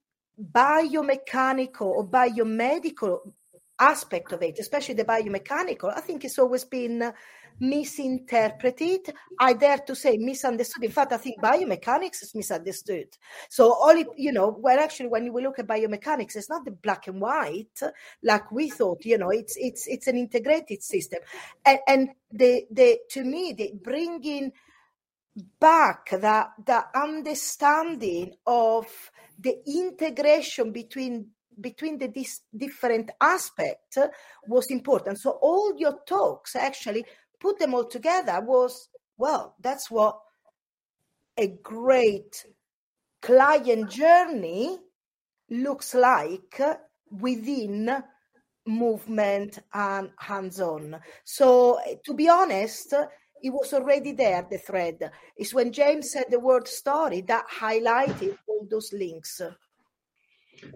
biomechanical 0.41 1.83
or 1.83 2.07
biomedical 2.07 3.33
aspect 3.79 4.33
of 4.33 4.43
it, 4.43 4.59
especially 4.59 4.95
the 4.95 5.05
biomechanical, 5.05 5.93
I 5.97 6.01
think 6.01 6.25
it's 6.25 6.39
always 6.39 6.65
been 6.65 7.03
uh, 7.03 7.13
misinterpreted. 7.61 9.13
I 9.39 9.53
dare 9.55 9.79
to 9.79 9.95
say 9.95 10.17
misunderstood. 10.17 10.85
In 10.85 10.91
fact, 10.91 11.13
I 11.13 11.17
think 11.17 11.41
biomechanics 11.41 12.23
is 12.23 12.35
misunderstood. 12.35 13.09
So 13.49 13.73
all 13.73 13.97
you 14.17 14.33
know, 14.33 14.57
well, 14.59 14.79
actually, 14.79 15.09
when 15.09 15.27
you 15.27 15.33
look 15.41 15.59
at 15.59 15.67
biomechanics, 15.67 16.37
it's 16.37 16.51
not 16.51 16.65
the 16.65 16.73
black 16.73 17.07
and 17.07 17.21
white 17.21 17.81
like 18.23 18.51
we 18.51 18.71
thought. 18.71 19.05
You 19.05 19.19
know, 19.19 19.31
it's 19.31 19.57
it's 19.57 19.87
it's 19.87 20.07
an 20.07 20.17
integrated 20.17 20.83
system, 20.83 21.21
and 21.65 21.79
and 21.87 22.09
the 22.33 22.65
the 22.71 22.99
to 23.11 23.25
me 23.25 23.53
the 23.53 23.73
bringing 23.83 24.53
back 25.59 26.11
that 26.11 26.51
the 26.65 26.85
understanding 26.95 28.35
of 28.47 28.87
the 29.39 29.57
integration 29.67 30.71
between 30.71 31.27
between 31.61 31.99
the 31.99 32.09
dis- 32.09 32.43
different 32.57 33.11
aspects 33.21 33.99
was 34.47 34.67
important. 34.71 35.19
So 35.19 35.39
all 35.43 35.75
your 35.77 35.99
talks 36.07 36.57
actually 36.57 37.05
put 37.41 37.59
them 37.59 37.75
all 37.75 37.85
together 37.85 38.41
was 38.41 38.89
well 39.17 39.55
that's 39.61 39.91
what 39.91 40.19
a 41.37 41.49
great 41.63 42.45
client 43.21 43.91
journey 43.91 44.79
looks 45.51 45.95
like 45.95 46.61
within 47.11 48.03
movement 48.67 49.59
and 49.75 50.11
hands-on. 50.19 50.99
So 51.25 51.75
eh, 51.87 51.97
to 52.05 52.15
be 52.15 52.29
honest 52.29 52.95
it 53.43 53.51
was 53.51 53.75
already 53.75 54.13
there 54.13 54.47
the 54.51 54.59
thread. 54.59 55.11
It's 55.37 55.53
when 55.53 55.73
james 55.73 56.13
said 56.13 56.27
the 56.31 56.41
word 56.41 56.67
story 56.67 57.21
that 57.23 57.45
highlighted 57.49 58.39
all 58.49 58.67
those 58.71 58.93
links 58.93 59.43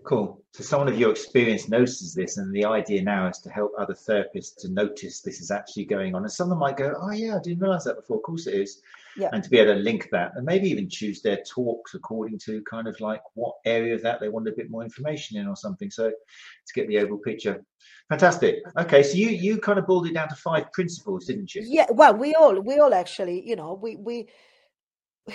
Cool. 0.04 0.42
So 0.52 0.62
someone 0.62 0.88
of 0.88 0.98
your 0.98 1.10
experience 1.10 1.68
notices 1.68 2.14
this, 2.14 2.36
and 2.36 2.52
the 2.54 2.64
idea 2.64 3.02
now 3.02 3.28
is 3.28 3.38
to 3.38 3.50
help 3.50 3.72
other 3.78 3.94
therapists 3.94 4.56
to 4.60 4.68
notice 4.68 5.20
this 5.20 5.40
is 5.40 5.50
actually 5.50 5.84
going 5.84 6.14
on. 6.14 6.22
And 6.22 6.32
someone 6.32 6.58
might 6.58 6.76
go, 6.76 6.94
"Oh 7.00 7.12
yeah, 7.12 7.36
I 7.36 7.40
didn't 7.40 7.60
realize 7.60 7.84
that 7.84 7.96
before." 7.96 8.18
Of 8.18 8.22
course 8.22 8.46
it 8.46 8.54
is. 8.54 8.80
Yeah. 9.16 9.30
And 9.32 9.42
to 9.42 9.50
be 9.50 9.58
able 9.58 9.74
to 9.74 9.80
link 9.80 10.08
that, 10.12 10.32
and 10.36 10.44
maybe 10.44 10.68
even 10.70 10.88
choose 10.88 11.22
their 11.22 11.38
talks 11.48 11.94
according 11.94 12.38
to 12.40 12.62
kind 12.62 12.86
of 12.86 12.98
like 13.00 13.22
what 13.34 13.56
area 13.64 13.94
of 13.94 14.02
that 14.02 14.20
they 14.20 14.28
want 14.28 14.48
a 14.48 14.52
bit 14.52 14.70
more 14.70 14.82
information 14.82 15.38
in, 15.38 15.46
or 15.46 15.56
something. 15.56 15.90
So 15.90 16.08
to 16.10 16.74
get 16.74 16.88
the 16.88 16.98
overall 16.98 17.18
picture. 17.18 17.64
Fantastic. 18.08 18.56
Okay, 18.78 19.02
so 19.02 19.16
you 19.16 19.28
you 19.28 19.58
kind 19.58 19.78
of 19.78 19.86
boiled 19.86 20.06
it 20.06 20.14
down 20.14 20.28
to 20.28 20.36
five 20.36 20.72
principles, 20.72 21.26
didn't 21.26 21.54
you? 21.54 21.62
Yeah. 21.66 21.86
Well, 21.90 22.14
we 22.14 22.34
all 22.34 22.60
we 22.60 22.78
all 22.78 22.94
actually, 22.94 23.46
you 23.46 23.56
know, 23.56 23.78
we 23.80 23.96
we 23.96 24.28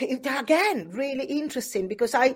again 0.01 0.89
really 0.91 1.25
interesting 1.25 1.87
because 1.87 2.13
I 2.13 2.35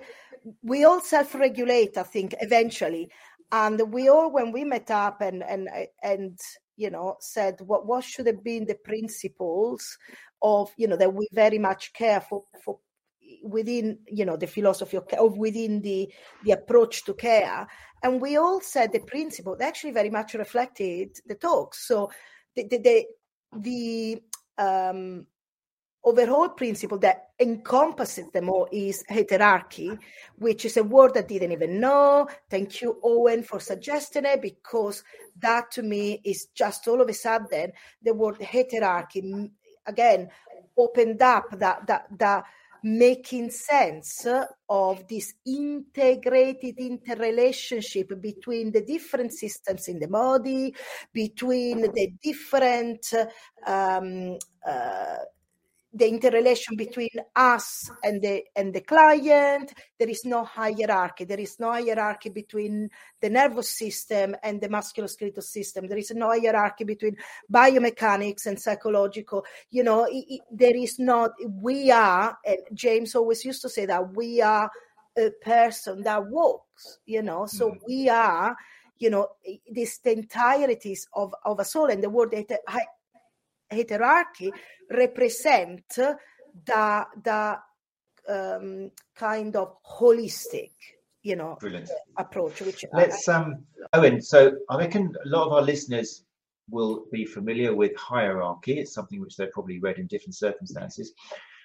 we 0.62 0.84
all 0.84 1.00
self-regulate, 1.00 1.96
I 1.96 2.02
think, 2.02 2.34
eventually. 2.40 3.10
And 3.50 3.92
we 3.92 4.08
all, 4.08 4.30
when 4.30 4.52
we 4.52 4.64
met 4.64 4.90
up 4.90 5.20
and 5.20 5.42
and 5.42 5.68
and 6.02 6.38
you 6.76 6.90
know 6.90 7.16
said 7.20 7.60
what 7.62 7.86
what 7.86 8.04
should 8.04 8.26
have 8.26 8.44
been 8.44 8.66
the 8.66 8.76
principles 8.84 9.98
of 10.42 10.70
you 10.76 10.86
know 10.86 10.96
that 10.96 11.12
we 11.12 11.26
very 11.32 11.58
much 11.58 11.92
care 11.92 12.20
for 12.20 12.44
for 12.62 12.78
within 13.42 13.98
you 14.06 14.24
know 14.24 14.36
the 14.36 14.46
philosophy 14.46 14.96
of 14.96 15.06
of 15.18 15.36
within 15.38 15.80
the 15.80 16.08
the 16.44 16.52
approach 16.52 17.04
to 17.04 17.14
care 17.14 17.66
and 18.02 18.20
we 18.20 18.36
all 18.36 18.60
said 18.60 18.92
the 18.92 19.00
principle 19.00 19.56
that 19.56 19.66
actually 19.68 19.90
very 19.90 20.10
much 20.10 20.34
reflected 20.34 21.10
the 21.26 21.34
talks 21.34 21.86
so 21.86 22.10
the 22.54 22.66
the 22.68 22.78
the, 22.78 23.06
the 23.58 24.22
um 24.62 25.26
overall 26.04 26.50
principle 26.50 26.98
that 26.98 27.28
encompasses 27.40 28.30
them 28.30 28.48
all 28.48 28.68
is 28.72 29.04
heterarchy, 29.10 29.98
which 30.36 30.64
is 30.64 30.76
a 30.76 30.84
word 30.84 31.16
I 31.16 31.22
didn't 31.22 31.52
even 31.52 31.80
know. 31.80 32.28
Thank 32.50 32.80
you, 32.80 32.98
Owen, 33.02 33.42
for 33.42 33.60
suggesting 33.60 34.24
it 34.24 34.40
because 34.42 35.02
that 35.38 35.70
to 35.72 35.82
me 35.82 36.20
is 36.24 36.46
just 36.54 36.88
all 36.88 37.00
of 37.00 37.08
a 37.08 37.14
sudden 37.14 37.72
the 38.02 38.14
word 38.14 38.38
heterarchy 38.38 39.50
again 39.86 40.28
opened 40.76 41.20
up 41.22 41.46
that 41.58 41.86
that 41.86 42.06
that 42.18 42.44
making 42.82 43.50
sense 43.50 44.26
of 44.68 45.06
this 45.08 45.34
integrated 45.46 46.78
interrelationship 46.78 48.20
between 48.20 48.70
the 48.70 48.82
different 48.82 49.32
systems 49.32 49.88
in 49.88 49.98
the 49.98 50.06
body, 50.06 50.72
between 51.12 51.80
the 51.80 52.12
different 52.22 53.12
um, 53.66 54.38
uh, 54.66 55.16
the 55.92 56.06
interrelation 56.06 56.76
between 56.76 57.10
us 57.34 57.90
and 58.04 58.20
the 58.20 58.44
and 58.56 58.74
the 58.74 58.82
client 58.82 59.72
there 59.98 60.08
is 60.08 60.24
no 60.24 60.44
hierarchy. 60.44 61.24
There 61.24 61.40
is 61.40 61.58
no 61.58 61.72
hierarchy 61.72 62.28
between 62.28 62.90
the 63.20 63.30
nervous 63.30 63.70
system 63.70 64.36
and 64.42 64.60
the 64.60 64.68
musculoskeletal 64.68 65.42
system. 65.42 65.88
There 65.88 65.98
is 65.98 66.10
no 66.10 66.28
hierarchy 66.28 66.84
between 66.84 67.16
biomechanics 67.50 68.46
and 68.46 68.60
psychological. 68.60 69.44
You 69.70 69.82
know 69.82 70.04
it, 70.04 70.24
it, 70.28 70.40
there 70.50 70.76
is 70.76 70.98
not 70.98 71.30
we 71.62 71.90
are 71.90 72.36
and 72.44 72.58
james 72.74 73.14
always 73.14 73.44
used 73.44 73.62
to 73.62 73.68
say 73.68 73.86
that 73.86 74.14
we 74.14 74.42
are 74.42 74.70
a 75.16 75.30
person 75.42 76.02
that 76.02 76.26
walks 76.26 76.98
you 77.06 77.22
know? 77.22 77.46
So 77.46 77.70
mm-hmm. 77.70 77.78
we 77.86 78.08
are 78.08 78.56
you 78.98 79.10
know 79.10 79.28
this 79.70 79.98
the 79.98 80.12
entireties 80.12 81.06
of 81.14 81.34
of 81.44 81.60
a 81.60 81.64
soul 81.64 81.86
and 81.86 82.02
the 82.02 82.10
word 82.10 82.34
that 83.70 84.02
I, 84.02 84.24
heterarchy 84.24 84.50
represent 84.90 85.84
the 85.88 87.06
the 87.22 87.58
um, 88.28 88.90
kind 89.14 89.56
of 89.56 89.76
holistic 89.82 90.72
you 91.22 91.36
know 91.36 91.56
Brilliant. 91.60 91.90
approach 92.16 92.60
which 92.60 92.84
Let's 92.92 93.28
um 93.28 93.64
Owen, 93.92 94.20
so 94.20 94.52
I 94.68 94.78
reckon 94.78 95.14
a 95.24 95.28
lot 95.28 95.46
of 95.46 95.52
our 95.52 95.62
listeners 95.62 96.24
will 96.70 97.06
be 97.10 97.24
familiar 97.24 97.74
with 97.74 97.96
hierarchy. 97.96 98.78
It's 98.78 98.92
something 98.92 99.20
which 99.20 99.36
they've 99.36 99.50
probably 99.50 99.80
read 99.80 99.98
in 99.98 100.06
different 100.06 100.34
circumstances. 100.34 101.14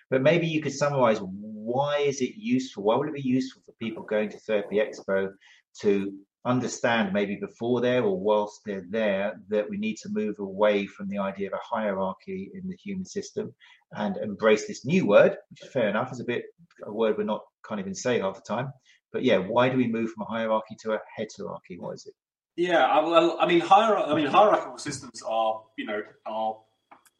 But 0.10 0.22
maybe 0.22 0.47
you 0.47 0.62
could 0.62 0.74
summarize 0.74 1.20
why 1.22 1.99
is 1.99 2.22
it 2.22 2.36
useful? 2.36 2.84
Why 2.84 2.95
would 2.95 3.10
it 3.10 3.16
be 3.16 3.22
useful 3.22 3.62
for 3.66 3.74
people 3.74 4.04
going 4.04 4.30
to 4.30 4.39
Therapy 4.39 4.78
Expo 4.78 5.34
to 5.82 6.14
understand 6.46 7.14
maybe 7.14 7.38
before 7.38 7.80
there 7.82 8.04
or 8.04 8.20
whilst 8.20 8.62
they're 8.66 8.86
there 8.89 9.39
that 9.50 9.70
we 9.70 9.78
need 9.78 9.96
to 9.96 10.10
move 10.10 10.36
away 10.39 10.86
from 10.86 11.08
the 11.08 11.18
idea 11.18 11.48
of 11.48 11.54
a 11.54 11.76
hierarchy 11.76 12.52
in 12.54 12.68
the 12.68 12.76
human 12.76 13.06
system 13.06 13.54
and 13.94 14.18
embrace 14.18 14.68
this 14.68 14.86
new 14.86 15.06
word, 15.06 15.38
which 15.50 15.62
is 15.64 15.72
fair 15.72 15.88
enough, 15.88 16.12
is 16.12 16.20
a 16.20 16.26
bit 16.26 16.44
a 16.84 16.91
word 16.91 17.18
we're 17.18 17.24
not 17.24 17.41
can't 17.68 17.80
even 17.80 17.96
say 17.96 18.20
half 18.20 18.36
the 18.36 18.41
time. 18.41 18.74
But 19.12 19.24
yeah, 19.24 19.38
why 19.38 19.70
do 19.70 19.78
we 19.78 19.88
move 19.88 20.10
from 20.12 20.24
a 20.24 20.26
hierarchy 20.26 20.76
to 20.82 20.94
a 20.94 21.00
heterarchy? 21.18 21.78
What 21.80 21.96
is 21.96 22.06
it? 22.08 22.14
Yeah, 22.56 22.86
I, 22.86 23.04
well, 23.04 23.38
I 23.39 23.48
mean, 23.48 23.62
hierar- 23.62 24.08
I 24.08 24.16
mean, 24.16 24.28
hierarchical 24.28 24.78
systems 24.78 25.22
are, 25.24 25.64
you 25.78 25.86
know, 25.86 26.02
are 26.26 26.58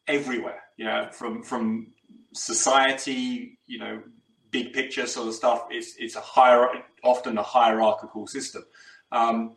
everywhere. 0.06 0.60
Yeah, 0.76 1.10
from 1.10 1.42
from 1.42 1.92
society, 2.34 3.58
you 3.66 3.78
know, 3.78 4.02
big 4.50 4.72
picture 4.72 5.06
sort 5.06 5.28
of 5.28 5.34
stuff. 5.34 5.66
It's 5.70 5.94
it's 5.98 6.16
a 6.16 6.20
hier- 6.20 6.84
often 7.02 7.38
a 7.38 7.42
hierarchical 7.42 8.26
system, 8.26 8.64
um, 9.12 9.56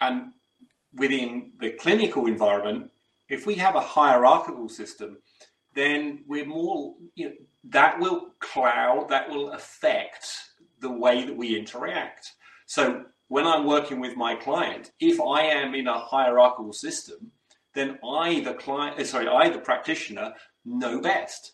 and 0.00 0.32
within 0.94 1.52
the 1.60 1.70
clinical 1.70 2.26
environment, 2.26 2.90
if 3.28 3.46
we 3.46 3.54
have 3.56 3.74
a 3.74 3.80
hierarchical 3.80 4.68
system, 4.68 5.18
then 5.74 6.24
we're 6.26 6.46
more, 6.46 6.94
you 7.14 7.28
know, 7.28 7.34
that 7.64 7.98
will 7.98 8.30
cloud, 8.38 9.08
that 9.08 9.28
will 9.28 9.52
affect 9.52 10.28
the 10.80 10.90
way 10.90 11.24
that 11.24 11.36
we 11.36 11.56
interact. 11.56 12.32
So 12.66 13.04
when 13.28 13.46
I'm 13.46 13.66
working 13.66 14.00
with 14.00 14.16
my 14.16 14.36
client, 14.36 14.92
if 15.00 15.20
I 15.20 15.42
am 15.42 15.74
in 15.74 15.88
a 15.88 15.98
hierarchical 15.98 16.72
system, 16.72 17.32
then 17.74 17.98
I, 18.04 18.40
the 18.40 18.54
client, 18.54 18.98
uh, 18.98 19.04
sorry, 19.04 19.28
I, 19.28 19.50
the 19.50 19.58
practitioner, 19.58 20.34
know 20.64 21.00
best. 21.00 21.52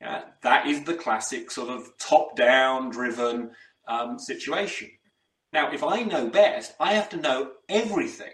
Yeah, 0.00 0.22
that 0.42 0.66
is 0.66 0.82
the 0.82 0.94
classic 0.94 1.50
sort 1.50 1.68
of 1.68 1.96
top-down 1.98 2.90
driven 2.90 3.50
um, 3.86 4.18
situation. 4.18 4.90
Now, 5.52 5.70
if 5.72 5.82
I 5.82 6.02
know 6.02 6.28
best, 6.28 6.74
I 6.80 6.94
have 6.94 7.08
to 7.10 7.16
know 7.18 7.52
everything, 7.68 8.32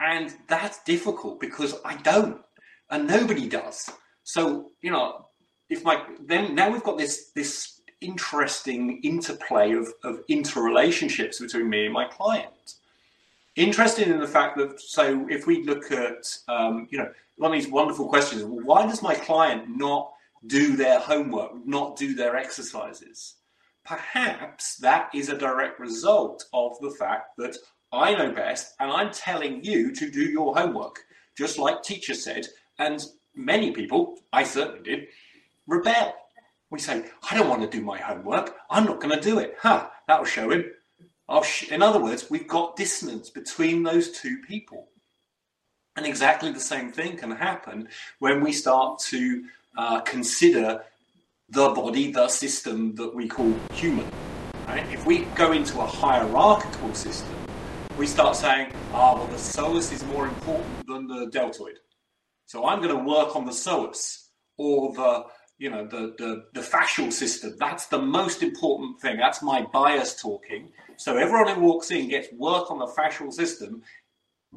and 0.00 0.34
that's 0.48 0.82
difficult 0.84 1.40
because 1.40 1.76
I 1.84 1.96
don't, 1.96 2.40
and 2.90 3.06
nobody 3.06 3.48
does. 3.48 3.90
So 4.24 4.70
you 4.80 4.90
know, 4.90 5.28
if 5.68 5.84
my 5.84 6.02
then 6.20 6.54
now 6.54 6.70
we've 6.70 6.82
got 6.82 6.98
this 6.98 7.30
this 7.34 7.78
interesting 8.00 9.00
interplay 9.02 9.72
of, 9.72 9.92
of 10.04 10.26
interrelationships 10.28 11.40
between 11.40 11.68
me 11.68 11.84
and 11.84 11.94
my 11.94 12.06
client. 12.06 12.74
Interesting 13.56 14.10
in 14.10 14.20
the 14.20 14.26
fact 14.26 14.56
that, 14.58 14.80
so 14.80 15.26
if 15.28 15.46
we 15.46 15.64
look 15.64 15.90
at, 15.90 16.32
um, 16.46 16.86
you 16.90 16.98
know, 16.98 17.10
one 17.36 17.52
of 17.52 17.60
these 17.60 17.70
wonderful 17.70 18.08
questions, 18.08 18.44
why 18.44 18.86
does 18.86 19.02
my 19.02 19.14
client 19.14 19.64
not 19.68 20.12
do 20.46 20.76
their 20.76 21.00
homework, 21.00 21.66
not 21.66 21.96
do 21.96 22.14
their 22.14 22.36
exercises? 22.36 23.34
Perhaps 23.88 24.76
that 24.76 25.10
is 25.14 25.30
a 25.30 25.38
direct 25.38 25.80
result 25.80 26.44
of 26.52 26.78
the 26.80 26.90
fact 26.90 27.36
that 27.38 27.56
I 27.90 28.14
know 28.14 28.32
best 28.32 28.74
and 28.78 28.92
I'm 28.92 29.10
telling 29.10 29.64
you 29.64 29.94
to 29.94 30.10
do 30.10 30.24
your 30.24 30.54
homework, 30.54 31.00
just 31.36 31.58
like 31.58 31.82
teacher 31.82 32.14
said. 32.14 32.46
And 32.78 33.02
many 33.34 33.72
people, 33.72 34.18
I 34.32 34.44
certainly 34.44 34.82
did, 34.82 35.08
rebel 35.66 36.14
we 36.70 36.78
say, 36.78 37.04
I 37.30 37.36
don't 37.36 37.48
want 37.48 37.62
to 37.62 37.78
do 37.78 37.82
my 37.82 37.98
homework. 37.98 38.56
I'm 38.70 38.84
not 38.84 39.00
going 39.00 39.14
to 39.14 39.20
do 39.20 39.38
it. 39.38 39.56
Huh, 39.60 39.88
that'll 40.06 40.24
show 40.24 40.50
him. 40.50 40.66
I'll 41.28 41.42
sh-. 41.42 41.68
In 41.70 41.82
other 41.82 42.02
words, 42.02 42.30
we've 42.30 42.48
got 42.48 42.76
dissonance 42.76 43.30
between 43.30 43.82
those 43.82 44.10
two 44.10 44.38
people. 44.46 44.88
And 45.96 46.06
exactly 46.06 46.52
the 46.52 46.60
same 46.60 46.92
thing 46.92 47.16
can 47.16 47.30
happen 47.30 47.88
when 48.18 48.42
we 48.42 48.52
start 48.52 48.98
to 49.10 49.44
uh, 49.76 50.00
consider 50.00 50.82
the 51.50 51.70
body, 51.70 52.12
the 52.12 52.28
system 52.28 52.94
that 52.96 53.14
we 53.14 53.28
call 53.28 53.54
human. 53.72 54.06
Right? 54.66 54.86
If 54.92 55.06
we 55.06 55.20
go 55.34 55.52
into 55.52 55.80
a 55.80 55.86
hierarchical 55.86 56.94
system, 56.94 57.34
we 57.96 58.06
start 58.06 58.36
saying, 58.36 58.72
ah, 58.92 59.14
well, 59.14 59.26
the 59.26 59.36
psoas 59.36 59.92
is 59.92 60.04
more 60.04 60.26
important 60.26 60.86
than 60.86 61.06
the 61.06 61.26
deltoid. 61.26 61.78
So 62.46 62.66
I'm 62.66 62.80
going 62.82 62.96
to 62.96 63.02
work 63.02 63.34
on 63.34 63.46
the 63.46 63.52
psoas 63.52 64.28
or 64.58 64.92
the 64.92 65.24
you 65.58 65.70
know 65.70 65.86
the, 65.86 66.14
the 66.18 66.44
the 66.54 66.60
fascial 66.60 67.12
system 67.12 67.54
that's 67.58 67.86
the 67.86 67.98
most 68.00 68.42
important 68.42 69.00
thing 69.00 69.16
that's 69.16 69.42
my 69.42 69.62
bias 69.72 70.14
talking 70.20 70.70
so 70.96 71.16
everyone 71.16 71.52
who 71.54 71.60
walks 71.62 71.90
in 71.90 72.08
gets 72.08 72.32
work 72.32 72.70
on 72.70 72.78
the 72.78 72.86
fascial 72.86 73.32
system 73.32 73.82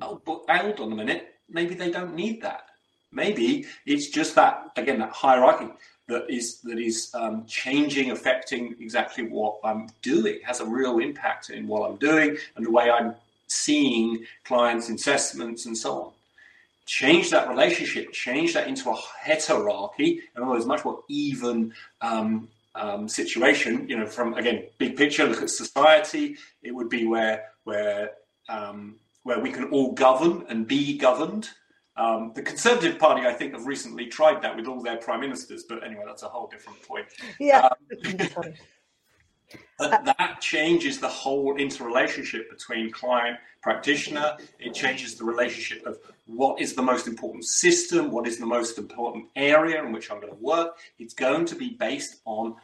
oh 0.01 0.21
but 0.25 0.41
hold 0.47 0.79
on 0.79 0.91
a 0.91 0.95
minute 0.95 1.29
maybe 1.49 1.73
they 1.73 1.89
don't 1.89 2.13
need 2.13 2.41
that 2.41 2.65
maybe 3.11 3.65
it's 3.85 4.09
just 4.09 4.35
that 4.35 4.65
again 4.77 4.99
that 4.99 5.11
hierarchy 5.11 5.69
that 6.11 6.29
is 6.29 6.59
that 6.61 6.79
is 6.79 7.11
um, 7.13 7.45
changing 7.47 8.11
affecting 8.11 8.75
exactly 8.79 9.23
what 9.27 9.57
i'm 9.63 9.87
doing 10.01 10.39
has 10.43 10.59
a 10.59 10.65
real 10.65 10.99
impact 10.99 11.49
in 11.49 11.67
what 11.67 11.89
i'm 11.89 11.97
doing 11.97 12.37
and 12.55 12.65
the 12.65 12.71
way 12.71 12.89
i'm 12.89 13.15
seeing 13.47 14.25
clients 14.43 14.89
assessments 14.89 15.65
and 15.65 15.77
so 15.77 15.91
on 16.03 16.11
change 16.91 17.29
that 17.29 17.47
relationship, 17.47 18.11
change 18.11 18.53
that 18.53 18.67
into 18.67 18.89
a 18.89 18.97
heterarchy, 19.23 20.19
in 20.35 20.41
other 20.41 20.47
words, 20.47 20.65
much 20.65 20.83
more 20.83 20.99
even 21.07 21.73
um, 22.01 22.49
um, 22.75 23.07
situation. 23.07 23.87
You 23.87 23.99
know, 23.99 24.05
from 24.05 24.33
again, 24.33 24.65
big 24.77 24.97
picture, 24.97 25.25
look 25.25 25.41
at 25.41 25.49
society. 25.49 26.35
It 26.61 26.75
would 26.75 26.89
be 26.89 27.07
where 27.07 27.45
where 27.63 28.11
um, 28.49 28.95
where 29.23 29.39
we 29.39 29.51
can 29.51 29.65
all 29.65 29.93
govern 29.93 30.45
and 30.49 30.67
be 30.67 30.97
governed. 30.97 31.49
Um, 32.01 32.31
the 32.33 32.41
Conservative 32.41 32.97
Party, 32.97 33.27
I 33.27 33.33
think, 33.33 33.53
have 33.53 33.67
recently 33.67 34.07
tried 34.07 34.41
that 34.41 34.55
with 34.55 34.65
all 34.67 34.81
their 34.81 34.97
prime 34.97 35.19
ministers, 35.19 35.63
but 35.63 35.83
anyway, 35.83 36.03
that's 36.07 36.23
a 36.23 36.27
whole 36.27 36.47
different 36.47 36.81
point. 36.81 37.05
yeah 37.39 37.69
Um, 37.99 38.53
that 39.79 40.37
changes 40.41 40.99
the 40.99 41.07
whole 41.07 41.57
interrelationship 41.57 42.49
between 42.49 42.89
client 42.91 43.37
practitioner. 43.61 44.37
It 44.59 44.73
changes 44.73 45.15
the 45.15 45.25
relationship 45.25 45.85
of 45.85 45.99
what 46.25 46.59
is 46.59 46.73
the 46.73 46.81
most 46.81 47.05
important 47.05 47.45
system, 47.45 48.09
what 48.09 48.25
is 48.27 48.39
the 48.39 48.45
most 48.45 48.79
important 48.79 49.25
area 49.35 49.83
in 49.83 49.91
which 49.91 50.09
I'm 50.09 50.19
going 50.21 50.33
to 50.33 50.43
work. 50.43 50.77
It's 50.97 51.13
going 51.13 51.45
to 51.45 51.55
be 51.55 51.75
based 51.79 52.21
on 52.25 52.55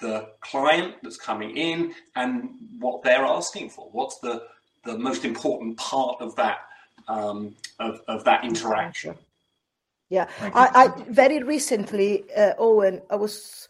the 0.00 0.30
client 0.40 0.96
that's 1.02 1.16
coming 1.16 1.56
in 1.56 1.94
and 2.16 2.50
what 2.78 3.02
they're 3.02 3.24
asking 3.24 3.70
for. 3.70 3.88
What's 3.92 4.18
the 4.18 4.42
the 4.84 4.98
most 4.98 5.24
important 5.24 5.76
part 5.76 6.20
of 6.20 6.34
that 6.34 6.66
um, 7.08 7.54
of, 7.78 8.00
of 8.08 8.24
that 8.24 8.44
interaction? 8.44 9.14
Yeah, 10.10 10.28
I, 10.40 10.68
I 10.74 11.04
very 11.08 11.42
recently, 11.42 12.24
uh, 12.36 12.52
Owen, 12.58 13.02
I 13.10 13.16
was 13.16 13.68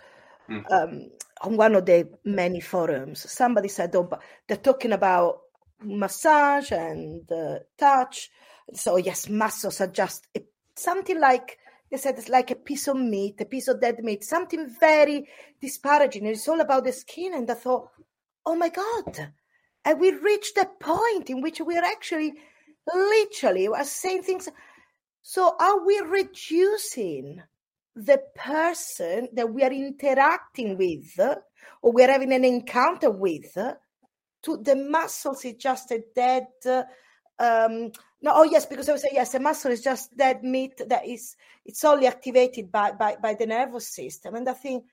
Mm. 0.48 0.64
um, 0.72 1.10
on 1.42 1.56
one 1.56 1.74
of 1.76 1.86
the 1.86 2.08
many 2.24 2.60
forums. 2.60 3.30
Somebody 3.30 3.68
said, 3.68 3.94
"Oh, 3.94 4.02
but 4.02 4.20
they're 4.46 4.56
talking 4.56 4.92
about 4.92 5.42
massage 5.82 6.72
and 6.72 7.30
uh, 7.30 7.60
touch." 7.78 8.30
So 8.74 8.96
yes, 8.96 9.28
muscles 9.28 9.80
are 9.80 9.86
just 9.86 10.26
a, 10.36 10.42
something 10.76 11.20
like 11.20 11.58
they 11.90 11.96
said 11.96 12.18
it's 12.18 12.28
like 12.28 12.50
a 12.50 12.56
piece 12.56 12.88
of 12.88 12.96
meat, 12.96 13.40
a 13.40 13.44
piece 13.44 13.68
of 13.68 13.80
dead 13.80 14.02
meat, 14.02 14.24
something 14.24 14.68
very 14.80 15.28
disparaging. 15.60 16.26
It's 16.26 16.48
all 16.48 16.60
about 16.60 16.84
the 16.84 16.92
skin, 16.92 17.34
and 17.34 17.48
I 17.50 17.54
thought, 17.54 17.90
"Oh 18.44 18.56
my 18.56 18.68
God!" 18.68 19.32
And 19.84 20.00
we 20.00 20.10
reached 20.10 20.56
a 20.58 20.66
point 20.80 21.30
in 21.30 21.40
which 21.40 21.60
we 21.60 21.76
are 21.76 21.84
actually, 21.84 22.34
literally, 22.92 23.68
we 23.68 23.74
are 23.74 23.84
saying 23.84 24.22
things. 24.22 24.48
So 25.22 25.54
are 25.58 25.84
we 25.84 26.00
reducing 26.00 27.42
the 27.94 28.20
person 28.34 29.28
that 29.34 29.52
we 29.52 29.62
are 29.62 29.72
interacting 29.72 30.78
with 30.78 31.18
or 31.82 31.92
we're 31.92 32.10
having 32.10 32.32
an 32.32 32.44
encounter 32.44 33.10
with 33.10 33.56
to 34.42 34.56
the 34.56 34.74
muscles 34.74 35.44
is 35.44 35.54
just 35.54 35.90
a 35.90 36.02
dead 36.14 36.46
um 37.38 37.90
no 38.22 38.32
oh 38.34 38.44
yes 38.44 38.66
because 38.66 38.88
i 38.88 38.92
would 38.92 39.00
say 39.00 39.10
yes 39.12 39.34
a 39.34 39.40
muscle 39.40 39.70
is 39.70 39.82
just 39.82 40.16
dead 40.16 40.42
meat 40.42 40.80
that 40.88 41.06
is 41.06 41.36
it's 41.64 41.84
only 41.84 42.06
activated 42.06 42.72
by 42.72 42.92
by, 42.92 43.16
by 43.22 43.34
the 43.34 43.46
nervous 43.46 43.88
system 43.88 44.34
and 44.34 44.48
i 44.48 44.52
think 44.52 44.84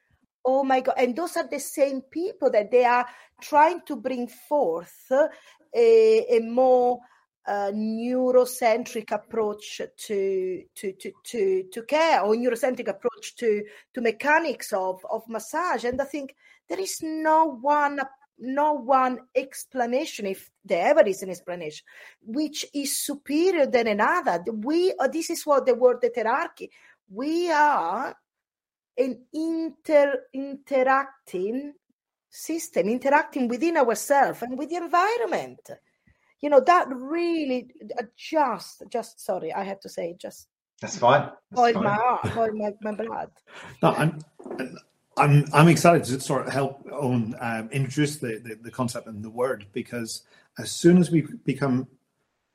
oh 0.46 0.64
my 0.64 0.82
god 0.82 0.96
and 0.98 1.16
those 1.16 1.38
are 1.38 1.48
the 1.48 1.60
same 1.60 2.02
people 2.02 2.52
that 2.52 2.70
they 2.72 2.84
are 2.84 3.06
trying 3.42 3.82
to 3.86 3.96
bring 3.96 4.28
forth 4.28 5.12
a, 5.12 6.26
a 6.30 6.40
more 6.40 7.00
uh, 7.48 7.72
neurocentric 7.74 9.12
approach 9.12 9.82
to, 9.98 10.64
to 10.76 10.92
to 10.94 11.12
to 11.24 11.64
to 11.72 11.84
care 11.84 12.22
or 12.22 12.36
neurocentric 12.36 12.88
approach 12.88 13.36
to 13.38 13.64
to 13.94 14.02
mechanics 14.02 14.72
of 14.74 15.04
of 15.10 15.28
massage 15.28 15.84
and 15.84 16.00
i 16.02 16.06
think 16.06 16.36
there 16.68 16.80
is 16.80 17.00
no 17.02 17.46
one 17.62 18.00
no 18.40 18.74
one 18.74 19.20
explanation, 19.36 20.26
if 20.26 20.50
there 20.64 20.88
ever 20.88 21.02
is 21.02 21.22
an 21.22 21.30
explanation, 21.30 21.86
which 22.22 22.66
is 22.74 22.98
superior 22.98 23.66
than 23.66 23.88
another. 23.88 24.44
We, 24.52 24.94
this 25.12 25.30
is 25.30 25.46
what 25.46 25.66
the 25.66 25.76
word 25.76 26.02
heterarchy. 26.02 26.70
We 27.10 27.52
are 27.52 28.16
an 28.98 29.26
inter 29.34 30.22
interacting 30.34 31.74
system, 32.30 32.88
interacting 32.88 33.48
within 33.48 33.78
ourselves 33.78 34.42
and 34.42 34.58
with 34.58 34.70
the 34.70 34.76
environment. 34.78 35.70
You 36.42 36.50
know 36.50 36.62
that 36.62 36.88
really 36.90 37.70
uh, 37.98 38.04
just, 38.16 38.84
just 38.90 39.24
sorry, 39.24 39.54
I 39.54 39.64
have 39.64 39.80
to 39.82 39.90
say, 39.90 40.16
just 40.18 40.48
that's 40.82 40.98
fine. 40.98 41.30
Boil 41.52 41.74
my 41.74 41.94
heart, 41.94 42.34
boil 42.34 42.54
my, 42.54 42.72
my 42.82 42.94
blood. 42.94 43.32
No, 43.84 43.92
I'm, 43.92 44.20
I'm, 45.18 45.46
I'm 45.52 45.68
excited 45.68 46.06
to 46.06 46.20
sort 46.22 46.48
of 46.48 46.54
help 46.54 46.86
on 46.92 47.36
um, 47.40 47.70
introduce 47.72 48.18
the, 48.18 48.42
the, 48.44 48.58
the 48.62 48.72
concept 48.72 49.08
and 49.08 49.24
the 49.24 49.30
word 49.30 49.66
because 49.74 50.24
as 50.58 50.72
soon 50.72 50.98
as 50.98 51.12
we 51.12 51.28
become 51.44 51.88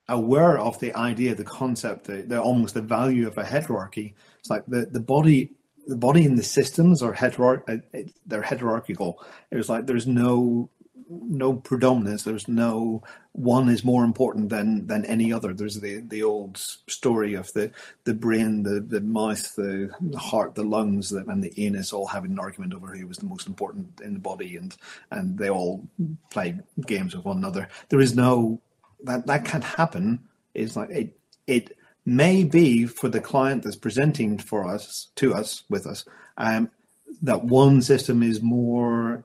aware 0.08 0.58
of 0.58 0.78
the 0.80 0.94
idea, 0.94 1.34
the 1.34 1.44
concept, 1.44 2.04
the, 2.04 2.22
the 2.22 2.40
almost 2.40 2.74
the 2.74 2.82
value 2.82 3.26
of 3.26 3.36
a 3.36 3.44
heterarchy, 3.44 4.14
it's 4.38 4.50
like 4.50 4.64
the, 4.66 4.86
the 4.86 5.00
body 5.00 5.50
the 5.86 5.96
body 5.96 6.24
and 6.24 6.38
the 6.38 6.42
systems 6.42 7.02
are 7.02 7.12
heterar- 7.12 7.62
uh, 7.68 8.08
they're 8.24 8.42
heterarchical. 8.42 9.16
was 9.52 9.68
like 9.68 9.86
there's 9.86 10.06
no 10.06 10.70
no 11.08 11.54
predominance. 11.54 12.22
There's 12.22 12.48
no 12.48 13.02
one 13.32 13.68
is 13.68 13.84
more 13.84 14.04
important 14.04 14.48
than 14.48 14.86
than 14.86 15.04
any 15.04 15.32
other. 15.32 15.52
There's 15.52 15.80
the 15.80 16.00
the 16.00 16.22
old 16.22 16.56
story 16.56 17.34
of 17.34 17.52
the 17.52 17.70
the 18.04 18.14
brain, 18.14 18.62
the 18.62 18.80
the 18.80 19.00
mouth, 19.00 19.54
the 19.56 19.90
heart, 20.16 20.54
the 20.54 20.64
lungs, 20.64 21.12
and 21.12 21.42
the 21.42 21.52
anus 21.64 21.92
all 21.92 22.06
having 22.06 22.32
an 22.32 22.38
argument 22.38 22.74
over 22.74 22.94
who 22.94 23.06
was 23.06 23.18
the 23.18 23.26
most 23.26 23.46
important 23.46 24.00
in 24.00 24.14
the 24.14 24.20
body, 24.20 24.56
and 24.56 24.76
and 25.10 25.38
they 25.38 25.50
all 25.50 25.86
play 26.30 26.58
games 26.86 27.14
with 27.14 27.24
one 27.24 27.38
another. 27.38 27.68
There 27.88 28.00
is 28.00 28.14
no 28.14 28.60
that 29.02 29.26
that 29.26 29.44
can't 29.44 29.64
happen. 29.64 30.20
It's 30.54 30.76
like 30.76 30.90
it 30.90 31.18
it 31.46 31.76
may 32.06 32.44
be 32.44 32.86
for 32.86 33.08
the 33.08 33.20
client 33.20 33.62
that's 33.62 33.76
presenting 33.76 34.38
for 34.38 34.66
us 34.66 35.08
to 35.16 35.34
us 35.34 35.64
with 35.70 35.86
us 35.86 36.04
um, 36.36 36.70
that 37.22 37.44
one 37.44 37.80
system 37.80 38.22
is 38.22 38.42
more 38.42 39.22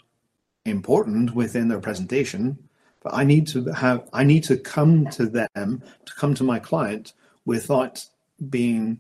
important 0.66 1.34
within 1.34 1.68
their 1.68 1.80
presentation 1.80 2.58
but 3.02 3.14
i 3.14 3.24
need 3.24 3.48
to 3.48 3.66
have 3.66 4.08
i 4.14 4.24
need 4.24 4.44
to 4.44 4.58
come 4.58 5.08
to 5.08 5.26
them 5.26 5.82
to 6.06 6.14
come 6.16 6.34
to 6.34 6.44
my 6.44 6.60
client 6.60 7.14
without 7.46 8.06
being 8.50 9.00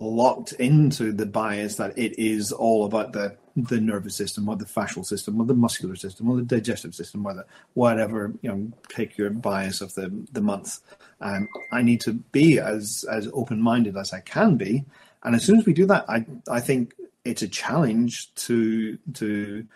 locked 0.00 0.52
into 0.54 1.12
the 1.12 1.26
bias 1.26 1.76
that 1.76 1.96
it 1.96 2.18
is 2.18 2.52
all 2.52 2.84
about 2.84 3.12
the 3.12 3.36
the 3.56 3.80
nervous 3.80 4.16
system 4.16 4.48
or 4.48 4.56
the 4.56 4.64
fascial 4.64 5.06
system 5.06 5.40
or 5.40 5.46
the 5.46 5.54
muscular 5.54 5.94
system 5.94 6.28
or 6.28 6.36
the 6.36 6.42
digestive 6.42 6.94
system 6.94 7.24
or 7.24 7.34
the 7.34 7.46
whatever 7.74 8.32
you 8.42 8.50
know 8.50 8.72
take 8.88 9.16
your 9.16 9.30
bias 9.30 9.80
of 9.80 9.94
the 9.94 10.12
the 10.32 10.40
month. 10.40 10.80
Um, 11.20 11.48
i 11.70 11.80
need 11.80 12.00
to 12.02 12.12
be 12.12 12.58
as 12.58 13.04
as 13.10 13.28
open-minded 13.32 13.96
as 13.96 14.12
i 14.12 14.20
can 14.20 14.56
be. 14.56 14.84
And 15.22 15.34
as 15.34 15.44
soon 15.44 15.58
as 15.58 15.66
we 15.66 15.72
do 15.72 15.86
that 15.86 16.04
i 16.08 16.26
i 16.50 16.60
think 16.60 16.94
it's 17.24 17.42
a 17.42 17.48
challenge 17.48 18.34
to 18.34 18.98
to 19.14 19.66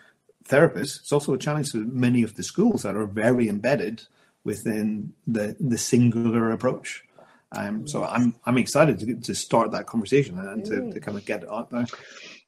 therapists 0.49 0.99
it's 0.99 1.11
also 1.11 1.33
a 1.33 1.37
challenge 1.37 1.71
to 1.71 1.85
many 1.85 2.23
of 2.23 2.35
the 2.35 2.43
schools 2.43 2.83
that 2.83 2.95
are 2.95 3.05
very 3.05 3.47
embedded 3.47 4.03
within 4.43 5.13
the 5.27 5.55
the 5.59 5.77
singular 5.77 6.51
approach 6.51 7.03
um, 7.53 7.87
so 7.87 8.03
I'm 8.03 8.35
I'm 8.45 8.57
excited 8.57 8.99
to, 8.99 9.15
to 9.15 9.33
start 9.33 9.71
that 9.71 9.87
conversation 9.87 10.37
and 10.37 10.63
to, 10.65 10.91
to 10.91 10.99
kind 10.99 11.17
of 11.17 11.25
get 11.25 11.43
it 11.43 11.49
out 11.49 11.71
there. 11.71 11.85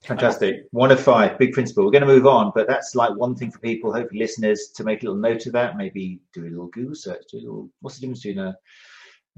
Fantastic. 0.03 0.67
One 0.71 0.91
of 0.91 0.99
five, 0.99 1.37
big 1.37 1.53
principle. 1.53 1.85
We're 1.85 1.91
going 1.91 2.01
to 2.01 2.07
move 2.07 2.27
on, 2.27 2.51
but 2.53 2.67
that's 2.67 2.95
like 2.95 3.15
one 3.15 3.35
thing 3.35 3.51
for 3.51 3.59
people, 3.59 3.93
hopefully 3.93 4.19
listeners, 4.19 4.71
to 4.75 4.83
make 4.83 5.01
a 5.01 5.05
little 5.05 5.19
note 5.19 5.45
of 5.45 5.53
that. 5.53 5.77
Maybe 5.77 6.19
do 6.33 6.41
a 6.41 6.49
little 6.49 6.67
Google 6.67 6.95
search. 6.95 7.23
Do 7.31 7.37
a 7.37 7.39
little, 7.39 7.69
what's 7.81 7.97
the 7.97 8.01
difference 8.01 8.23
between 8.23 8.45
a, 8.45 8.57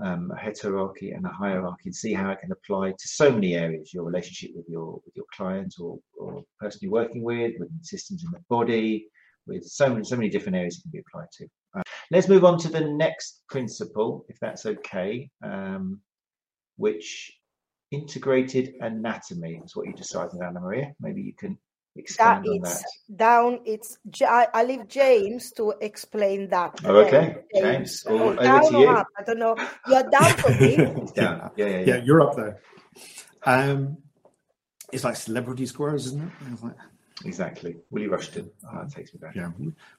um, 0.02 0.32
a 0.32 0.36
heterarchy 0.36 1.16
and 1.16 1.26
a 1.26 1.30
hierarchy, 1.30 1.84
and 1.86 1.96
see 1.96 2.14
how 2.14 2.32
it 2.32 2.40
can 2.40 2.52
apply 2.52 2.92
to 2.92 3.08
so 3.08 3.32
many 3.32 3.56
areas. 3.56 3.94
Your 3.94 4.04
relationship 4.04 4.52
with 4.56 4.68
your 4.68 5.02
with 5.06 5.16
your 5.16 5.26
client 5.34 5.76
or, 5.80 6.00
or 6.18 6.44
person 6.60 6.80
you're 6.82 6.92
working 6.92 7.24
with, 7.24 7.54
with 7.60 7.70
systems 7.84 8.24
in 8.24 8.32
the 8.32 8.40
body, 8.50 9.08
with 9.46 9.64
so 9.64 9.90
many 9.90 10.04
so 10.04 10.16
many 10.16 10.30
different 10.30 10.56
areas 10.56 10.78
it 10.78 10.82
can 10.82 10.92
be 10.92 11.00
applied 11.00 11.32
to. 11.34 11.48
Uh, 11.76 11.82
let's 12.12 12.28
move 12.28 12.46
on 12.46 12.58
to 12.60 12.70
the 12.70 12.82
next 12.82 13.44
principle, 13.50 14.26
if 14.30 14.38
that's 14.40 14.66
okay, 14.66 15.30
um, 15.44 16.00
which 16.78 17.32
integrated 17.92 18.74
anatomy 18.82 19.62
is 19.64 19.76
what 19.76 19.88
you 19.88 19.94
decided, 19.94 20.42
Anna 20.42 20.60
Maria. 20.60 20.92
Maybe 21.00 21.22
you 21.22 21.34
can 21.38 21.58
that 22.18 22.48
on 22.48 22.60
that. 22.62 22.84
Down, 23.16 23.60
it's 23.66 23.98
I, 24.22 24.48
I 24.54 24.64
leave 24.64 24.88
James 24.88 25.52
to 25.54 25.74
explain 25.82 26.50
that. 26.50 26.80
Oh, 26.84 26.98
okay, 26.98 27.38
James. 27.54 28.04
James 28.04 28.06
oh, 28.08 28.36
down 28.36 28.72
to 28.72 28.80
you. 28.80 28.90
Up? 28.90 29.08
I 29.18 29.24
don't 29.24 29.40
know. 29.40 29.56
You're 29.88 30.10
down 30.10 30.38
for 30.38 30.50
me. 30.52 30.76
it's 30.78 31.12
down. 31.12 31.52
Yeah, 31.56 31.66
yeah, 31.66 31.78
yeah, 31.78 31.86
yeah. 31.86 31.96
You're 32.04 32.22
up 32.22 32.36
there. 32.36 32.60
Um, 33.46 33.98
it's 34.92 35.04
like 35.04 35.16
celebrity 35.16 35.66
squares, 35.66 36.06
isn't 36.08 36.22
it? 36.22 36.74
Exactly. 37.26 37.78
Willie 37.90 38.08
Rushton. 38.08 38.50
Oh, 38.66 38.80
that 38.80 38.92
takes 38.92 39.14
me 39.14 39.20
back. 39.20 39.36
Yeah. 39.36 39.50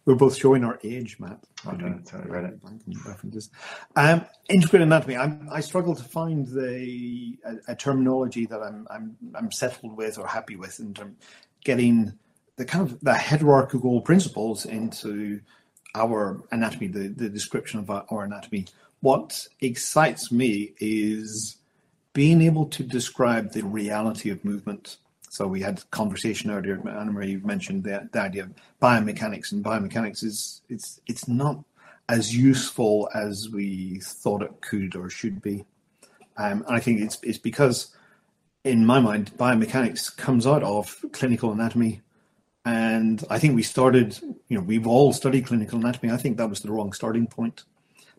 We're 0.05 0.14
both 0.14 0.36
showing 0.36 0.64
our 0.64 0.78
age, 0.84 1.18
Matt. 1.20 1.38
I 1.66 1.74
know, 1.76 1.99
totally 2.05 2.30
read 2.30 2.45
it. 2.45 2.61
References. 3.07 3.51
Um, 3.97 4.26
integrated 4.49 4.88
anatomy. 4.88 5.16
I'm, 5.16 5.49
I 5.51 5.61
struggle 5.61 5.95
to 5.95 6.03
find 6.03 6.47
the 6.47 7.38
a, 7.47 7.72
a, 7.72 7.76
terminology 7.76 8.47
that 8.47 8.61
I'm, 8.61 8.86
I'm 8.90 9.16
I'm 9.34 9.51
settled 9.53 9.97
with 9.97 10.18
or 10.18 10.26
happy 10.26 10.57
with 10.57 10.78
in 10.80 10.92
terms 10.92 11.16
getting 11.65 12.12
the 12.57 12.65
kind 12.65 12.89
of 12.89 13.01
the 13.01 13.15
hierarchical 13.15 14.01
principles 14.01 14.65
into 14.65 15.41
our 15.95 16.43
anatomy, 16.51 16.89
the, 16.89 17.09
the 17.09 17.29
description 17.29 17.81
of 17.81 17.91
our, 17.91 18.25
anatomy. 18.25 18.67
What 19.01 19.47
excites 19.61 20.33
me 20.33 20.73
is 20.79 21.57
being 22.12 22.43
able 22.43 22.67
to 22.67 22.83
describe 22.83 23.53
the 23.53 23.62
reality 23.62 24.31
of 24.31 24.45
movement 24.45 24.97
so 25.35 25.49
we 25.49 25.61
had 25.61 25.83
conversation 25.91 26.53
earlier. 26.53 26.81
Anna 26.89 27.11
Maria 27.11 27.39
mentioned 27.39 27.83
the, 27.83 28.09
the 28.12 28.21
idea 28.21 28.45
of 28.45 28.55
biomechanics, 28.81 29.51
and 29.51 29.65
biomechanics 29.65 30.23
is 30.23 30.62
it's 30.69 31.01
it's 31.09 31.27
not 31.27 31.59
as 32.09 32.37
useful 32.37 33.11
as 33.17 33.49
we 33.49 33.99
thought 34.01 34.43
it 34.43 34.61
could 34.61 34.95
or 34.95 35.11
should 35.11 35.43
be. 35.43 35.65
Um, 36.37 36.65
and 36.69 36.77
I 36.77 36.79
think 36.79 37.01
it's 37.01 37.19
it's 37.25 37.39
because, 37.39 37.89
in 38.65 38.87
my 38.87 38.99
mind, 38.99 39.33
biomechanics 39.37 40.17
comes 40.17 40.47
out 40.47 40.62
of 40.62 41.05
clinical 41.12 41.53
anatomy, 41.53 42.01
and 42.65 43.23
I 43.29 43.39
think 43.39 43.55
we 43.55 43.62
started. 43.62 44.19
You 44.49 44.59
know, 44.59 44.62
we've 44.62 44.87
all 44.87 45.12
studied 45.12 45.47
clinical 45.47 45.79
anatomy. 45.79 46.12
I 46.12 46.17
think 46.17 46.39
that 46.39 46.49
was 46.49 46.61
the 46.61 46.73
wrong 46.73 46.93
starting 46.93 47.27
point. 47.27 47.65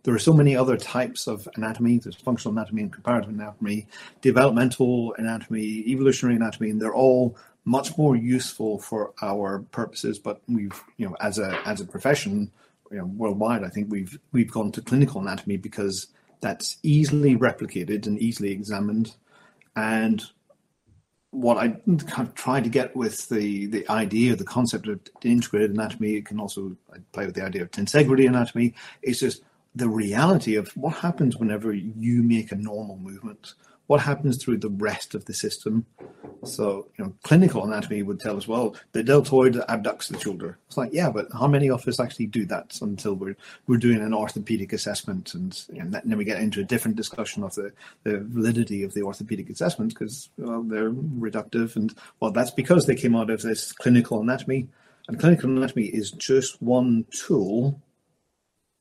There 0.04 0.14
are 0.14 0.20
so 0.20 0.34
many 0.34 0.56
other 0.56 0.78
types 0.78 1.26
of 1.26 1.50
anatomy. 1.56 1.98
There's 1.98 2.16
functional 2.16 2.56
anatomy 2.56 2.84
and 2.84 2.93
comparative 2.93 3.32
anatomy, 3.32 3.88
developmental 4.22 5.16
anatomy, 5.18 5.84
evolutionary 5.88 6.36
anatomy, 6.36 6.70
and 6.70 6.80
they're 6.80 6.93
all 6.93 7.36
much 7.66 7.98
more 7.98 8.16
useful 8.16 8.78
for 8.78 9.14
our 9.24 9.60
purposes. 9.72 10.20
But 10.20 10.41
we've, 10.48 10.80
you 10.98 11.10
know, 11.10 11.16
as 11.22 11.39
a 11.39 11.60
as 11.66 11.82
a 11.82 11.86
profession, 11.86 12.52
you 12.91 13.00
know, 13.00 13.06
worldwide, 13.06 13.64
I 13.64 13.70
think 13.70 13.91
we've 13.91 14.20
we've 14.32 14.52
gone 14.52 14.72
to 14.74 14.82
clinical 14.82 15.22
anatomy 15.22 15.58
because 15.58 16.06
that's 16.39 16.78
easily 16.84 17.36
replicated 17.36 18.06
and 18.06 18.20
easily 18.20 18.52
examined. 18.52 19.16
And 19.76 20.24
what 21.36 21.58
I 21.58 21.70
kind 21.88 22.28
of 22.28 22.34
try 22.34 22.62
to 22.62 22.70
get 22.70 22.96
with 22.96 23.28
the 23.30 23.66
the 23.68 23.88
idea, 23.90 24.36
the 24.36 24.46
concept 24.46 24.88
of 24.88 25.00
integrated 25.24 25.72
anatomy, 25.72 26.16
it 26.16 26.26
can 26.26 26.40
also 26.40 26.76
play 27.12 27.26
with 27.26 27.36
the 27.36 27.44
idea 27.44 27.62
of 27.62 27.72
tensegrity 27.72 28.28
anatomy. 28.28 28.74
is 29.02 29.20
just 29.20 29.44
the 29.76 29.90
reality 29.90 30.56
of 30.56 30.70
what 30.78 30.96
happens 30.96 31.36
whenever 31.36 31.74
you 31.74 32.24
make 32.24 32.52
a 32.52 32.56
normal 32.56 32.98
movement 32.98 33.54
what 33.88 34.02
happens 34.02 34.38
through 34.38 34.58
the 34.58 34.70
rest 34.70 35.16
of 35.16 35.26
the 35.26 35.34
system? 35.34 35.86
So 36.44 36.88
you 36.98 37.06
know 37.06 37.14
clinical 37.24 37.64
anatomy 37.64 38.04
would 38.04 38.20
tell 38.20 38.38
us 38.38 38.48
well 38.48 38.76
the 38.92 39.04
deltoid 39.04 39.56
abducts 39.68 40.10
the 40.10 40.20
shoulder 40.20 40.60
it's 40.68 40.78
like 40.78 40.92
yeah 40.94 41.10
but 41.10 41.28
how 41.34 41.48
many 41.48 41.70
of 41.70 41.88
us 41.88 42.00
actually 42.00 42.28
do 42.28 42.46
that 42.46 42.78
until 42.82 43.16
we're 43.16 43.36
we're 43.68 43.78
doing 43.78 44.02
an 44.02 44.14
orthopedic 44.14 44.74
assessment? 44.74 45.34
And, 45.34 45.60
and 45.70 45.94
then 45.94 46.18
we 46.18 46.26
get 46.26 46.40
into 46.40 46.62
a 46.62 46.66
different 46.66 46.98
discussion 46.98 47.44
of 47.44 47.56
the, 47.56 47.72
the 48.04 48.20
validity 48.20 48.84
of 48.84 48.94
the 48.94 49.02
orthopedic 49.02 49.50
assessment 49.50 49.94
because 49.94 50.30
well 50.38 50.64
they're 50.64 50.92
reductive 50.92 51.76
and 51.76 51.94
well 52.20 52.32
that's 52.32 52.52
because 52.52 52.86
they 52.86 52.96
came 52.96 53.16
out 53.16 53.30
of 53.30 53.42
this 53.42 53.72
clinical 53.72 54.22
anatomy. 54.22 54.68
And 55.08 55.20
clinical 55.20 55.50
anatomy 55.50 55.86
is 55.86 56.12
just 56.12 56.62
one 56.62 57.06
tool 57.12 57.80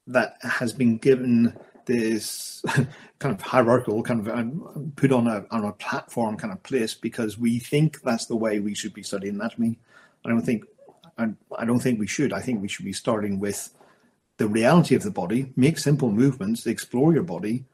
that 0.06 0.36
has 0.42 0.72
been 0.72 0.96
given 0.96 1.56
this 1.86 2.62
kind 3.18 3.34
of 3.34 3.40
hierarchical 3.40 4.02
kind 4.02 4.20
of 4.20 4.28
um, 4.28 4.92
put 4.96 5.12
on 5.12 5.26
a 5.26 5.46
on 5.50 5.64
a 5.64 5.72
platform 5.72 6.36
kind 6.36 6.52
of 6.52 6.62
place 6.62 6.94
because 6.94 7.38
we 7.38 7.58
think 7.58 8.02
that's 8.02 8.26
the 8.26 8.36
way 8.36 8.60
we 8.60 8.74
should 8.74 8.94
be 8.94 9.02
studying 9.02 9.34
anatomy. 9.34 9.78
I 10.24 10.28
don't 10.28 10.42
think 10.42 10.64
I, 11.18 11.28
I 11.56 11.64
don't 11.64 11.80
think 11.80 11.98
we 11.98 12.06
should. 12.06 12.32
I 12.32 12.40
think 12.40 12.60
we 12.60 12.68
should 12.68 12.84
be 12.84 12.92
starting 12.92 13.38
with 13.38 13.70
the 14.36 14.48
reality 14.48 14.94
of 14.94 15.02
the 15.02 15.10
body, 15.10 15.52
make 15.56 15.78
simple 15.78 16.10
movements, 16.10 16.66
explore 16.66 17.12
your 17.12 17.22
body, 17.22 17.64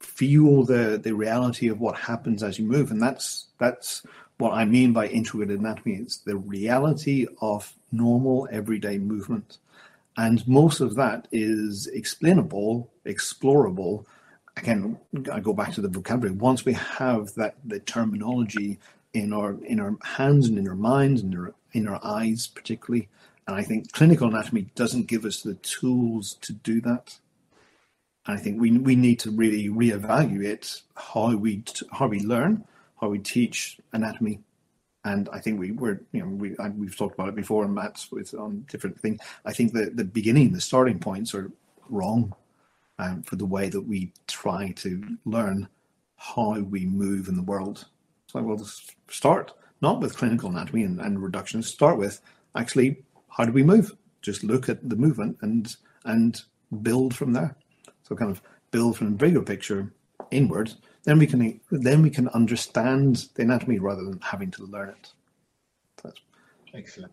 feel 0.00 0.64
the 0.64 1.00
the 1.02 1.14
reality 1.14 1.68
of 1.68 1.80
what 1.80 1.96
happens 1.96 2.42
as 2.42 2.58
you 2.58 2.64
move, 2.64 2.90
and 2.90 3.02
that's 3.02 3.48
that's 3.58 4.02
what 4.38 4.52
I 4.52 4.64
mean 4.64 4.92
by 4.92 5.08
integrated 5.08 5.60
anatomy. 5.60 5.94
It's 5.96 6.18
the 6.18 6.36
reality 6.36 7.26
of 7.40 7.72
normal 7.90 8.48
everyday 8.50 8.98
movement. 8.98 9.58
And 10.16 10.46
most 10.48 10.80
of 10.80 10.94
that 10.94 11.28
is 11.30 11.86
explainable, 11.88 12.90
explorable. 13.04 14.06
Again, 14.56 14.98
I 15.30 15.40
go 15.40 15.52
back 15.52 15.72
to 15.74 15.82
the 15.82 15.88
vocabulary. 15.88 16.36
Once 16.36 16.64
we 16.64 16.72
have 16.72 17.34
that 17.34 17.56
the 17.64 17.80
terminology 17.80 18.78
in 19.12 19.32
our 19.32 19.56
in 19.64 19.78
our 19.80 19.96
hands 20.02 20.48
and 20.48 20.58
in 20.58 20.68
our 20.68 20.74
minds 20.74 21.22
and 21.22 21.34
in 21.34 21.40
our, 21.40 21.54
in 21.72 21.88
our 21.88 22.00
eyes, 22.02 22.46
particularly, 22.46 23.08
and 23.46 23.56
I 23.56 23.62
think 23.62 23.92
clinical 23.92 24.28
anatomy 24.28 24.68
doesn't 24.74 25.06
give 25.06 25.24
us 25.24 25.42
the 25.42 25.54
tools 25.54 26.34
to 26.40 26.52
do 26.52 26.80
that. 26.82 27.18
And 28.26 28.38
I 28.38 28.40
think 28.40 28.60
we 28.60 28.70
we 28.78 28.96
need 28.96 29.18
to 29.20 29.30
really 29.30 29.68
reevaluate 29.68 30.82
how 30.96 31.36
we 31.36 31.62
how 31.92 32.06
we 32.06 32.20
learn, 32.20 32.64
how 33.00 33.08
we 33.08 33.18
teach 33.18 33.78
anatomy 33.92 34.40
and 35.06 35.28
I 35.32 35.38
think 35.38 35.60
we 35.60 35.70
were, 35.70 36.02
you 36.10 36.20
know, 36.20 36.26
we 36.26 36.56
we've 36.76 36.96
talked 36.96 37.14
about 37.14 37.28
it 37.28 37.36
before, 37.36 37.64
and 37.64 37.72
Matt's 37.74 38.10
with 38.10 38.34
on 38.34 38.66
different 38.68 39.00
things. 39.00 39.20
I 39.44 39.52
think 39.52 39.72
the 39.72 39.90
the 39.94 40.04
beginning, 40.04 40.52
the 40.52 40.60
starting 40.60 40.98
points 40.98 41.32
are 41.32 41.52
wrong 41.88 42.34
um, 42.98 43.22
for 43.22 43.36
the 43.36 43.46
way 43.46 43.68
that 43.68 43.80
we 43.80 44.12
try 44.26 44.72
to 44.72 45.16
learn 45.24 45.68
how 46.16 46.58
we 46.58 46.86
move 46.86 47.28
in 47.28 47.36
the 47.36 47.42
world. 47.42 47.86
So 48.26 48.42
we'll 48.42 48.68
start 49.08 49.52
not 49.80 50.00
with 50.00 50.16
clinical 50.16 50.50
anatomy 50.50 50.82
and, 50.82 51.00
and 51.00 51.22
reductions. 51.22 51.68
Start 51.68 51.98
with 51.98 52.20
actually 52.56 52.96
how 53.28 53.44
do 53.44 53.52
we 53.52 53.62
move? 53.62 53.94
Just 54.22 54.42
look 54.42 54.68
at 54.68 54.88
the 54.88 54.96
movement 54.96 55.38
and 55.42 55.76
and 56.04 56.42
build 56.82 57.14
from 57.14 57.32
there. 57.32 57.56
So 58.02 58.16
kind 58.16 58.32
of 58.32 58.42
build 58.72 58.96
from 58.96 59.10
the 59.10 59.24
bigger 59.24 59.42
picture 59.42 59.92
inward 60.32 60.74
then 61.06 61.18
we 61.18 61.26
can 61.26 61.60
then 61.70 62.02
we 62.02 62.10
can 62.10 62.28
understand 62.28 63.28
the 63.34 63.42
anatomy 63.42 63.78
rather 63.78 64.04
than 64.04 64.20
having 64.20 64.50
to 64.50 64.64
learn 64.64 64.90
it. 64.90 65.12
That's 66.02 66.20
excellent. 66.74 67.12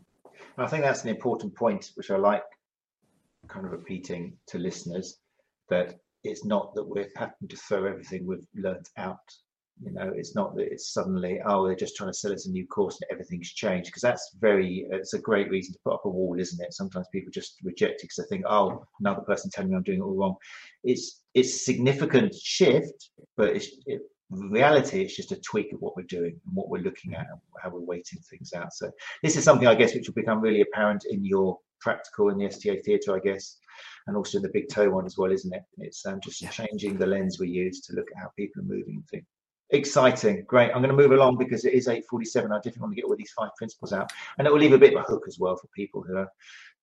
I 0.58 0.68
think 0.68 0.84
that's 0.84 1.04
an 1.04 1.10
important 1.10 1.56
point, 1.56 1.92
which 1.96 2.12
I 2.12 2.18
like 2.18 2.44
kind 3.48 3.66
of 3.66 3.72
repeating 3.72 4.38
to 4.48 4.58
listeners 4.58 5.20
that 5.70 6.00
it's 6.24 6.44
not 6.44 6.74
that 6.76 6.84
we're 6.84 7.10
having 7.16 7.48
to 7.48 7.56
throw 7.56 7.86
everything 7.86 8.26
we've 8.26 8.46
learnt 8.56 8.90
out 8.98 9.20
you 9.82 9.92
know, 9.92 10.12
it's 10.16 10.36
not 10.36 10.56
that 10.56 10.72
it's 10.72 10.94
suddenly, 10.94 11.40
oh, 11.46 11.66
they're 11.66 11.76
just 11.76 11.96
trying 11.96 12.10
to 12.10 12.18
sell 12.18 12.32
us 12.32 12.46
a 12.46 12.52
new 12.52 12.66
course 12.68 13.00
and 13.02 13.12
everything's 13.12 13.52
changed. 13.52 13.88
Because 13.88 14.02
that's 14.02 14.36
very, 14.40 14.86
it's 14.92 15.14
a 15.14 15.20
great 15.20 15.50
reason 15.50 15.74
to 15.74 15.80
put 15.84 15.94
up 15.94 16.06
a 16.06 16.10
wall, 16.10 16.36
isn't 16.40 16.64
it? 16.64 16.74
Sometimes 16.74 17.08
people 17.12 17.32
just 17.32 17.58
reject 17.64 18.02
it 18.02 18.04
because 18.04 18.18
they 18.18 18.36
think, 18.36 18.46
oh, 18.48 18.86
another 19.00 19.22
person 19.22 19.50
telling 19.50 19.72
me 19.72 19.78
I'm 19.78 19.84
doing 19.84 20.00
it 20.00 20.04
all 20.04 20.16
wrong. 20.16 20.36
It's 20.84 21.22
it's 21.34 21.66
significant 21.66 22.36
shift, 22.36 23.10
but 23.36 23.50
it's 23.56 23.70
it, 23.88 24.02
reality 24.30 25.02
it's 25.02 25.16
just 25.16 25.32
a 25.32 25.42
tweak 25.42 25.72
of 25.74 25.82
what 25.82 25.96
we're 25.96 26.04
doing 26.04 26.40
and 26.46 26.56
what 26.56 26.70
we're 26.70 26.82
looking 26.82 27.14
at 27.14 27.28
and 27.30 27.40
how 27.62 27.70
we're 27.70 27.80
weighting 27.80 28.20
things 28.30 28.54
out 28.54 28.74
so 28.74 28.90
this 29.22 29.36
is 29.36 29.44
something 29.44 29.68
i 29.68 29.76
guess 29.76 29.94
which 29.94 30.08
will 30.08 30.14
become 30.16 30.42
really 30.42 30.62
apparent 30.62 31.04
in 31.10 31.24
your 31.24 31.58
practical 31.82 32.30
in 32.30 32.38
the 32.38 32.46
STA 32.46 32.82
theatre 32.82 33.16
i 33.16 33.20
guess 33.20 33.58
and 34.08 34.16
also 34.18 34.38
in 34.38 34.42
the 34.42 34.50
big 34.54 34.70
toe 34.70 34.90
one 34.90 35.06
as 35.06 35.18
well 35.18 35.32
isn't 35.32 35.54
it 35.54 35.64
it's 35.78 36.06
um, 36.06 36.20
just 36.24 36.42
yeah. 36.42 36.50
changing 36.50 36.98
the 36.98 37.06
lens 37.06 37.40
we 37.40 37.50
use 37.50 37.82
to 37.82 37.94
look 37.94 38.08
at 38.16 38.22
how 38.22 38.30
people 38.38 38.62
are 38.62 38.66
moving 38.66 38.96
and 38.96 39.08
things 39.10 39.26
Exciting, 39.74 40.44
great. 40.46 40.70
I'm 40.70 40.84
going 40.84 40.96
to 40.96 41.04
move 41.04 41.14
along 41.14 41.38
because 41.38 41.66
it 41.66 41.74
is 41.74 41.88
8:47. 41.88 42.52
I 42.52 42.58
definitely 42.58 42.82
want 42.82 42.92
to 42.92 42.96
get 42.96 43.06
all 43.06 43.16
these 43.18 43.34
five 43.36 43.50
principles 43.58 43.92
out, 43.92 44.12
and 44.38 44.46
it 44.46 44.52
will 44.54 44.60
leave 44.60 44.74
a 44.74 44.78
bit 44.78 44.94
of 44.94 45.00
a 45.00 45.04
hook 45.04 45.24
as 45.28 45.40
well 45.40 45.56
for 45.56 45.68
people 45.76 46.04
who 46.04 46.16
are 46.16 46.30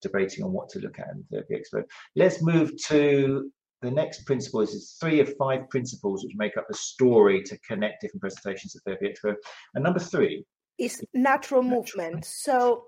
debating 0.03 0.45
on 0.45 0.53
what 0.53 0.68
to 0.70 0.80
look 0.80 0.99
at 0.99 1.07
in 1.11 1.24
therapy 1.30 1.55
uh, 1.55 1.59
Expo. 1.59 1.84
Let's 2.16 2.43
move 2.43 2.72
to 2.88 3.49
the 3.80 3.93
next 3.93 4.26
principle. 4.26 4.61
Is 4.61 4.97
three 5.01 5.20
of 5.20 5.36
five 5.36 5.70
principles 5.70 6.24
which 6.24 6.34
make 6.34 6.57
up 6.57 6.66
the 6.66 6.74
story 6.74 7.45
to 7.45 7.57
connect 7.61 8.01
different 8.01 8.22
presentations 8.22 8.74
of 8.74 8.82
Therapy 8.82 9.14
Expo. 9.14 9.36
And 9.74 9.84
number 9.84 10.01
three 10.01 10.45
is 10.76 11.01
natural 11.14 11.62
movement. 11.62 12.24
So 12.24 12.86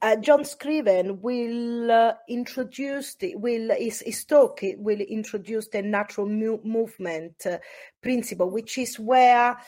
uh, 0.00 0.16
John 0.16 0.44
Scriven 0.44 1.20
will 1.20 1.90
uh, 1.90 2.12
introduce 2.28 3.14
the, 3.16 3.34
will 3.34 3.74
his, 3.76 4.00
his 4.00 4.24
talk 4.24 4.60
will 4.76 5.00
introduce 5.00 5.68
the 5.68 5.82
natural 5.82 6.28
mu- 6.28 6.60
movement 6.62 7.34
uh, 7.46 7.58
principle, 8.02 8.50
which 8.50 8.78
is 8.78 8.98
where 8.98 9.58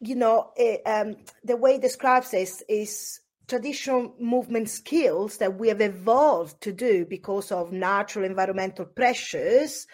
you 0.00 0.14
know 0.14 0.52
eh, 0.58 0.76
um, 0.84 1.16
the 1.42 1.56
way 1.56 1.74
he 1.74 1.78
describes 1.78 2.30
this 2.32 2.62
is 2.68 3.20
traditional 3.48 4.14
movement 4.20 4.68
skills 4.68 5.38
that 5.38 5.58
we 5.58 5.68
have 5.68 5.80
evolved 5.80 6.60
to 6.60 6.72
do 6.72 7.06
because 7.06 7.50
of 7.50 7.72
natural 7.72 8.24
environmental 8.24 8.84
pressures. 8.84 9.86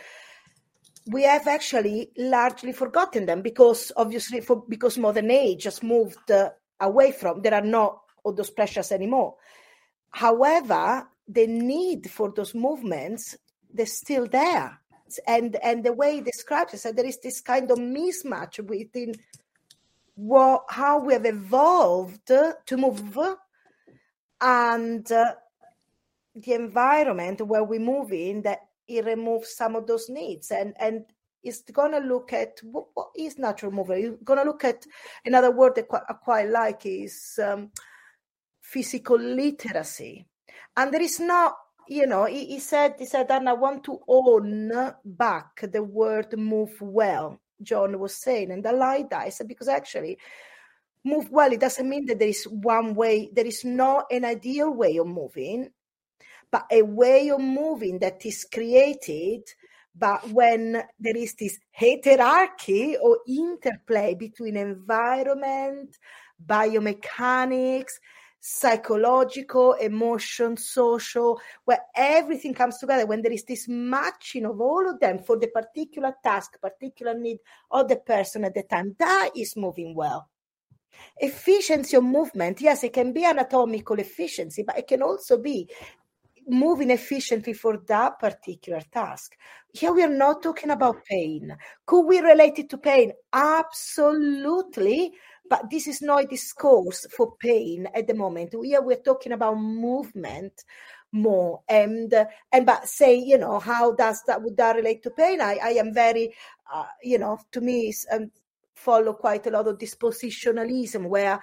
We 1.07 1.25
have 1.25 1.47
actually 1.47 2.11
largely 2.17 2.73
forgotten 2.73 3.27
them 3.27 3.43
because 3.43 3.93
obviously 3.97 4.41
for 4.41 4.65
because 4.69 4.99
modern 4.99 5.31
age 5.31 5.65
has 5.65 5.83
moved 5.83 6.31
uh, 6.31 6.51
away 6.83 7.13
from. 7.13 7.41
There 7.41 7.55
are 7.55 7.63
not 7.63 8.01
all 8.23 8.33
those 8.33 8.51
pressures 8.51 8.93
anymore. 8.93 9.37
However, 10.11 11.09
the 11.27 11.47
need 11.47 12.11
for 12.11 12.31
those 12.31 12.55
movements, 12.55 13.37
they're 13.73 13.87
still 13.87 14.27
there. 14.27 14.79
And 15.27 15.57
and 15.57 15.85
the 15.85 15.93
way 15.93 16.17
he 16.17 16.21
describes 16.23 16.73
it, 16.75 16.81
so 16.81 16.93
there 16.93 17.05
is 17.05 17.19
this 17.21 17.41
kind 17.41 17.71
of 17.71 17.79
mismatch 17.79 18.59
within 18.67 19.15
what 20.15 20.65
how 20.69 21.01
we 21.01 21.13
have 21.13 21.27
evolved 21.27 22.27
to 22.27 22.77
move 22.77 23.19
and 24.41 25.13
uh, 25.13 25.35
the 26.35 26.53
environment 26.53 27.41
where 27.43 27.65
we 27.65 27.79
move 27.79 28.13
in 28.13 28.43
that 28.43 28.61
it 28.89 29.05
removes 29.05 29.55
some 29.55 29.77
of 29.77 29.87
those 29.87 30.09
needs 30.09 30.51
and 30.51 30.75
and 30.81 31.05
is 31.43 31.63
going 31.73 31.93
to 31.93 31.99
look 31.99 32.33
at 32.33 32.61
what, 32.63 32.87
what 32.95 33.09
is 33.17 33.39
natural 33.39 33.73
movement. 33.73 34.01
You're 34.01 34.17
going 34.25 34.39
to 34.39 34.45
look 34.45 34.65
at 34.65 34.87
another 35.25 35.51
word 35.51 35.75
that 35.77 35.87
I 35.93 36.13
quite 36.15 36.49
like 36.49 36.87
is 36.87 37.39
um, 37.43 37.71
physical 38.61 39.19
literacy. 39.19 40.27
And 40.77 40.93
there 40.93 41.03
is 41.03 41.21
not, 41.21 41.57
you 41.89 42.07
know, 42.07 42.25
he, 42.25 42.47
he 42.47 42.59
said, 42.59 42.95
he 42.99 43.07
said, 43.07 43.31
and 43.31 43.49
I 43.49 43.53
want 43.53 43.85
to 43.85 44.01
own 44.09 44.73
back 45.05 45.61
the 45.71 45.83
word 45.83 46.37
move 46.39 46.73
well. 46.81 47.41
John 47.63 47.99
was 47.99 48.15
saying, 48.15 48.51
and 48.51 48.67
I 48.67 48.73
like 48.73 49.11
that. 49.11 49.21
I 49.21 49.29
said 49.29 49.49
because 49.49 49.69
actually, 49.69 50.19
move 51.05 51.31
well. 51.31 51.53
It 51.53 51.61
doesn't 51.61 51.89
mean 51.89 52.07
that 52.07 52.19
there 52.19 52.29
is 52.29 52.45
one 52.45 52.95
way. 52.95 53.31
There 53.33 53.47
is 53.47 53.65
not 53.65 54.07
an 54.11 54.25
ideal 54.25 54.73
way 54.73 54.97
of 54.97 55.07
moving, 55.07 55.71
but 56.51 56.67
a 56.71 56.83
way 56.83 57.31
of 57.31 57.41
moving 57.41 57.99
that 58.01 58.25
is 58.27 58.47
created 58.53 59.43
but 59.95 60.27
when 60.31 60.83
there 60.99 61.17
is 61.17 61.35
this 61.35 61.59
hierarchy 61.73 62.97
or 62.97 63.19
interplay 63.29 64.15
between 64.15 64.57
environment, 64.57 65.97
biomechanics, 66.47 67.93
psychological, 68.41 69.75
emotion, 69.75 70.57
social, 70.57 71.41
where 71.65 71.79
everything 71.95 72.53
comes 72.53 72.79
together, 72.79 73.07
when 73.07 73.23
there 73.23 73.33
is 73.33 73.45
this 73.45 73.69
matching 73.69 74.45
of 74.45 74.61
all 74.61 74.89
of 74.89 74.99
them 74.99 75.19
for 75.19 75.39
the 75.39 75.47
particular 75.49 76.13
task, 76.25 76.61
particular 76.61 77.15
need 77.15 77.39
of 77.71 77.89
the 77.89 77.97
person 77.97 78.45
at 78.45 78.55
the 78.55 78.65
time, 78.65 78.97
that 78.99 79.31
is 79.37 79.57
moving 79.57 79.95
well. 79.95 80.29
Efficiency 81.19 81.97
of 81.97 82.05
movement, 82.05 82.61
yes, 82.61 82.83
it 82.83 82.93
can 82.93 83.13
be 83.13 83.25
anatomical 83.25 83.99
efficiency, 83.99 84.63
but 84.63 84.77
it 84.77 84.89
can 84.89 85.03
also 85.03 85.39
be 85.39 85.69
moving 86.49 86.91
efficiently 86.91 87.53
for 87.53 87.79
that 87.89 88.19
particular 88.19 88.81
task. 88.93 89.37
Here 89.73 89.93
we 89.93 90.03
are 90.03 90.09
not 90.09 90.43
talking 90.43 90.71
about 90.71 91.05
pain. 91.05 91.57
Could 91.87 92.03
we 92.07 92.21
relate 92.21 92.59
it 92.59 92.71
to 92.71 92.79
pain? 92.79 93.13
Absolutely. 93.33 95.13
But 95.49 95.71
this 95.71 95.87
is 95.87 96.03
not 96.03 96.25
a 96.25 96.27
discourse 96.27 97.07
for 97.15 97.37
pain 97.37 97.89
at 97.95 98.07
the 98.07 98.15
moment. 98.15 98.55
Here 98.63 98.81
we're 98.81 98.97
talking 98.97 99.33
about 99.33 99.55
movement 99.55 100.65
more 101.13 101.61
and 101.69 102.15
and 102.53 102.65
but 102.65 102.89
say 102.89 103.15
you 103.15 103.37
know 103.37 103.59
how 103.59 103.93
does 103.93 104.23
that 104.27 104.43
would 104.43 104.57
that 104.57 104.77
relate 104.77 105.03
to 105.03 105.11
pain 105.11 105.43
i 105.43 105.59
i 105.63 105.69
am 105.73 105.93
very 105.93 106.35
uh, 106.73 106.87
you 107.03 107.19
know 107.19 107.39
to 107.51 107.61
me 107.61 107.93
um, 108.11 108.31
follow 108.75 109.13
quite 109.13 109.47
a 109.47 109.51
lot 109.51 109.69
of 109.69 109.77
dispositionalism 109.77 111.07
where 111.07 111.39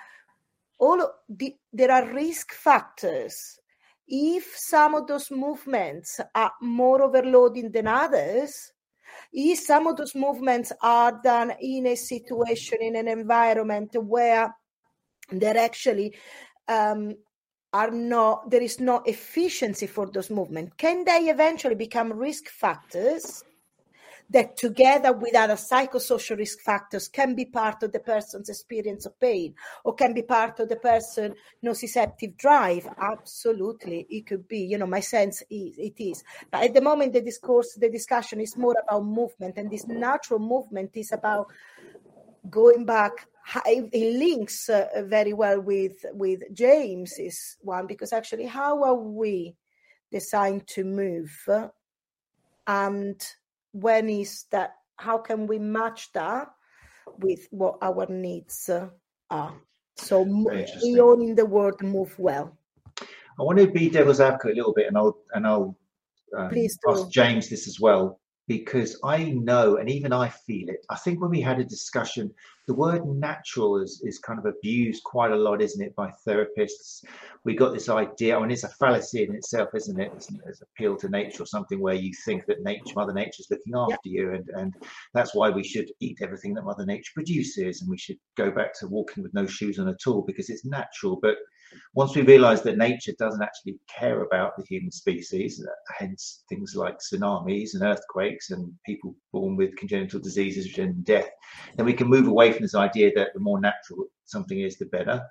all 0.80 1.12
the, 1.30 1.56
there 1.72 1.92
are 1.92 2.12
risk 2.14 2.52
factors 2.54 3.59
if 4.10 4.56
some 4.58 4.96
of 4.96 5.08
those 5.08 5.30
movements 5.30 6.20
are 6.34 6.52
more 6.62 7.04
overloading 7.04 7.72
than 7.72 7.88
others, 7.88 8.72
if 9.32 9.60
some 9.60 9.88
of 9.88 9.98
those 9.98 10.16
movements 10.16 10.72
are 10.82 11.20
done 11.24 11.54
in 11.62 11.86
a 11.88 11.96
situation, 11.96 12.80
in 12.82 12.96
an 12.96 13.08
environment 13.08 13.96
where 14.02 14.54
they're 15.32 15.58
actually 15.58 16.16
um, 16.68 17.16
are 17.72 17.92
not, 17.92 18.50
there 18.50 18.64
is 18.64 18.80
no 18.80 19.04
efficiency 19.06 19.86
for 19.86 20.08
those 20.08 20.32
movements, 20.32 20.74
can 20.78 21.06
they 21.06 21.30
eventually 21.30 21.76
become 21.76 22.12
risk 22.12 22.50
factors 22.50 23.44
that 24.30 24.58
together 24.58 25.12
with 25.12 25.36
other 25.36 25.56
psychosocial 25.56 26.38
risk 26.38 26.60
factors 26.60 27.08
can 27.08 27.36
be 27.36 27.46
part 27.46 27.82
of 27.84 27.92
the 27.92 28.00
person's 28.00 28.50
experience 28.50 29.06
of 29.06 29.20
pain 29.20 29.56
or 29.84 29.94
can 29.94 30.14
be 30.14 30.22
part 30.22 30.60
of 30.60 30.70
the 30.70 30.76
person 30.76 31.36
nociceptive 31.64 32.38
drive. 32.38 32.88
Absolutely 33.02 34.06
it 34.10 34.28
could 34.28 34.48
be 34.48 34.60
you 34.60 34.78
know 34.78 34.86
my 34.86 35.00
sense 35.00 35.42
is 35.50 35.78
it 35.78 36.00
is. 36.00 36.24
But 36.52 36.64
at 36.64 36.74
the 36.74 36.82
moment 36.82 37.14
the 37.14 37.22
discourse 37.22 37.74
the 37.74 37.90
discussion 37.90 38.40
is 38.40 38.56
more 38.56 38.76
about 38.84 39.06
movement 39.06 39.58
and 39.58 39.70
this 39.72 39.88
natural 39.88 40.40
movement 40.40 40.92
is 40.96 41.12
about 41.12 41.48
going 42.50 42.86
back. 42.86 43.28
It 43.66 44.18
links 44.18 44.70
uh, 44.70 44.88
very 45.06 45.34
well 45.34 45.60
with 45.60 46.06
with 46.14 46.42
James's 46.54 47.58
one 47.62 47.88
because 47.88 48.14
actually, 48.14 48.46
how 48.46 48.84
are 48.84 48.96
we 48.96 49.56
designed 50.12 50.68
to 50.68 50.84
move, 50.84 51.32
and 52.68 53.20
when 53.72 54.10
is 54.10 54.46
that? 54.52 54.76
How 54.98 55.18
can 55.18 55.48
we 55.48 55.60
match 55.60 56.12
that 56.14 56.52
with 57.20 57.48
what 57.52 57.78
our 57.82 58.06
needs 58.10 58.70
are? 59.30 59.54
So 59.96 60.22
we 60.22 61.00
all 61.00 61.22
in 61.22 61.36
the 61.36 61.46
world 61.46 61.82
move 61.82 62.18
well. 62.18 62.58
I 62.98 63.44
want 63.44 63.60
to 63.60 63.68
be 63.68 63.90
devil's 63.90 64.20
advocate 64.20 64.52
a 64.52 64.56
little 64.56 64.74
bit, 64.74 64.88
and 64.88 64.98
I'll 64.98 65.18
and 65.34 65.48
I'll 65.48 65.78
um, 66.38 66.52
ask 66.90 67.10
James 67.10 67.50
this 67.50 67.68
as 67.68 67.80
well 67.80 68.19
because 68.50 69.00
I 69.04 69.26
know, 69.26 69.78
and 69.78 69.88
even 69.92 70.12
I 70.12 70.28
feel 70.30 70.70
it. 70.70 70.84
I 70.90 70.96
think 70.96 71.22
when 71.22 71.30
we 71.30 71.40
had 71.40 71.60
a 71.60 71.64
discussion, 71.64 72.34
the 72.66 72.74
word 72.74 73.06
natural 73.06 73.80
is, 73.80 74.02
is 74.04 74.18
kind 74.18 74.40
of 74.40 74.46
abused 74.48 75.04
quite 75.04 75.32
a 75.32 75.36
lot, 75.36 75.62
isn't 75.62 75.86
it, 75.86 75.96
by 75.96 76.12
therapists? 76.28 77.06
We 77.46 77.56
got 77.56 77.74
this 77.74 77.90
idea, 77.90 78.36
I 78.36 78.42
mean, 78.42 78.50
it's 78.50 78.64
a 78.64 78.70
fallacy 78.70 79.24
in 79.24 79.36
itself, 79.36 79.70
isn't 79.76 80.00
it? 80.00 80.12
It's, 80.16 80.30
it's 80.48 80.64
appeal 80.64 80.98
to 80.98 81.10
nature 81.10 81.44
or 81.44 81.46
something 81.46 81.80
where 81.80 81.94
you 81.94 82.12
think 82.26 82.48
that 82.48 82.64
nature, 82.64 82.94
Mother 82.96 83.14
Nature 83.14 83.42
is 83.42 83.52
looking 83.52 83.76
after 83.76 84.10
you, 84.10 84.34
and, 84.34 84.50
and 84.50 84.74
that's 85.14 85.36
why 85.36 85.52
we 85.52 85.64
should 85.64 85.92
eat 86.00 86.18
everything 86.24 86.56
that 86.56 86.66
Mother 86.66 86.88
Nature 86.88 87.12
produces, 87.14 87.82
and 87.82 87.90
we 87.90 88.00
should 88.00 88.18
go 88.36 88.50
back 88.50 88.74
to 88.80 88.88
walking 88.88 89.22
with 89.22 89.34
no 89.36 89.46
shoes 89.46 89.78
on 89.78 89.88
at 89.88 90.08
all 90.08 90.24
because 90.24 90.50
it's 90.50 90.66
natural. 90.66 91.20
But 91.22 91.36
once 91.94 92.16
we 92.16 92.22
realize 92.22 92.62
that 92.64 92.78
nature 92.78 93.14
doesn't 93.18 93.42
actually 93.42 93.78
care 93.88 94.24
about 94.24 94.56
the 94.58 94.64
human 94.64 94.92
species, 94.92 95.66
hence 95.98 96.44
things 96.50 96.74
like 96.76 96.98
tsunamis 97.00 97.74
and 97.74 97.84
earthquakes 97.84 98.52
and 98.52 98.72
people 98.86 99.16
born 99.32 99.56
with 99.56 99.76
congenital 99.76 100.20
diseases 100.20 100.78
and 100.78 101.04
death, 101.06 101.30
then 101.76 101.86
we 101.86 101.94
can 101.94 102.08
move 102.08 102.28
away 102.28 102.52
from 102.52 102.62
this 102.62 102.76
idea 102.76 103.12
that 103.16 103.30
the 103.34 103.40
more 103.40 103.60
natural 103.60 104.06
something 104.26 104.62
is, 104.62 104.78
the 104.78 104.86
better. 104.86 105.22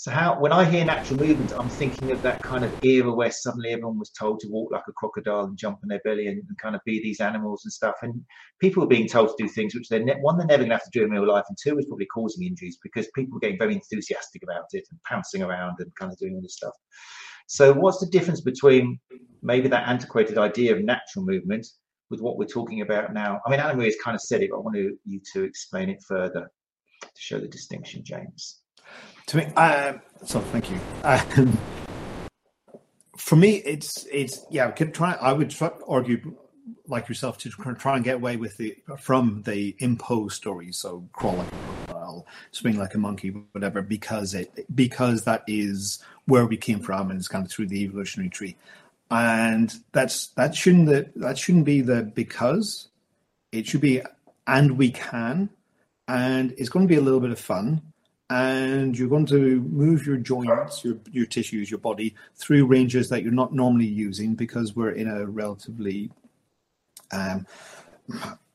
So 0.00 0.10
how 0.10 0.40
when 0.40 0.50
I 0.50 0.64
hear 0.64 0.82
natural 0.82 1.18
movement, 1.18 1.52
I'm 1.58 1.68
thinking 1.68 2.10
of 2.10 2.22
that 2.22 2.40
kind 2.42 2.64
of 2.64 2.74
era 2.80 3.12
where 3.14 3.30
suddenly 3.30 3.68
everyone 3.68 3.98
was 3.98 4.08
told 4.08 4.40
to 4.40 4.48
walk 4.48 4.72
like 4.72 4.84
a 4.88 4.92
crocodile 4.92 5.44
and 5.44 5.58
jump 5.58 5.80
on 5.82 5.90
their 5.90 6.00
belly 6.04 6.26
and, 6.26 6.38
and 6.38 6.56
kind 6.56 6.74
of 6.74 6.80
be 6.86 7.02
these 7.02 7.20
animals 7.20 7.66
and 7.66 7.72
stuff. 7.72 7.96
And 8.00 8.24
people 8.62 8.80
were 8.80 8.86
being 8.86 9.06
told 9.06 9.28
to 9.28 9.34
do 9.42 9.46
things 9.46 9.74
which 9.74 9.90
they're 9.90 10.02
ne- 10.02 10.16
one 10.22 10.38
they're 10.38 10.46
never 10.46 10.62
going 10.62 10.70
to 10.70 10.76
have 10.76 10.90
to 10.90 10.98
do 10.98 11.04
in 11.04 11.10
real 11.10 11.28
life, 11.28 11.44
and 11.50 11.58
two 11.62 11.78
is 11.78 11.84
probably 11.84 12.06
causing 12.06 12.46
injuries 12.46 12.78
because 12.82 13.08
people 13.14 13.34
were 13.34 13.40
getting 13.40 13.58
very 13.58 13.74
enthusiastic 13.74 14.42
about 14.42 14.64
it 14.72 14.88
and 14.90 14.98
pouncing 15.06 15.42
around 15.42 15.74
and 15.80 15.94
kind 15.96 16.10
of 16.10 16.16
doing 16.16 16.34
all 16.34 16.40
this 16.40 16.56
stuff. 16.56 16.72
So 17.46 17.74
what's 17.74 18.00
the 18.00 18.06
difference 18.06 18.40
between 18.40 18.98
maybe 19.42 19.68
that 19.68 19.86
antiquated 19.86 20.38
idea 20.38 20.74
of 20.74 20.82
natural 20.82 21.26
movement 21.26 21.66
with 22.08 22.22
what 22.22 22.38
we're 22.38 22.46
talking 22.46 22.80
about 22.80 23.12
now? 23.12 23.38
I 23.46 23.50
mean, 23.50 23.60
Anna 23.60 23.74
Maria 23.74 23.88
has 23.88 23.96
kind 24.02 24.14
of 24.14 24.22
said 24.22 24.40
it, 24.40 24.48
but 24.50 24.56
I 24.56 24.60
want 24.60 24.76
you 25.04 25.20
to 25.34 25.44
explain 25.44 25.90
it 25.90 26.02
further 26.08 26.50
to 27.02 27.08
show 27.18 27.38
the 27.38 27.48
distinction, 27.48 28.02
James. 28.02 28.59
To 29.30 29.36
me, 29.36 29.46
uh, 29.54 29.92
so 30.24 30.40
thank 30.40 30.72
you. 30.72 30.80
Um, 31.04 31.56
for 33.16 33.36
me, 33.36 33.58
it's 33.58 34.04
it's 34.10 34.44
yeah. 34.50 34.66
I 34.66 34.72
could 34.72 34.92
try. 34.92 35.12
I 35.12 35.32
would 35.32 35.50
try, 35.50 35.70
argue 35.86 36.36
like 36.88 37.08
yourself 37.08 37.38
to 37.38 37.50
try 37.50 37.94
and 37.94 38.04
get 38.04 38.16
away 38.16 38.36
with 38.36 38.56
the 38.56 38.74
from 38.98 39.42
the 39.42 39.76
imposed 39.78 40.34
stories. 40.34 40.78
So 40.78 41.08
crawl 41.12 41.36
like 41.36 41.46
a 41.46 41.50
crocodile, 41.84 42.26
swing 42.50 42.76
like 42.76 42.96
a 42.96 42.98
monkey, 42.98 43.28
whatever, 43.52 43.82
because 43.82 44.34
it 44.34 44.66
because 44.74 45.22
that 45.26 45.44
is 45.46 46.02
where 46.24 46.46
we 46.46 46.56
came 46.56 46.80
from, 46.80 47.12
and 47.12 47.20
it's 47.20 47.28
kind 47.28 47.46
of 47.46 47.52
through 47.52 47.68
the 47.68 47.84
evolutionary 47.84 48.30
tree. 48.30 48.56
And 49.12 49.72
that's 49.92 50.26
that 50.30 50.56
shouldn't 50.56 50.86
the, 50.86 51.08
that 51.14 51.38
shouldn't 51.38 51.66
be 51.66 51.82
the 51.82 52.02
because. 52.02 52.88
It 53.52 53.68
should 53.68 53.80
be 53.80 54.02
and 54.48 54.76
we 54.76 54.90
can, 54.90 55.50
and 56.08 56.52
it's 56.58 56.68
going 56.68 56.84
to 56.84 56.92
be 56.92 56.98
a 56.98 57.00
little 57.00 57.20
bit 57.20 57.30
of 57.30 57.38
fun 57.38 57.89
and 58.30 58.96
you're 58.96 59.08
going 59.08 59.26
to 59.26 59.60
move 59.62 60.06
your 60.06 60.16
joints, 60.16 60.84
your 60.84 60.96
your 61.10 61.26
tissues, 61.26 61.70
your 61.70 61.80
body 61.80 62.14
through 62.36 62.64
ranges 62.64 63.08
that 63.08 63.22
you're 63.22 63.32
not 63.32 63.52
normally 63.52 63.86
using 63.86 64.34
because 64.34 64.74
we're 64.74 64.92
in 64.92 65.08
a 65.08 65.26
relatively 65.26 66.10
um, 67.10 67.44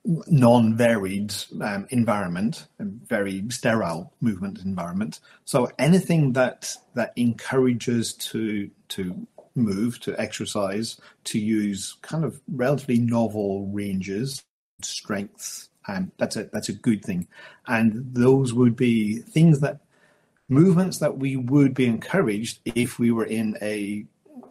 non-varied 0.06 1.34
um, 1.62 1.88
environment, 1.90 2.68
a 2.80 2.86
very 2.86 3.44
sterile 3.50 4.14
movement 4.22 4.60
environment. 4.64 5.20
So 5.44 5.70
anything 5.78 6.34
that 6.34 6.74
that 6.94 7.12
encourages 7.18 8.14
to 8.14 8.72
to 8.90 9.28
move, 9.56 10.00
to 10.02 10.20
exercise, 10.20 11.00
to 11.26 11.40
use 11.40 11.98
kind 12.02 12.24
of 12.24 12.42
relatively 12.48 13.00
novel 13.00 13.68
ranges, 13.68 14.42
strengths, 14.82 15.70
um, 15.88 16.12
that's 16.18 16.36
a 16.36 16.46
that's 16.46 16.70
a 16.70 16.74
good 16.74 17.04
thing, 17.04 17.28
and 17.68 18.14
those 18.14 18.54
would 18.54 18.76
be 18.76 19.20
things 19.20 19.60
that 19.60 19.80
movements 20.50 21.00
that 21.00 21.18
we 21.18 21.36
would 21.36 21.74
be 21.74 21.86
encouraged 21.86 22.60
if 22.66 23.00
we 23.00 23.12
were 23.12 23.26
in 23.26 23.58
a 23.62 24.06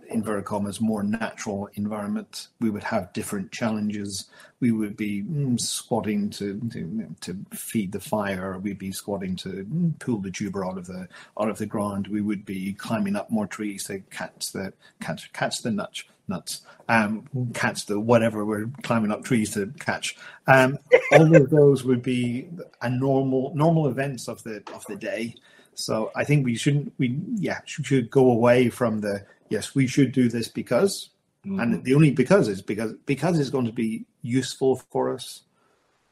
inverted 0.08 0.44
commas 0.44 0.80
more 0.80 1.02
natural 1.02 1.68
environment. 1.74 2.48
We 2.60 2.70
would 2.70 2.84
have 2.84 3.12
different 3.12 3.52
challenges. 3.52 4.26
We 4.60 4.72
would 4.72 4.96
be 4.96 5.22
mm, 5.22 5.60
squatting 5.60 6.30
to, 6.30 6.60
to, 6.72 7.14
to 7.20 7.36
feed 7.52 7.92
the 7.92 8.00
fire. 8.00 8.58
We'd 8.58 8.78
be 8.78 8.92
squatting 8.92 9.36
to 9.36 9.48
mm, 9.48 9.98
pull 9.98 10.18
the 10.18 10.30
tuber 10.30 10.64
out 10.64 10.78
of 10.78 10.86
the 10.86 11.08
out 11.38 11.50
of 11.50 11.58
the 11.58 11.66
ground. 11.66 12.08
We 12.08 12.20
would 12.20 12.44
be 12.44 12.72
climbing 12.74 13.16
up 13.16 13.30
more 13.30 13.46
trees 13.46 13.84
to 13.84 14.00
catch 14.10 14.52
the 14.52 14.72
catch 15.00 15.32
catch 15.32 15.62
the 15.62 15.70
nuts 15.70 16.04
nuts, 16.28 16.62
um, 16.88 17.28
catch 17.54 17.86
the 17.86 18.00
whatever 18.00 18.44
we're 18.44 18.66
climbing 18.82 19.10
up 19.10 19.24
trees 19.24 19.52
to 19.54 19.72
catch. 19.78 20.16
Um, 20.46 20.78
all 21.12 21.34
of 21.36 21.50
those 21.50 21.84
would 21.84 22.02
be 22.02 22.48
a 22.82 22.90
normal 22.90 23.52
normal 23.54 23.88
events 23.88 24.28
of 24.28 24.42
the 24.42 24.62
of 24.72 24.84
the 24.86 24.96
day. 24.96 25.34
So 25.74 26.12
I 26.14 26.24
think 26.24 26.44
we 26.44 26.56
shouldn't 26.56 26.92
we 26.98 27.18
yeah 27.34 27.60
should 27.66 28.10
go 28.10 28.30
away 28.30 28.70
from 28.70 29.00
the 29.00 29.24
yes 29.48 29.74
we 29.74 29.86
should 29.86 30.12
do 30.12 30.28
this 30.28 30.48
because 30.48 31.10
mm-hmm. 31.46 31.60
and 31.60 31.84
the 31.84 31.94
only 31.94 32.10
because 32.10 32.48
is 32.48 32.62
because 32.62 32.92
because 33.06 33.38
it's 33.38 33.50
going 33.50 33.66
to 33.66 33.72
be 33.72 34.04
useful 34.22 34.76
for 34.90 35.14
us, 35.14 35.42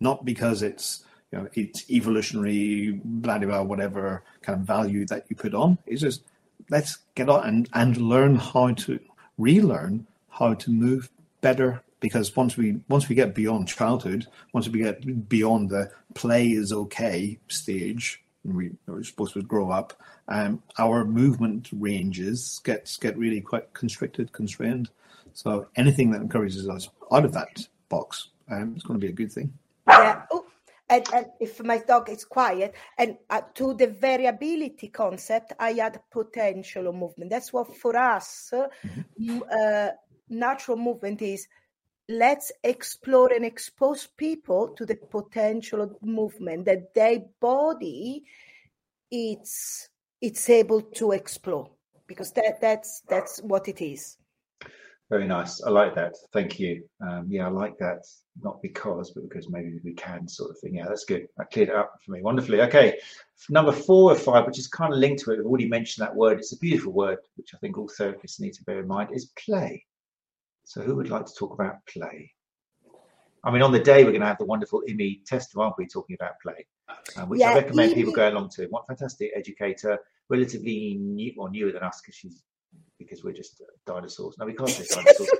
not 0.00 0.24
because 0.24 0.62
it's 0.62 1.04
you 1.30 1.38
know 1.38 1.48
it's 1.54 1.90
evolutionary 1.90 3.00
blah 3.04 3.38
blah, 3.38 3.48
blah 3.48 3.62
whatever 3.62 4.22
kind 4.42 4.60
of 4.60 4.66
value 4.66 5.04
that 5.06 5.26
you 5.28 5.36
put 5.36 5.54
on. 5.54 5.78
It's 5.86 6.02
just 6.02 6.22
let's 6.70 6.98
get 7.14 7.28
on 7.28 7.46
and, 7.46 7.68
and 7.72 7.96
learn 7.96 8.36
how 8.36 8.72
to 8.72 9.00
relearn 9.38 10.06
how 10.30 10.54
to 10.54 10.70
move 10.70 11.10
better 11.40 11.82
because 12.00 12.34
once 12.36 12.56
we 12.56 12.80
once 12.88 13.08
we 13.08 13.14
get 13.14 13.34
beyond 13.34 13.68
childhood, 13.68 14.26
once 14.52 14.68
we 14.68 14.80
get 14.80 15.28
beyond 15.28 15.70
the 15.70 15.90
play 16.14 16.48
is 16.48 16.72
okay 16.72 17.38
stage, 17.48 18.21
we 18.44 18.70
are 18.88 19.02
supposed 19.02 19.34
to 19.34 19.42
grow 19.42 19.70
up. 19.70 19.92
Um, 20.28 20.62
our 20.78 21.04
movement 21.04 21.68
ranges 21.72 22.60
gets 22.64 22.96
get 22.96 23.16
really 23.16 23.40
quite 23.40 23.72
constricted, 23.72 24.32
constrained. 24.32 24.90
So 25.32 25.68
anything 25.76 26.10
that 26.10 26.20
encourages 26.20 26.68
us 26.68 26.88
out 27.10 27.24
of 27.24 27.32
that 27.32 27.66
box, 27.88 28.28
um, 28.50 28.74
is 28.76 28.82
going 28.82 29.00
to 29.00 29.06
be 29.06 29.10
a 29.10 29.14
good 29.14 29.32
thing. 29.32 29.52
Yeah. 29.88 30.22
Oh, 30.30 30.46
and, 30.88 31.06
and 31.14 31.26
if 31.40 31.62
my 31.64 31.78
dog 31.78 32.10
is 32.10 32.24
quiet, 32.24 32.74
and 32.98 33.16
uh, 33.30 33.40
to 33.54 33.74
the 33.74 33.86
variability 33.86 34.88
concept, 34.88 35.54
I 35.58 35.72
add 35.78 36.00
potential 36.10 36.92
movement. 36.92 37.30
That's 37.30 37.52
what 37.52 37.74
for 37.76 37.96
us, 37.96 38.52
mm-hmm. 38.52 39.40
uh, 39.50 39.88
natural 40.28 40.76
movement 40.76 41.22
is. 41.22 41.46
Let's 42.08 42.52
explore 42.64 43.32
and 43.32 43.44
expose 43.44 44.06
people 44.16 44.68
to 44.76 44.84
the 44.84 44.96
potential 44.96 45.80
of 45.80 45.96
movement 46.02 46.64
that 46.66 46.94
their 46.94 47.20
body 47.40 48.24
it's 49.10 49.88
it's 50.20 50.48
able 50.48 50.80
to 50.80 51.12
explore 51.12 51.70
because 52.06 52.32
that 52.32 52.60
that's 52.60 53.02
that's 53.08 53.40
what 53.40 53.68
it 53.68 53.80
is. 53.80 54.16
Very 55.10 55.26
nice. 55.26 55.62
I 55.62 55.68
like 55.68 55.94
that. 55.94 56.14
Thank 56.32 56.58
you. 56.58 56.84
Um, 57.06 57.26
yeah, 57.28 57.46
I 57.46 57.50
like 57.50 57.76
that. 57.78 58.06
Not 58.42 58.62
because, 58.62 59.10
but 59.10 59.28
because 59.28 59.50
maybe 59.50 59.78
we 59.84 59.92
can 59.92 60.26
sort 60.26 60.50
of 60.50 60.58
thing. 60.58 60.76
Yeah, 60.76 60.86
that's 60.88 61.04
good. 61.04 61.26
That 61.36 61.50
cleared 61.50 61.68
it 61.68 61.74
up 61.74 61.92
for 62.02 62.12
me. 62.12 62.22
Wonderfully. 62.22 62.62
Okay. 62.62 62.98
Number 63.50 63.72
four 63.72 64.12
or 64.12 64.14
five, 64.14 64.46
which 64.46 64.58
is 64.58 64.68
kind 64.68 64.90
of 64.90 64.98
linked 64.98 65.22
to 65.24 65.32
it. 65.32 65.40
I've 65.40 65.44
already 65.44 65.68
mentioned 65.68 66.06
that 66.06 66.16
word. 66.16 66.38
It's 66.38 66.54
a 66.54 66.58
beautiful 66.58 66.92
word, 66.92 67.18
which 67.36 67.50
I 67.54 67.58
think 67.58 67.76
all 67.76 67.90
therapists 67.90 68.40
need 68.40 68.54
to 68.54 68.64
bear 68.64 68.80
in 68.80 68.88
mind, 68.88 69.10
is 69.12 69.32
play. 69.44 69.84
So 70.64 70.80
who 70.82 70.94
would 70.96 71.10
like 71.10 71.26
to 71.26 71.34
talk 71.34 71.52
about 71.52 71.84
play? 71.86 72.32
I 73.44 73.50
mean, 73.50 73.62
on 73.62 73.72
the 73.72 73.80
day 73.80 74.04
we're 74.04 74.10
going 74.10 74.20
to 74.20 74.26
have 74.28 74.38
the 74.38 74.44
wonderful 74.44 74.82
Imi 74.88 75.24
Tester, 75.24 75.60
aren't 75.60 75.76
we, 75.76 75.86
talking 75.86 76.16
about 76.18 76.34
play, 76.40 76.66
uh, 77.16 77.26
which 77.26 77.40
yeah, 77.40 77.50
I 77.50 77.54
recommend 77.56 77.94
people 77.94 78.12
go 78.12 78.28
along 78.28 78.50
to. 78.56 78.66
What 78.66 78.86
fantastic 78.86 79.32
educator, 79.34 79.98
relatively 80.28 80.96
new 81.00 81.32
or 81.36 81.50
newer 81.50 81.72
than 81.72 81.82
us 81.82 82.00
because 82.00 82.14
she's 82.14 82.42
because 82.98 83.24
we're 83.24 83.32
just 83.32 83.60
dinosaurs. 83.84 84.36
No, 84.38 84.46
we 84.46 84.54
can't 84.54 84.70
say 84.70 84.86
dinosaurs. 84.88 85.30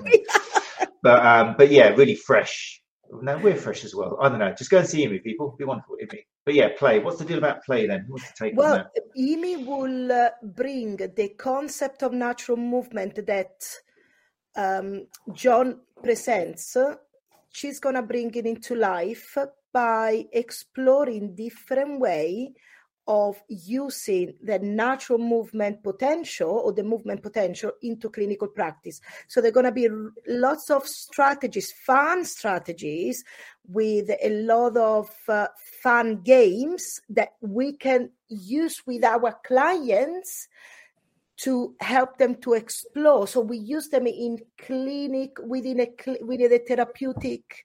but 1.03 1.25
um, 1.25 1.55
but 1.57 1.71
yeah, 1.71 1.89
really 1.89 2.15
fresh. 2.15 2.81
No, 3.21 3.37
we're 3.37 3.55
fresh 3.55 3.85
as 3.85 3.95
well. 3.95 4.17
I 4.21 4.29
don't 4.29 4.39
know. 4.39 4.53
Just 4.57 4.71
go 4.71 4.79
and 4.79 4.87
see 4.87 5.05
Imi, 5.05 5.23
people. 5.23 5.47
It'd 5.47 5.59
be 5.59 5.65
wonderful, 5.65 5.95
Imi. 6.03 6.19
But 6.45 6.55
yeah, 6.55 6.69
play. 6.77 6.99
What's 6.99 7.19
the 7.19 7.25
deal 7.25 7.37
about 7.37 7.63
play 7.63 7.87
then? 7.87 8.05
What's 8.09 8.27
the 8.27 8.33
take 8.37 8.57
well, 8.57 8.85
Imi 9.17 9.65
will 9.65 10.11
uh, 10.11 10.29
bring 10.41 10.97
the 10.97 11.33
concept 11.37 12.03
of 12.03 12.11
natural 12.11 12.57
movement 12.57 13.25
that 13.25 13.63
um, 14.55 15.07
John 15.33 15.79
presents. 16.01 16.77
She's 17.51 17.79
gonna 17.79 18.01
bring 18.01 18.33
it 18.35 18.45
into 18.45 18.75
life 18.75 19.37
by 19.71 20.25
exploring 20.31 21.35
different 21.35 21.99
way 21.99 22.53
of 23.07 23.41
using 23.49 24.33
the 24.41 24.59
natural 24.59 25.19
movement 25.19 25.83
potential 25.83 26.61
or 26.63 26.71
the 26.71 26.83
movement 26.83 27.21
potential 27.21 27.71
into 27.81 28.09
clinical 28.09 28.47
practice. 28.47 29.01
So 29.27 29.41
there 29.41 29.49
are 29.49 29.53
going 29.53 29.65
to 29.65 29.71
be 29.71 29.89
lots 30.27 30.69
of 30.69 30.87
strategies, 30.87 31.71
fun 31.85 32.23
strategies 32.23 33.23
with 33.67 34.09
a 34.09 34.29
lot 34.43 34.77
of 34.77 35.09
uh, 35.27 35.47
fun 35.81 36.21
games 36.21 37.01
that 37.09 37.33
we 37.41 37.73
can 37.73 38.11
use 38.29 38.81
with 38.85 39.03
our 39.03 39.37
clients 39.45 40.47
to 41.43 41.75
help 41.81 42.17
them 42.17 42.35
to 42.35 42.53
explore. 42.53 43.27
So 43.27 43.41
we 43.41 43.57
use 43.57 43.89
them 43.89 44.07
in 44.07 44.39
clinic 44.57 45.37
within 45.45 45.81
a 45.81 45.89
within 46.23 46.53
a 46.53 46.59
therapeutic 46.59 47.63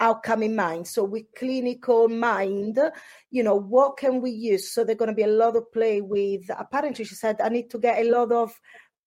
outcome 0.00 0.42
in 0.42 0.56
mind. 0.56 0.88
So 0.88 1.04
with 1.04 1.26
clinical 1.36 2.08
mind, 2.08 2.80
you 3.30 3.44
know, 3.44 3.54
what 3.54 3.96
can 3.96 4.20
we 4.20 4.32
use? 4.32 4.72
So 4.72 4.82
there's 4.82 4.98
going 4.98 5.10
to 5.10 5.14
be 5.14 5.22
a 5.22 5.28
lot 5.28 5.54
of 5.54 5.72
play 5.72 6.00
with. 6.00 6.50
Apparently, 6.50 7.04
she 7.04 7.14
said 7.14 7.40
I 7.40 7.48
need 7.48 7.70
to 7.70 7.78
get 7.78 8.04
a 8.04 8.10
lot 8.10 8.32
of 8.32 8.52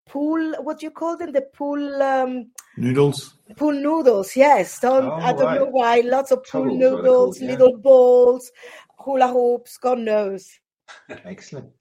pool. 0.07 0.55
What 0.61 0.79
do 0.79 0.85
you 0.85 0.91
call 0.91 1.17
them? 1.17 1.33
The 1.33 1.41
pool 1.41 2.01
um, 2.01 2.51
noodles. 2.77 3.35
Pool 3.57 3.73
noodles. 3.73 4.33
Yes. 4.37 4.79
Don't 4.79 5.03
oh, 5.03 5.15
I 5.15 5.33
don't 5.33 5.43
right. 5.43 5.59
know 5.59 5.65
why. 5.65 5.99
Lots 5.99 6.31
of 6.31 6.45
pool 6.45 6.73
noodles, 6.73 7.41
yeah. 7.41 7.51
little 7.51 7.77
balls, 7.77 8.49
hula 8.97 9.27
hoops. 9.27 9.77
God 9.77 9.99
knows. 9.99 10.49
Excellent. 11.09 11.71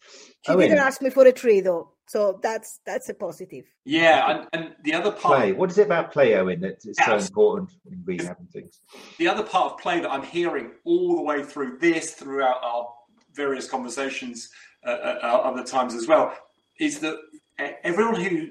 She 0.44 0.52
oh, 0.52 0.58
didn't 0.58 0.78
ask 0.78 1.00
me 1.00 1.10
for 1.10 1.24
a 1.26 1.32
tree 1.32 1.60
though. 1.60 1.93
So 2.06 2.38
that's 2.42 2.80
that's 2.84 3.08
a 3.08 3.14
positive. 3.14 3.64
Yeah, 3.84 4.30
and, 4.30 4.48
and 4.52 4.74
the 4.82 4.94
other 4.94 5.10
part 5.10 5.40
play. 5.40 5.52
What 5.52 5.70
is 5.70 5.78
it 5.78 5.86
about 5.86 6.12
play, 6.12 6.34
Owen, 6.34 6.60
that 6.60 6.84
is 6.84 6.98
so 7.04 7.16
important 7.16 7.72
in 7.90 7.98
rehabbing 8.04 8.50
things? 8.50 8.80
The 9.18 9.28
other 9.28 9.42
part 9.42 9.72
of 9.72 9.78
play 9.78 10.00
that 10.00 10.10
I'm 10.10 10.22
hearing 10.22 10.72
all 10.84 11.16
the 11.16 11.22
way 11.22 11.42
through 11.42 11.78
this, 11.78 12.12
throughout 12.12 12.62
our 12.62 12.88
various 13.32 13.68
conversations 13.68 14.50
uh, 14.86 14.90
uh, 14.90 15.18
uh 15.22 15.26
other 15.26 15.64
times 15.64 15.94
as 15.94 16.06
well, 16.06 16.36
is 16.78 16.98
that 17.00 17.16
everyone 17.58 18.20
who 18.20 18.50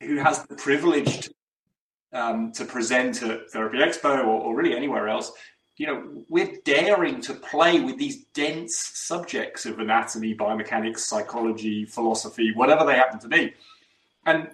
who 0.00 0.16
has 0.16 0.44
the 0.44 0.54
privilege 0.54 1.20
to, 1.20 1.34
um, 2.12 2.52
to 2.52 2.64
present 2.64 3.22
at 3.22 3.50
Therapy 3.50 3.78
Expo 3.78 4.18
or, 4.20 4.26
or 4.26 4.56
really 4.56 4.76
anywhere 4.76 5.08
else 5.08 5.32
you 5.76 5.86
know, 5.86 6.24
we're 6.28 6.56
daring 6.64 7.20
to 7.22 7.34
play 7.34 7.80
with 7.80 7.98
these 7.98 8.24
dense 8.34 8.90
subjects 8.94 9.64
of 9.66 9.78
anatomy, 9.78 10.34
biomechanics, 10.34 11.00
psychology, 11.00 11.84
philosophy, 11.86 12.52
whatever 12.54 12.84
they 12.84 12.94
happen 12.94 13.18
to 13.20 13.28
be. 13.28 13.54
And 14.26 14.50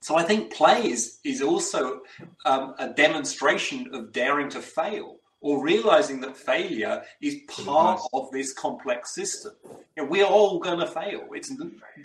so 0.00 0.16
I 0.16 0.22
think 0.22 0.52
play 0.52 0.88
is, 0.88 1.18
is 1.24 1.42
also 1.42 2.02
um, 2.44 2.74
a 2.78 2.88
demonstration 2.90 3.92
of 3.92 4.12
daring 4.12 4.48
to 4.50 4.60
fail 4.60 5.16
or 5.40 5.62
realizing 5.62 6.20
that 6.20 6.36
failure 6.36 7.02
is 7.20 7.36
part 7.48 8.00
of 8.12 8.30
this 8.30 8.52
complex 8.52 9.14
system. 9.14 9.52
You 9.96 10.04
know, 10.04 10.08
we're 10.08 10.24
all 10.24 10.58
going 10.60 10.78
to 10.78 10.86
fail. 10.86 11.24
It's, 11.32 11.52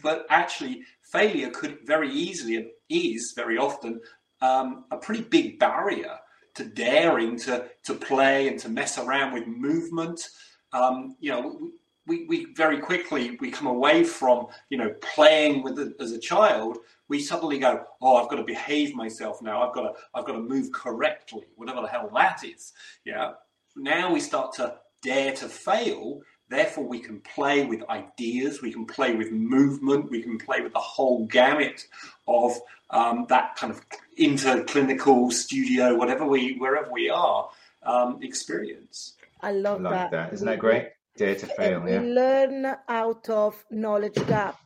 but 0.03 0.25
actually, 0.29 0.81
failure 1.03 1.49
could 1.51 1.79
very 1.85 2.11
easily 2.11 2.57
and 2.57 2.67
is 2.89 3.33
very 3.35 3.57
often 3.57 4.01
um, 4.41 4.85
a 4.91 4.97
pretty 4.97 5.23
big 5.23 5.59
barrier 5.59 6.17
to 6.55 6.65
daring 6.65 7.37
to 7.39 7.69
to 7.83 7.93
play 7.93 8.47
and 8.47 8.59
to 8.59 8.69
mess 8.69 8.97
around 8.97 9.33
with 9.33 9.47
movement. 9.47 10.29
Um, 10.73 11.15
you 11.19 11.31
know, 11.31 11.71
we, 12.07 12.25
we 12.25 12.53
very 12.53 12.79
quickly 12.79 13.37
we 13.39 13.51
come 13.51 13.67
away 13.67 14.03
from 14.03 14.47
you 14.69 14.77
know 14.77 14.93
playing 15.01 15.63
with 15.63 15.79
it 15.79 15.93
as 15.99 16.11
a 16.11 16.19
child. 16.19 16.77
We 17.07 17.19
suddenly 17.19 17.59
go, 17.59 17.83
oh, 18.01 18.15
I've 18.15 18.29
got 18.29 18.37
to 18.37 18.43
behave 18.43 18.95
myself 18.95 19.41
now. 19.41 19.67
I've 19.67 19.73
got 19.73 19.83
to 19.83 19.93
I've 20.13 20.25
got 20.25 20.33
to 20.33 20.41
move 20.41 20.71
correctly, 20.71 21.43
whatever 21.55 21.81
the 21.81 21.87
hell 21.87 22.09
that 22.15 22.43
is. 22.43 22.73
Yeah. 23.05 23.33
Now 23.75 24.11
we 24.13 24.19
start 24.19 24.53
to 24.55 24.75
dare 25.01 25.33
to 25.33 25.47
fail 25.47 26.21
Therefore, 26.51 26.83
we 26.83 26.99
can 26.99 27.21
play 27.21 27.65
with 27.65 27.81
ideas, 27.89 28.61
we 28.61 28.73
can 28.73 28.85
play 28.85 29.15
with 29.15 29.31
movement, 29.31 30.11
we 30.11 30.21
can 30.21 30.37
play 30.37 30.59
with 30.59 30.73
the 30.73 30.79
whole 30.79 31.25
gamut 31.27 31.87
of 32.27 32.59
um, 32.89 33.25
that 33.29 33.55
kind 33.55 33.71
of 33.71 33.81
interclinical 34.19 35.31
studio, 35.31 35.95
whatever 35.95 36.25
we, 36.25 36.57
wherever 36.57 36.91
we 36.91 37.09
are, 37.09 37.49
um, 37.83 38.19
experience. 38.21 39.13
I 39.41 39.53
love 39.53 39.79
I 39.79 39.83
like 39.83 39.93
that. 39.93 40.11
that. 40.11 40.33
Isn't 40.33 40.45
that 40.45 40.59
great? 40.59 40.89
Dare 41.15 41.35
to 41.35 41.45
fail. 41.45 41.87
Yeah. 41.87 42.01
learn 42.01 42.75
out 42.89 43.29
of 43.29 43.63
knowledge 43.71 44.15
gap. 44.27 44.59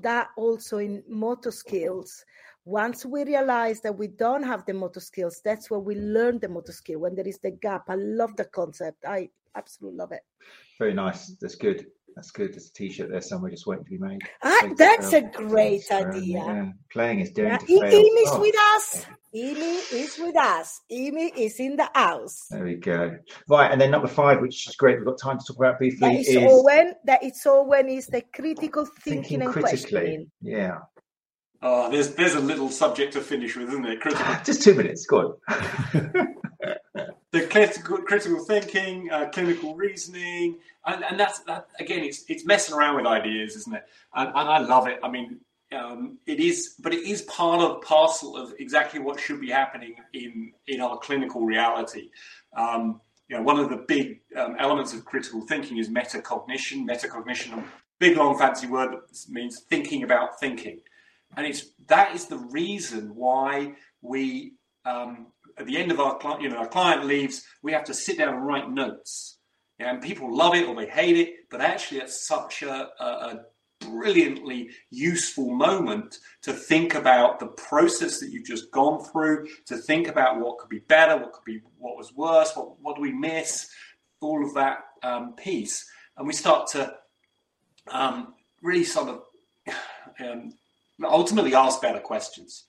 That 0.00 0.28
also 0.38 0.78
in 0.78 1.02
motor 1.06 1.50
skills. 1.50 2.24
Once 2.64 3.04
we 3.04 3.24
realize 3.24 3.82
that 3.82 3.96
we 3.96 4.08
don't 4.08 4.42
have 4.42 4.64
the 4.64 4.72
motor 4.72 5.00
skills, 5.00 5.42
that's 5.44 5.70
where 5.70 5.80
we 5.80 5.96
learn 5.96 6.38
the 6.38 6.48
motor 6.48 6.72
skill. 6.72 7.00
When 7.00 7.14
there 7.14 7.28
is 7.28 7.38
the 7.40 7.50
gap, 7.50 7.84
I 7.88 7.96
love 7.96 8.36
the 8.36 8.46
concept. 8.46 9.04
I 9.04 9.28
absolutely 9.54 9.98
love 9.98 10.12
it. 10.12 10.22
Very 10.78 10.94
nice. 10.94 11.34
That's 11.40 11.54
good. 11.54 11.86
That's 12.16 12.30
good. 12.30 12.54
There's 12.54 12.70
a 12.70 12.72
t-shirt 12.72 13.10
there 13.10 13.20
somewhere 13.20 13.50
just 13.50 13.66
waiting 13.66 13.84
to 13.84 13.90
be 13.90 13.98
made. 13.98 14.20
Ah, 14.42 14.70
that's 14.74 15.12
a 15.12 15.20
great 15.20 15.84
idea. 15.92 16.38
Yeah. 16.38 16.70
Playing 16.90 17.20
is 17.20 17.30
doing 17.30 17.48
yeah. 17.48 17.58
to 17.58 17.66
fail. 17.66 17.84
Amy 17.84 17.98
is 17.98 18.30
oh. 18.32 18.40
with 18.40 18.54
us. 18.74 19.06
Amy 19.34 19.76
is 19.92 20.18
with 20.18 20.36
us. 20.36 20.80
Amy 20.90 21.32
is 21.36 21.60
in 21.60 21.76
the 21.76 21.90
house. 21.94 22.46
There 22.50 22.64
we 22.64 22.76
go. 22.76 23.18
Right, 23.50 23.70
and 23.70 23.78
then 23.78 23.90
number 23.90 24.08
five, 24.08 24.40
which 24.40 24.66
is 24.66 24.76
great. 24.76 24.96
We've 24.96 25.04
got 25.04 25.18
time 25.18 25.38
to 25.38 25.44
talk 25.44 25.58
about 25.58 25.76
briefly. 25.76 26.08
That 26.08 26.20
is, 26.20 26.28
is 26.28 26.36
Owen. 26.38 26.94
That 27.04 27.22
it's 27.22 27.46
Owen 27.46 27.90
is 27.90 28.06
the 28.06 28.22
critical 28.34 28.86
thinking, 28.86 29.22
thinking 29.22 29.42
and 29.42 29.52
critically. 29.52 29.78
questioning. 29.78 30.30
Yeah. 30.40 30.78
Oh, 31.60 31.90
there's 31.90 32.14
there's 32.14 32.34
a 32.34 32.40
little 32.40 32.70
subject 32.70 33.12
to 33.12 33.20
finish 33.20 33.56
with, 33.56 33.68
isn't 33.68 33.84
it? 33.84 34.00
Critical. 34.00 34.34
Just 34.44 34.62
two 34.62 34.74
minutes. 34.74 35.04
Go 35.04 35.38
on. 35.50 36.34
the 37.36 37.46
critical, 37.46 37.98
critical 37.98 38.44
thinking, 38.44 39.10
uh, 39.10 39.28
clinical 39.30 39.74
reasoning, 39.74 40.56
and, 40.86 41.04
and 41.04 41.20
that's 41.20 41.40
that 41.40 41.68
again. 41.78 42.02
It's 42.02 42.24
it's 42.28 42.44
messing 42.44 42.74
around 42.74 42.96
with 42.96 43.06
ideas, 43.06 43.56
isn't 43.56 43.74
it? 43.74 43.84
And, 44.14 44.28
and 44.28 44.48
I 44.48 44.58
love 44.58 44.86
it. 44.86 44.98
I 45.02 45.10
mean, 45.10 45.40
um, 45.72 46.18
it 46.26 46.40
is, 46.40 46.76
but 46.78 46.94
it 46.94 47.06
is 47.06 47.22
part 47.22 47.60
of 47.60 47.82
parcel 47.82 48.36
of 48.36 48.54
exactly 48.58 49.00
what 49.00 49.20
should 49.20 49.40
be 49.40 49.50
happening 49.50 49.96
in 50.14 50.52
in 50.66 50.80
our 50.80 50.98
clinical 50.98 51.44
reality. 51.44 52.10
Um, 52.56 53.00
you 53.28 53.36
know, 53.36 53.42
one 53.42 53.58
of 53.58 53.68
the 53.68 53.84
big 53.88 54.20
um, 54.36 54.56
elements 54.58 54.94
of 54.94 55.04
critical 55.04 55.40
thinking 55.42 55.78
is 55.78 55.88
metacognition. 55.88 56.86
Metacognition, 56.86 57.58
a 57.58 57.64
big 57.98 58.16
long 58.16 58.38
fancy 58.38 58.66
word 58.66 58.92
that 58.92 59.28
means 59.28 59.60
thinking 59.68 60.04
about 60.04 60.40
thinking, 60.40 60.80
and 61.36 61.46
it's 61.46 61.72
that 61.88 62.14
is 62.14 62.26
the 62.26 62.38
reason 62.38 63.14
why 63.14 63.74
we 64.00 64.54
um, 64.86 65.26
at 65.58 65.66
the 65.66 65.76
end 65.76 65.90
of 65.90 66.00
our 66.00 66.18
client, 66.18 66.42
you 66.42 66.48
know, 66.48 66.56
our 66.56 66.68
client 66.68 67.06
leaves, 67.06 67.44
we 67.62 67.72
have 67.72 67.84
to 67.84 67.94
sit 67.94 68.18
down 68.18 68.34
and 68.34 68.46
write 68.46 68.70
notes. 68.70 69.38
and 69.78 70.00
people 70.00 70.34
love 70.34 70.54
it 70.54 70.66
or 70.66 70.74
they 70.74 70.88
hate 70.88 71.16
it, 71.18 71.34
but 71.50 71.60
actually, 71.60 72.00
it's 72.00 72.26
such 72.26 72.62
a, 72.62 72.88
a, 72.98 73.04
a 73.04 73.44
brilliantly 73.80 74.70
useful 74.90 75.54
moment 75.54 76.18
to 76.42 76.52
think 76.52 76.94
about 76.94 77.38
the 77.38 77.46
process 77.46 78.20
that 78.20 78.30
you've 78.30 78.46
just 78.46 78.70
gone 78.70 79.04
through, 79.04 79.46
to 79.66 79.76
think 79.76 80.08
about 80.08 80.40
what 80.40 80.58
could 80.58 80.70
be 80.70 80.78
better, 80.80 81.16
what 81.16 81.32
could 81.32 81.44
be 81.44 81.60
what 81.78 81.96
was 81.96 82.14
worse, 82.14 82.52
what 82.54 82.80
what 82.80 82.96
do 82.96 83.02
we 83.02 83.12
miss, 83.12 83.68
all 84.20 84.44
of 84.44 84.54
that 84.54 84.78
um, 85.02 85.34
piece, 85.34 85.86
and 86.16 86.26
we 86.26 86.32
start 86.32 86.68
to 86.68 86.94
um, 87.90 88.34
really 88.62 88.84
sort 88.84 89.08
of 89.08 89.22
um, 90.20 90.52
ultimately 91.04 91.54
ask 91.54 91.80
better 91.82 92.00
questions. 92.00 92.64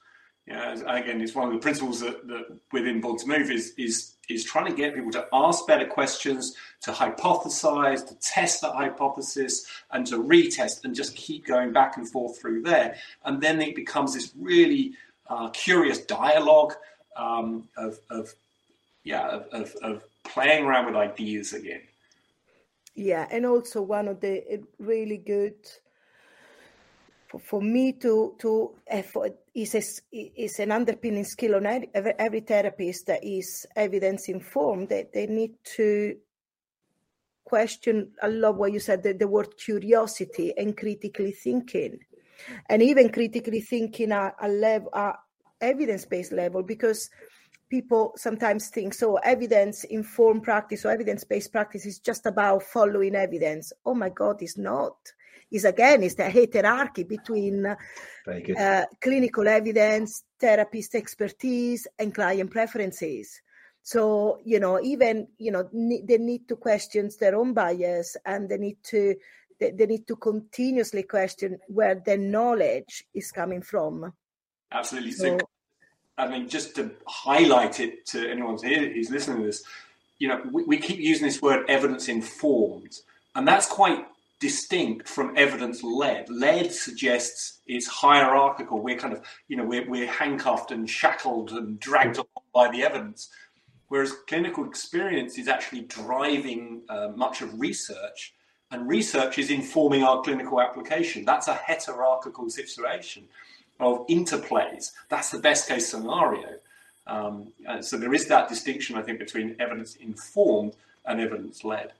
Yeah, 0.47 0.75
again, 0.87 1.19
it's 1.19 1.35
one 1.35 1.47
of 1.47 1.53
the 1.53 1.59
principles 1.59 1.99
that, 1.99 2.25
that 2.27 2.57
within 2.71 3.01
Born 3.01 3.17
to 3.17 3.27
Move 3.27 3.51
is 3.51 3.73
is 3.77 4.13
is 4.29 4.45
trying 4.45 4.65
to 4.65 4.73
get 4.73 4.95
people 4.95 5.11
to 5.11 5.27
ask 5.33 5.67
better 5.67 5.85
questions, 5.85 6.55
to 6.83 6.91
hypothesize, 6.91 8.07
to 8.07 8.15
test 8.19 8.61
that 8.61 8.73
hypothesis, 8.73 9.67
and 9.91 10.07
to 10.07 10.23
retest, 10.23 10.85
and 10.85 10.95
just 10.95 11.15
keep 11.15 11.45
going 11.45 11.73
back 11.73 11.97
and 11.97 12.09
forth 12.09 12.39
through 12.39 12.61
there. 12.61 12.95
And 13.25 13.41
then 13.41 13.61
it 13.61 13.75
becomes 13.75 14.13
this 14.13 14.31
really 14.39 14.93
uh, 15.29 15.49
curious 15.49 15.99
dialogue 15.99 16.75
um, 17.17 17.67
of, 17.75 17.99
of 18.09 18.33
yeah 19.03 19.27
of, 19.27 19.47
of, 19.51 19.75
of 19.81 20.03
playing 20.23 20.63
around 20.63 20.85
with 20.85 20.95
ideas 20.95 21.51
again. 21.51 21.81
Yeah, 22.95 23.27
and 23.31 23.45
also 23.45 23.81
one 23.81 24.07
of 24.07 24.21
the 24.21 24.63
really 24.79 25.17
good 25.17 25.55
for, 27.37 27.45
for 27.45 27.61
me 27.61 27.93
to 27.93 28.35
to 28.39 28.75
eh, 28.87 28.99
effort 28.99 29.35
is 29.53 29.75
a, 29.75 30.15
is 30.15 30.59
an 30.59 30.71
underpinning 30.71 31.23
skill 31.23 31.55
on 31.55 31.65
every, 31.65 32.13
every 32.19 32.39
therapist 32.41 33.07
that 33.07 33.23
is 33.23 33.65
evidence 33.75 34.29
informed 34.29 34.89
that 34.89 35.13
they 35.13 35.27
need 35.27 35.51
to 35.63 36.15
question 37.45 38.11
i 38.21 38.27
love 38.27 38.57
what 38.57 38.73
you 38.73 38.79
said 38.79 39.01
the, 39.03 39.13
the 39.13 39.27
word 39.27 39.47
curiosity 39.57 40.53
and 40.57 40.77
critically 40.77 41.31
thinking. 41.31 41.97
And 42.69 42.83
even 42.83 43.09
critically 43.09 43.61
thinking 43.61 44.11
at 44.11 44.35
a 44.39 44.47
level 44.47 44.89
at 44.93 45.15
evidence-based 45.59 46.31
level 46.31 46.61
because 46.61 47.09
people 47.67 48.13
sometimes 48.15 48.69
think 48.69 48.93
so 48.93 49.15
evidence 49.17 49.83
informed 49.85 50.43
practice 50.43 50.85
or 50.85 50.91
evidence-based 50.91 51.51
practice 51.51 51.85
is 51.87 51.97
just 51.99 52.27
about 52.27 52.61
following 52.61 53.15
evidence. 53.15 53.73
Oh 53.85 53.95
my 53.95 54.09
god 54.09 54.37
it's 54.41 54.57
not 54.57 54.95
is 55.51 55.65
again 55.65 56.03
is 56.03 56.15
the 56.15 56.29
hierarchy 56.29 57.03
between 57.03 57.65
uh, 57.65 58.85
clinical 59.01 59.47
evidence, 59.47 60.23
therapist 60.39 60.95
expertise, 60.95 61.87
and 61.97 62.13
client 62.13 62.51
preferences. 62.51 63.41
So 63.83 64.39
you 64.43 64.59
know, 64.59 64.81
even 64.81 65.27
you 65.37 65.51
know, 65.51 65.69
they 65.71 66.17
need 66.17 66.47
to 66.49 66.55
question 66.55 67.09
their 67.19 67.35
own 67.35 67.53
bias, 67.53 68.17
and 68.25 68.49
they 68.49 68.57
need 68.57 68.77
to 68.91 69.15
they, 69.59 69.71
they 69.71 69.85
need 69.85 70.07
to 70.07 70.15
continuously 70.15 71.03
question 71.03 71.57
where 71.67 71.95
their 71.95 72.17
knowledge 72.17 73.05
is 73.13 73.31
coming 73.31 73.61
from. 73.61 74.13
Absolutely. 74.71 75.11
So, 75.11 75.37
so, 75.37 75.49
I 76.17 76.27
mean, 76.27 76.49
just 76.49 76.75
to 76.75 76.91
highlight 77.07 77.79
it 77.79 78.05
to 78.07 78.29
anyone 78.29 78.57
here 78.61 78.91
who's 78.91 79.09
listening 79.09 79.37
to 79.37 79.45
this, 79.45 79.63
you 80.19 80.27
know, 80.27 80.41
we, 80.51 80.63
we 80.63 80.77
keep 80.77 80.99
using 80.99 81.27
this 81.27 81.41
word 81.41 81.69
evidence 81.69 82.09
informed, 82.09 82.97
and 83.35 83.47
that's 83.47 83.67
quite 83.67 84.05
distinct 84.39 85.07
from 85.07 85.33
evidence 85.35 85.83
led. 85.83 86.29
Led 86.29 86.71
suggests 86.71 87.61
it's 87.65 87.87
hierarchical. 87.87 88.81
We're 88.81 88.97
kind 88.97 89.13
of, 89.13 89.21
you 89.47 89.57
know, 89.57 89.65
we're, 89.65 89.89
we're 89.89 90.11
handcuffed 90.11 90.71
and 90.71 90.89
shackled 90.89 91.51
and 91.51 91.79
dragged 91.79 92.17
along 92.17 92.45
by 92.53 92.69
the 92.69 92.83
evidence. 92.83 93.29
Whereas 93.87 94.13
clinical 94.27 94.65
experience 94.65 95.37
is 95.37 95.47
actually 95.47 95.81
driving 95.81 96.81
uh, 96.89 97.09
much 97.15 97.41
of 97.41 97.59
research, 97.59 98.33
and 98.69 98.87
research 98.87 99.37
is 99.37 99.49
informing 99.49 100.03
our 100.03 100.21
clinical 100.21 100.59
application. 100.61 101.23
That's 101.23 101.47
a 101.47 101.55
heterarchical 101.55 102.51
situation 102.51 103.23
of 103.79 104.05
interplays. 104.07 104.91
That's 105.07 105.29
the 105.31 105.39
best 105.39 105.69
case 105.69 105.87
scenario. 105.87 106.57
Um, 107.07 107.53
so 107.79 107.97
there 107.97 108.13
is 108.13 108.27
that 108.27 108.49
distinction, 108.49 108.97
I 108.97 109.03
think, 109.03 109.19
between 109.19 109.55
evidence 109.59 109.95
informed 109.95 110.73
and 111.05 111.21
evidence 111.21 111.63
led. 111.63 111.93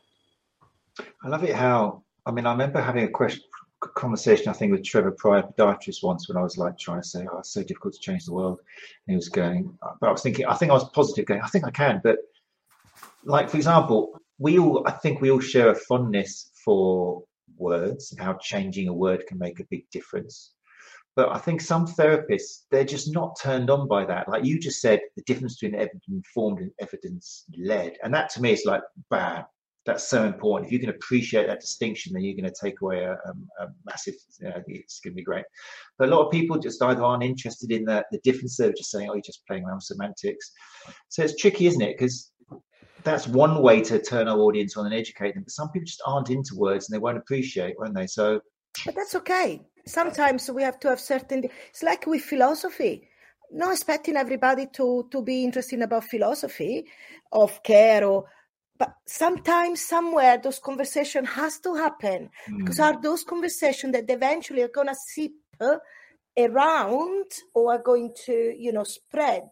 I 1.24 1.30
love 1.30 1.44
it 1.46 1.56
how 1.56 2.04
I 2.28 2.32
mean, 2.32 2.46
I 2.46 2.52
remember 2.52 2.82
having 2.82 3.06
a 3.06 3.10
question, 3.10 3.42
conversation, 3.80 4.50
I 4.50 4.54
think, 4.54 4.74
with 4.74 4.84
Trevor 4.84 5.12
Prior, 5.12 5.44
podiatrist, 5.58 6.04
once 6.04 6.28
when 6.28 6.36
I 6.36 6.42
was 6.42 6.58
like 6.58 6.78
trying 6.78 7.02
to 7.02 7.08
say, 7.08 7.26
"Oh, 7.32 7.40
it's 7.40 7.52
so 7.52 7.64
difficult 7.64 7.94
to 7.94 8.00
change 8.02 8.26
the 8.26 8.34
world," 8.34 8.60
and 8.60 9.14
he 9.14 9.16
was 9.16 9.30
going, 9.30 9.78
but 10.02 10.10
I 10.10 10.12
was 10.12 10.22
thinking, 10.22 10.46
I 10.46 10.56
think 10.56 10.72
I 10.72 10.74
was 10.74 10.90
positive, 10.90 11.26
going, 11.26 11.42
"I 11.42 11.48
think 11.48 11.66
I 11.66 11.72
can," 11.72 12.02
but 12.04 12.18
like 13.24 13.50
for 13.50 13.56
example, 13.56 14.20
we 14.40 14.60
all, 14.60 14.84
I 14.86 14.92
think, 14.92 15.22
we 15.22 15.32
all 15.32 15.40
share 15.40 15.70
a 15.70 15.76
fondness 15.76 16.52
for 16.66 17.24
words 17.58 18.12
and 18.12 18.20
how 18.20 18.34
changing 18.34 18.90
a 18.90 18.94
word 18.94 19.26
can 19.28 19.38
make 19.38 19.62
a 19.62 19.68
big 19.70 19.90
difference. 19.90 20.54
But 21.16 21.30
I 21.30 21.40
think 21.40 21.62
some 21.62 21.88
therapists, 21.88 22.66
they're 22.70 22.84
just 22.84 23.12
not 23.12 23.40
turned 23.42 23.70
on 23.70 23.88
by 23.88 24.06
that. 24.06 24.28
Like 24.30 24.44
you 24.46 24.60
just 24.60 24.82
said, 24.82 25.00
the 25.16 25.24
difference 25.24 25.56
between 25.56 25.80
evidence 25.80 26.04
informed 26.10 26.60
and 26.60 26.72
evidence 26.80 27.46
led. 27.58 27.98
And 28.04 28.14
that 28.14 28.30
to 28.32 28.42
me 28.42 28.52
is 28.52 28.66
like, 28.66 28.82
bam, 29.10 29.46
that's 29.88 30.08
so 30.08 30.26
important. 30.26 30.68
If 30.68 30.74
you 30.74 30.80
can 30.80 30.90
appreciate 30.90 31.48
that 31.48 31.62
distinction, 31.62 32.14
then 32.14 32.22
you're 32.24 32.36
going 32.36 32.52
to 32.52 32.60
take 32.62 32.82
away 32.82 33.06
a, 33.06 33.14
a, 33.14 33.64
a 33.64 33.68
massive. 33.86 34.16
You 34.40 34.50
know, 34.50 34.62
it's 34.68 35.00
going 35.00 35.14
to 35.14 35.16
be 35.16 35.24
great. 35.24 35.46
But 35.98 36.10
a 36.10 36.12
lot 36.12 36.26
of 36.26 36.32
people 36.32 36.60
just 36.60 36.84
either 36.84 37.02
aren't 37.02 37.24
interested 37.24 37.72
in 37.72 37.86
the 37.86 38.06
the 38.12 38.20
difference. 38.20 38.58
They're 38.58 38.74
just 38.74 38.92
saying, 38.92 39.10
"Oh, 39.10 39.14
you're 39.14 39.22
just 39.22 39.48
playing 39.48 39.64
around 39.64 39.78
with 39.78 39.86
semantics." 39.86 40.52
So 41.08 41.24
it's 41.24 41.38
tricky, 41.38 41.68
isn't 41.68 41.82
it? 41.82 41.98
Because 41.98 42.32
that's 43.04 43.28
one 43.28 43.64
way 43.64 43.82
to 43.84 44.02
turn 44.02 44.28
our 44.28 44.38
audience 44.40 44.76
on 44.76 44.86
and 44.86 44.94
educate 44.94 45.34
them. 45.34 45.44
But 45.44 45.52
some 45.52 45.70
people 45.70 45.86
just 45.86 46.02
aren't 46.06 46.30
into 46.30 46.56
words 46.56 46.90
and 46.90 46.96
they 46.96 47.02
won't 47.02 47.18
appreciate, 47.18 47.76
won't 47.80 47.96
they? 47.96 48.08
So, 48.08 48.42
but 48.86 48.94
that's 48.94 49.16
okay. 49.16 49.62
Sometimes 49.86 50.52
we 50.52 50.64
have 50.64 50.80
to 50.82 50.90
have 50.90 51.00
certain. 51.00 51.46
It's 51.70 51.82
like 51.82 52.06
with 52.06 52.24
philosophy 52.24 53.08
not 53.52 53.72
expecting 53.72 54.18
everybody 54.18 54.68
to 54.74 55.08
to 55.12 55.22
be 55.22 55.44
interested 55.44 55.82
about 55.82 56.04
philosophy 56.04 56.86
of 57.32 57.64
care 57.64 58.04
or 58.06 58.26
but 58.78 58.94
sometimes 59.06 59.82
somewhere 59.82 60.38
those 60.38 60.60
conversations 60.60 61.30
has 61.30 61.60
to 61.60 61.76
happen 61.76 62.30
mm. 62.50 62.58
because 62.60 62.80
are 62.80 63.02
those 63.02 63.24
conversations 63.24 63.94
that 63.94 64.10
eventually 64.10 64.62
are 64.62 64.70
going 64.70 64.88
to 64.88 64.96
seep 64.96 65.34
around 66.38 67.26
or 67.54 67.74
are 67.74 67.82
going 67.82 68.14
to 68.26 68.54
you 68.58 68.72
know 68.72 68.84
spread 68.84 69.50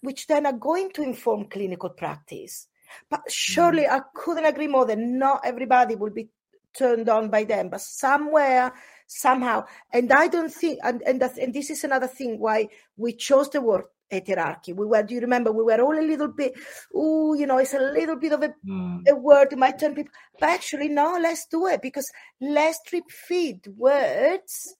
which 0.00 0.26
then 0.26 0.46
are 0.46 0.52
going 0.52 0.90
to 0.90 1.02
inform 1.02 1.46
clinical 1.46 1.90
practice 1.90 2.66
but 3.08 3.22
surely 3.28 3.84
mm. 3.84 3.90
i 3.90 4.00
couldn't 4.14 4.44
agree 4.44 4.68
more 4.68 4.86
that 4.86 4.98
not 4.98 5.40
everybody 5.44 5.94
will 5.94 6.10
be 6.10 6.28
turned 6.76 7.08
on 7.08 7.30
by 7.30 7.42
them 7.42 7.68
but 7.68 7.80
somewhere 7.80 8.72
somehow 9.06 9.64
and 9.92 10.12
i 10.12 10.28
don't 10.28 10.52
think 10.52 10.78
and 10.84 11.02
and, 11.02 11.20
and 11.22 11.52
this 11.54 11.70
is 11.70 11.82
another 11.82 12.06
thing 12.06 12.38
why 12.38 12.68
we 12.96 13.12
chose 13.12 13.50
the 13.50 13.60
word 13.60 13.84
heterarchy. 14.10 14.74
We 14.74 14.86
were, 14.86 15.02
do 15.02 15.14
you 15.14 15.20
remember, 15.20 15.52
we 15.52 15.64
were 15.64 15.80
all 15.80 15.98
a 15.98 16.02
little 16.02 16.28
bit, 16.28 16.54
oh, 16.94 17.34
you 17.34 17.46
know, 17.46 17.58
it's 17.58 17.74
a 17.74 17.78
little 17.78 18.16
bit 18.16 18.32
of 18.32 18.42
a, 18.42 18.54
mm. 18.66 19.08
a 19.08 19.14
word 19.14 19.56
might 19.56 19.78
turn 19.78 19.94
people, 19.94 20.12
but 20.38 20.48
actually, 20.48 20.88
no, 20.88 21.18
let's 21.20 21.46
do 21.46 21.66
it 21.66 21.82
because 21.82 22.10
let's 22.40 22.82
trip 22.82 23.04
feed 23.10 23.66
words 23.76 24.76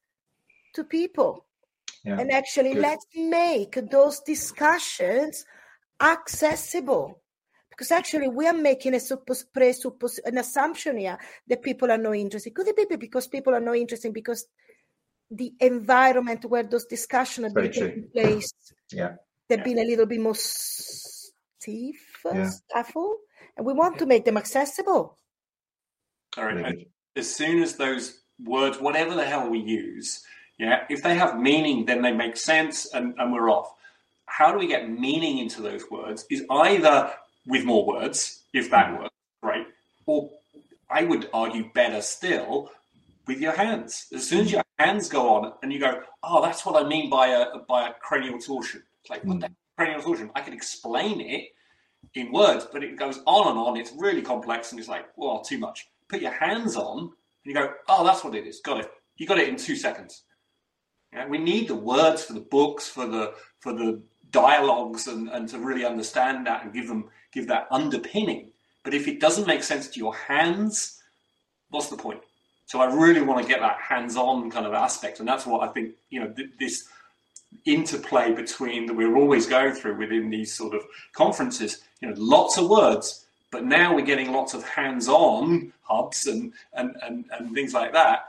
to 0.74 0.84
people. 0.84 1.46
Yeah. 2.04 2.18
And 2.18 2.32
actually, 2.32 2.74
Good. 2.74 2.82
let's 2.82 3.06
make 3.14 3.78
those 3.90 4.20
discussions 4.20 5.44
accessible. 6.00 7.20
Because 7.68 7.90
actually, 7.90 8.28
we 8.28 8.46
are 8.46 8.54
making 8.54 8.94
a 8.94 8.98
suppos- 8.98 9.44
presuppos- 9.54 10.18
an 10.24 10.38
assumption 10.38 10.98
here 10.98 11.18
that 11.46 11.62
people 11.62 11.90
are 11.90 11.98
not 11.98 12.12
interested. 12.12 12.54
Could 12.54 12.68
it 12.68 12.88
be 12.88 12.96
because 12.96 13.26
people 13.26 13.54
are 13.54 13.60
not 13.60 13.76
interested 13.76 14.12
because 14.12 14.46
the 15.30 15.52
environment 15.60 16.44
where 16.46 16.62
those 16.62 16.86
discussions 16.86 17.54
are 17.54 17.62
taking 17.62 18.08
place 18.12 18.52
yeah 18.92 19.12
they've 19.48 19.64
been 19.64 19.78
a 19.78 19.84
little 19.84 20.06
bit 20.06 20.20
more 20.20 20.34
stiff 20.34 21.96
yeah. 22.24 22.50
and 23.56 23.66
we 23.66 23.72
want 23.72 23.98
to 23.98 24.06
make 24.06 24.24
them 24.24 24.36
accessible 24.36 25.18
all 26.36 26.44
right 26.44 26.88
as 27.16 27.32
soon 27.32 27.62
as 27.62 27.76
those 27.76 28.20
words 28.44 28.78
whatever 28.78 29.14
the 29.14 29.24
hell 29.24 29.48
we 29.48 29.58
use 29.58 30.22
yeah 30.58 30.84
if 30.88 31.02
they 31.02 31.14
have 31.14 31.38
meaning 31.38 31.84
then 31.84 32.02
they 32.02 32.12
make 32.12 32.36
sense 32.36 32.92
and, 32.94 33.14
and 33.18 33.32
we're 33.32 33.50
off 33.50 33.74
how 34.26 34.52
do 34.52 34.58
we 34.58 34.66
get 34.66 34.88
meaning 34.88 35.38
into 35.38 35.60
those 35.60 35.90
words 35.90 36.24
is 36.30 36.44
either 36.50 37.10
with 37.46 37.64
more 37.64 37.84
words 37.84 38.42
if 38.52 38.70
that 38.70 38.90
mm. 38.90 39.00
works 39.00 39.14
right 39.42 39.66
or 40.06 40.30
i 40.90 41.02
would 41.04 41.28
argue 41.32 41.70
better 41.74 42.00
still 42.00 42.70
with 43.30 43.40
your 43.40 43.52
hands. 43.52 44.06
As 44.12 44.26
soon 44.26 44.40
as 44.40 44.50
your 44.50 44.64
hands 44.80 45.08
go 45.08 45.32
on 45.36 45.52
and 45.62 45.72
you 45.72 45.78
go, 45.78 46.00
oh, 46.24 46.42
that's 46.42 46.66
what 46.66 46.84
I 46.84 46.88
mean 46.88 47.08
by 47.08 47.28
a 47.28 47.60
by 47.68 47.88
a 47.88 47.92
cranial 48.02 48.40
torsion. 48.40 48.82
It's 49.02 49.10
like, 49.10 49.24
what 49.24 49.36
mm. 49.36 49.42
the 49.42 49.50
cranial 49.78 50.02
torsion? 50.02 50.30
I 50.34 50.40
can 50.40 50.52
explain 50.52 51.20
it 51.20 51.44
in 52.14 52.32
words, 52.32 52.66
but 52.72 52.82
it 52.82 52.98
goes 52.98 53.20
on 53.26 53.46
and 53.46 53.56
on. 53.56 53.76
It's 53.76 53.92
really 53.96 54.20
complex, 54.20 54.72
and 54.72 54.80
it's 54.80 54.88
like, 54.88 55.06
well, 55.16 55.42
too 55.42 55.58
much. 55.58 55.86
Put 56.08 56.20
your 56.20 56.32
hands 56.32 56.74
on, 56.74 56.98
and 56.98 57.10
you 57.44 57.54
go, 57.54 57.72
oh, 57.88 58.04
that's 58.04 58.24
what 58.24 58.34
it 58.34 58.48
is. 58.48 58.60
Got 58.64 58.80
it. 58.80 58.90
You 59.16 59.28
got 59.28 59.38
it 59.38 59.48
in 59.48 59.56
two 59.56 59.76
seconds. 59.76 60.24
Yeah, 61.12 61.28
we 61.28 61.38
need 61.38 61.68
the 61.68 61.76
words 61.76 62.24
for 62.24 62.32
the 62.32 62.46
books, 62.56 62.88
for 62.88 63.06
the 63.06 63.34
for 63.60 63.72
the 63.72 64.02
dialogues, 64.30 65.06
and, 65.06 65.28
and 65.28 65.48
to 65.50 65.60
really 65.60 65.84
understand 65.84 66.48
that 66.48 66.64
and 66.64 66.74
give 66.74 66.88
them 66.88 67.04
give 67.32 67.46
that 67.46 67.68
underpinning. 67.70 68.50
But 68.82 68.94
if 68.94 69.06
it 69.06 69.20
doesn't 69.20 69.46
make 69.46 69.62
sense 69.62 69.86
to 69.86 70.00
your 70.00 70.16
hands, 70.16 71.00
what's 71.68 71.90
the 71.90 71.96
point? 71.96 72.22
So 72.70 72.80
I 72.80 72.84
really 72.84 73.20
want 73.20 73.42
to 73.42 73.48
get 73.52 73.58
that 73.62 73.78
hands-on 73.80 74.48
kind 74.48 74.64
of 74.64 74.74
aspect, 74.74 75.18
and 75.18 75.26
that's 75.28 75.44
what 75.44 75.68
I 75.68 75.72
think 75.72 75.94
you 76.10 76.20
know 76.20 76.28
th- 76.28 76.50
this 76.60 76.86
interplay 77.64 78.30
between 78.32 78.86
that 78.86 78.94
we're 78.94 79.16
always 79.16 79.44
going 79.44 79.74
through 79.74 79.96
within 79.96 80.30
these 80.30 80.54
sort 80.54 80.74
of 80.74 80.82
conferences. 81.12 81.82
You 82.00 82.10
know, 82.10 82.14
lots 82.16 82.58
of 82.58 82.70
words, 82.70 83.26
but 83.50 83.64
now 83.64 83.92
we're 83.92 84.06
getting 84.06 84.30
lots 84.30 84.54
of 84.54 84.62
hands-on 84.62 85.72
hubs 85.82 86.28
and 86.28 86.52
and 86.72 86.94
and, 87.02 87.24
and 87.36 87.52
things 87.52 87.74
like 87.74 87.92
that. 87.92 88.26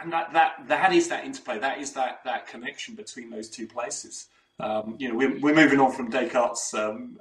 And 0.00 0.10
that, 0.14 0.32
that 0.32 0.66
that 0.68 0.94
is 0.94 1.08
that 1.08 1.26
interplay. 1.26 1.58
That 1.58 1.76
is 1.76 1.92
that 1.92 2.20
that 2.24 2.46
connection 2.46 2.94
between 2.94 3.28
those 3.28 3.50
two 3.50 3.66
places. 3.66 4.28
Um, 4.60 4.96
you 4.98 5.10
know, 5.10 5.14
we're, 5.14 5.38
we're 5.40 5.54
moving 5.54 5.78
on 5.78 5.92
from 5.92 6.08
Descartes' 6.08 6.72
um, 6.72 7.20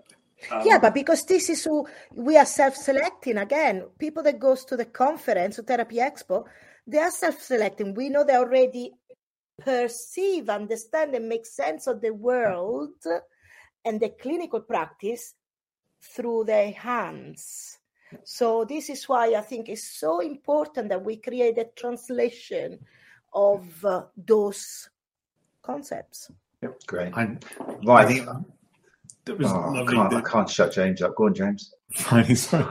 um, 0.51 0.61
yeah, 0.65 0.77
but 0.77 0.93
because 0.93 1.25
this 1.25 1.49
is 1.49 1.63
who 1.63 1.87
we 2.13 2.37
are 2.37 2.45
self-selecting 2.45 3.37
again. 3.37 3.85
People 3.97 4.23
that 4.23 4.39
goes 4.39 4.65
to 4.65 4.77
the 4.77 4.85
conference 4.85 5.59
or 5.59 5.63
therapy 5.63 5.97
expo, 5.97 6.45
they 6.85 6.99
are 6.99 7.11
self-selecting. 7.11 7.93
We 7.93 8.09
know 8.09 8.23
they 8.23 8.35
already 8.35 8.93
perceive, 9.59 10.49
understand, 10.49 11.15
and 11.15 11.27
make 11.27 11.45
sense 11.45 11.87
of 11.87 12.01
the 12.01 12.13
world 12.13 12.93
and 13.83 13.99
the 13.99 14.09
clinical 14.09 14.61
practice 14.61 15.33
through 16.01 16.45
their 16.45 16.71
hands. 16.71 17.79
So 18.23 18.63
this 18.63 18.89
is 18.89 19.09
why 19.09 19.33
I 19.33 19.41
think 19.41 19.67
it's 19.67 19.99
so 19.99 20.19
important 20.19 20.89
that 20.89 21.03
we 21.03 21.17
create 21.17 21.57
a 21.57 21.67
translation 21.75 22.79
of 23.33 23.83
uh, 23.83 24.03
those 24.15 24.89
concepts. 25.61 26.31
Yep, 26.61 26.85
great. 26.87 27.13
I, 27.13 27.37
right. 27.85 28.05
I 28.05 28.05
think 28.05 28.29
that 29.27 29.37
was 29.37 29.51
oh, 29.51 29.71
lovely. 29.71 29.97
I 29.97 30.09
can't, 30.09 30.13
I 30.13 30.21
can't, 30.21 30.49
shut 30.49 30.73
James 30.73 31.01
up. 31.01 31.15
Go 31.15 31.25
on, 31.25 31.33
James. 31.33 31.73
Fine, 31.93 32.35
sorry. 32.35 32.65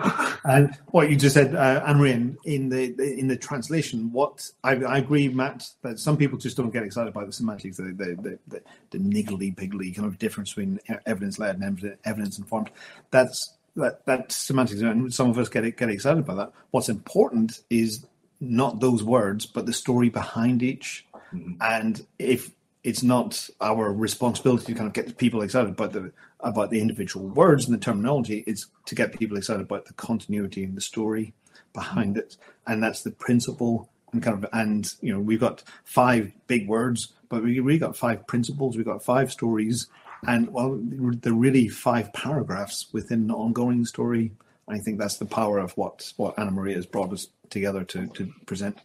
and 0.44 0.76
what 0.88 1.08
you 1.08 1.16
just 1.16 1.34
said, 1.34 1.54
uh, 1.54 1.82
Anna 1.86 1.98
Maria, 1.98 2.14
in, 2.44 2.68
the 2.68 3.18
in 3.18 3.28
the 3.28 3.36
translation, 3.36 4.12
what 4.12 4.42
I, 4.62 4.72
I, 4.76 4.98
agree, 4.98 5.28
Matt, 5.28 5.64
that 5.82 5.98
some 5.98 6.16
people 6.16 6.38
just 6.38 6.56
don't 6.56 6.70
get 6.70 6.82
excited 6.82 7.14
by 7.14 7.24
the 7.24 7.32
semantics, 7.32 7.78
the 7.78 7.84
the, 7.84 8.38
the, 8.48 8.62
the, 8.90 8.98
niggly 8.98 9.54
piggly 9.54 9.94
kind 9.94 10.06
of 10.06 10.18
difference 10.18 10.50
between 10.50 10.80
evidence-led 11.06 11.58
and 11.60 11.96
evidence-informed. 12.04 12.70
That's 13.10 13.54
that 13.76 14.04
that 14.06 14.32
semantics, 14.32 14.82
and 14.82 15.12
some 15.14 15.30
of 15.30 15.38
us 15.38 15.48
get 15.48 15.76
get 15.76 15.88
excited 15.88 16.26
by 16.26 16.34
that. 16.34 16.52
What's 16.72 16.88
important 16.88 17.60
is 17.70 18.04
not 18.40 18.80
those 18.80 19.02
words, 19.02 19.46
but 19.46 19.66
the 19.66 19.72
story 19.72 20.10
behind 20.10 20.62
each. 20.62 21.06
Mm-hmm. 21.32 21.54
And 21.60 22.06
if 22.18 22.50
it's 22.86 23.02
not 23.02 23.50
our 23.60 23.92
responsibility 23.92 24.66
to 24.66 24.74
kind 24.74 24.86
of 24.86 24.92
get 24.92 25.18
people 25.18 25.42
excited 25.42 25.70
about 25.70 25.92
the 25.92 26.12
about 26.38 26.70
the 26.70 26.80
individual 26.80 27.26
words 27.26 27.66
and 27.66 27.74
the 27.74 27.84
terminology. 27.84 28.44
It's 28.46 28.66
to 28.84 28.94
get 28.94 29.18
people 29.18 29.36
excited 29.36 29.62
about 29.62 29.86
the 29.86 29.92
continuity 29.94 30.62
and 30.62 30.76
the 30.76 30.80
story 30.80 31.34
behind 31.72 32.16
it, 32.16 32.36
and 32.64 32.80
that's 32.80 33.02
the 33.02 33.10
principle 33.10 33.88
and 34.12 34.22
kind 34.22 34.44
of 34.44 34.48
and 34.52 34.94
you 35.00 35.12
know 35.12 35.18
we've 35.18 35.40
got 35.40 35.64
five 35.84 36.32
big 36.46 36.68
words, 36.68 37.12
but 37.28 37.42
we 37.42 37.58
really 37.58 37.80
got 37.80 37.96
five 37.96 38.24
principles. 38.28 38.76
We've 38.76 38.86
got 38.86 39.04
five 39.04 39.32
stories, 39.32 39.88
and 40.24 40.52
well, 40.52 40.78
they're 40.80 41.32
really 41.32 41.68
five 41.68 42.12
paragraphs 42.12 42.86
within 42.92 43.22
an 43.22 43.30
ongoing 43.32 43.84
story. 43.84 44.30
I 44.68 44.78
think 44.78 45.00
that's 45.00 45.16
the 45.16 45.26
power 45.26 45.58
of 45.58 45.72
what 45.76 46.12
what 46.18 46.38
Anna 46.38 46.52
Maria 46.52 46.76
has 46.76 46.86
brought 46.86 47.12
us 47.12 47.26
together 47.50 47.82
to 47.82 48.06
to 48.06 48.32
present. 48.46 48.78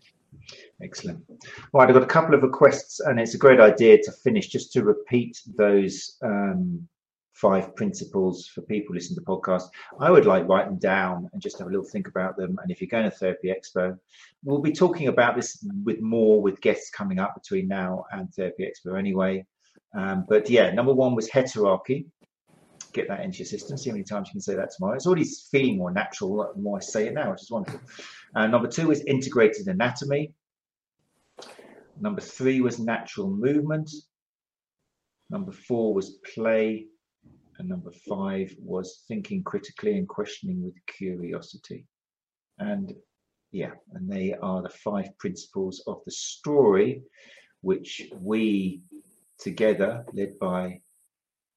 Excellent. 0.82 1.24
Right, 1.74 1.88
I've 1.88 1.94
got 1.94 2.04
a 2.04 2.08
couple 2.08 2.36
of 2.36 2.44
requests, 2.44 3.00
and 3.00 3.20
it's 3.20 3.36
a 3.36 3.38
great 3.38 3.60
idea 3.60 4.02
to 4.04 4.12
finish 4.12 4.48
just 4.48 4.74
to 4.74 4.84
repeat 4.84 5.42
those 5.58 6.18
um, 6.24 6.88
five 7.34 7.76
principles 7.76 8.48
for 8.48 8.62
people 8.62 8.94
listening 8.94 9.16
to 9.16 9.22
the 9.22 9.26
podcast. 9.26 9.64
I 10.00 10.12
would 10.12 10.26
like 10.26 10.48
write 10.48 10.68
them 10.68 10.78
down 10.78 11.30
and 11.34 11.42
just 11.42 11.58
have 11.58 11.68
a 11.68 11.72
little 11.72 11.86
think 11.86 12.08
about 12.08 12.38
them. 12.38 12.58
And 12.62 12.72
if 12.72 12.82
you're 12.82 12.88
going 12.88 13.10
to 13.10 13.12
Therapy 13.12 13.52
Expo, 13.52 13.98
we'll 14.44 14.62
be 14.62 14.72
talking 14.72 15.08
about 15.08 15.36
this 15.36 15.66
with 15.84 16.02
more 16.02 16.42
with 16.42 16.62
guests 16.62 16.92
coming 16.92 17.20
up 17.20 17.34
between 17.34 17.68
now 17.68 18.06
and 18.12 18.32
Therapy 18.34 18.70
Expo 18.70 18.98
anyway. 18.98 19.46
Um, 19.96 20.26
but 20.30 20.50
yeah, 20.50 20.72
number 20.72 20.94
one 20.94 21.16
was 21.16 21.30
heterarchy. 21.30 22.06
Get 22.94 23.08
that 23.08 23.22
into 23.22 23.40
your 23.40 23.48
system. 23.48 23.78
See 23.78 23.90
how 23.90 23.94
many 23.94 24.04
times 24.04 24.28
you 24.28 24.34
can 24.34 24.42
say 24.42 24.56
that 24.56 24.72
tomorrow. 24.76 24.96
It's 24.96 25.08
already 25.08 25.26
feeling 25.52 25.78
more 25.78 25.92
natural 25.92 26.52
the 26.56 26.62
more 26.62 26.78
I 26.78 26.82
say 26.82 27.08
it 27.08 27.14
now, 27.14 27.32
which 27.32 27.42
is 27.42 27.52
wonderful. 27.52 27.80
Uh, 28.36 28.48
number 28.48 28.68
two 28.68 28.92
is 28.92 29.04
integrated 29.06 29.68
anatomy. 29.68 30.34
Number 32.00 32.22
three 32.22 32.62
was 32.62 32.80
natural 32.80 33.30
movement. 33.30 33.90
Number 35.30 35.52
four 35.52 35.94
was 35.94 36.20
play. 36.34 36.88
And 37.60 37.70
number 37.70 37.92
five 37.92 38.56
was 38.60 39.04
thinking 39.08 39.44
critically 39.44 39.98
and 39.98 40.08
questioning 40.08 40.64
with 40.64 40.74
curiosity. 40.88 41.86
And 42.58 42.94
yeah, 43.52 43.72
and 43.94 44.10
they 44.10 44.34
are 44.34 44.62
the 44.62 44.70
five 44.70 45.16
principles 45.18 45.84
of 45.86 46.02
the 46.06 46.12
story, 46.12 47.04
which 47.60 48.10
we 48.18 48.82
together, 49.38 50.06
led 50.14 50.40
by 50.40 50.80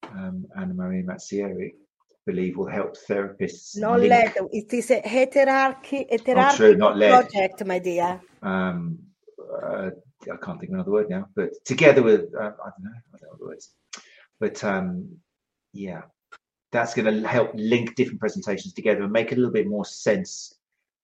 um, 0.03 0.47
Anna 0.57 0.75
Maria 0.75 1.05
Mazzieri, 1.05 1.75
believe 2.27 2.57
will 2.57 2.67
help 2.69 2.97
therapists. 3.09 3.77
Not 3.79 4.01
link- 4.01 4.11
led. 4.11 4.33
It 4.53 4.73
is 4.73 4.91
a 4.91 5.01
heterarchy, 5.03 6.07
Oh, 6.11 6.17
heterarchy 6.17 6.57
true, 6.57 6.77
not 6.77 6.97
led. 6.97 7.11
project, 7.11 7.65
my 7.67 7.79
dear. 7.79 8.21
um, 8.43 8.99
uh, 9.63 9.91
I 10.23 10.37
can't 10.43 10.59
think 10.59 10.71
of 10.71 10.75
another 10.75 10.91
word 10.91 11.11
now, 11.11 11.29
but 11.37 11.51
together 11.65 12.03
with, 12.03 12.35
uh, 12.35 12.41
I 12.65 12.71
don't 12.71 12.85
know, 12.85 12.91
I 13.15 13.19
don't 13.19 13.23
know 13.33 13.37
the 13.39 13.45
words, 13.45 13.73
but 14.41 14.63
um, 14.65 15.09
yeah, 15.73 16.03
that's 16.73 16.95
going 16.95 17.23
to 17.23 17.29
help 17.29 17.51
link 17.55 17.95
different 17.95 18.21
presentations 18.21 18.73
together 18.73 19.03
and 19.03 19.13
make 19.13 19.33
a 19.33 19.35
little 19.35 19.51
bit 19.53 19.67
more 19.67 19.85
sense 19.85 20.55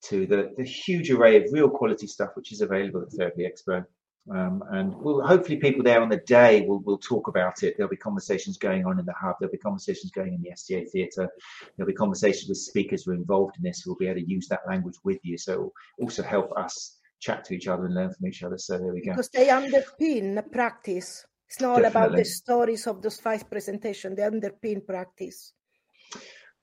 to 0.04 0.26
the, 0.26 0.52
the 0.56 0.64
huge 0.64 1.10
array 1.10 1.36
of 1.36 1.52
real 1.52 1.68
quality 1.68 2.06
stuff 2.06 2.30
which 2.34 2.50
is 2.50 2.62
available 2.62 3.02
at 3.02 3.12
Therapy 3.12 3.46
Expo. 3.46 3.84
Um, 4.30 4.62
and 4.70 4.94
we'll, 4.96 5.26
hopefully 5.26 5.56
people 5.56 5.82
there 5.82 6.00
on 6.00 6.08
the 6.08 6.18
day 6.18 6.62
will, 6.62 6.78
will 6.80 6.98
talk 6.98 7.26
about 7.26 7.62
it. 7.62 7.74
There'll 7.76 7.90
be 7.90 7.96
conversations 7.96 8.58
going 8.58 8.86
on 8.86 8.98
in 9.00 9.04
the 9.04 9.12
hub. 9.12 9.36
There'll 9.40 9.50
be 9.50 9.58
conversations 9.58 10.12
going 10.12 10.34
in 10.34 10.42
the 10.42 10.52
STA 10.52 10.84
theatre. 10.84 11.28
There'll 11.76 11.88
be 11.88 11.94
conversations 11.94 12.48
with 12.48 12.58
speakers 12.58 13.04
who 13.04 13.12
are 13.12 13.14
involved 13.14 13.56
in 13.56 13.64
this 13.64 13.80
who 13.80 13.90
will 13.90 13.98
be 13.98 14.06
able 14.06 14.20
to 14.20 14.30
use 14.30 14.46
that 14.48 14.60
language 14.68 14.96
with 15.02 15.18
you. 15.22 15.36
So 15.36 15.52
it 15.52 15.58
will 15.58 15.74
also 16.00 16.22
help 16.22 16.52
us 16.56 16.98
chat 17.18 17.44
to 17.44 17.54
each 17.54 17.66
other 17.66 17.86
and 17.86 17.94
learn 17.94 18.12
from 18.12 18.28
each 18.28 18.42
other. 18.42 18.58
So 18.58 18.78
there 18.78 18.92
we 18.92 19.02
go. 19.02 19.12
Because 19.12 19.30
they 19.30 19.48
underpin 19.48 20.50
practice. 20.52 21.26
It's 21.48 21.60
not 21.60 21.78
all 21.78 21.84
about 21.84 22.14
the 22.14 22.24
stories 22.24 22.86
of 22.86 23.02
those 23.02 23.18
five 23.18 23.50
presentations. 23.50 24.16
They 24.16 24.22
underpin 24.22 24.86
practice. 24.86 25.52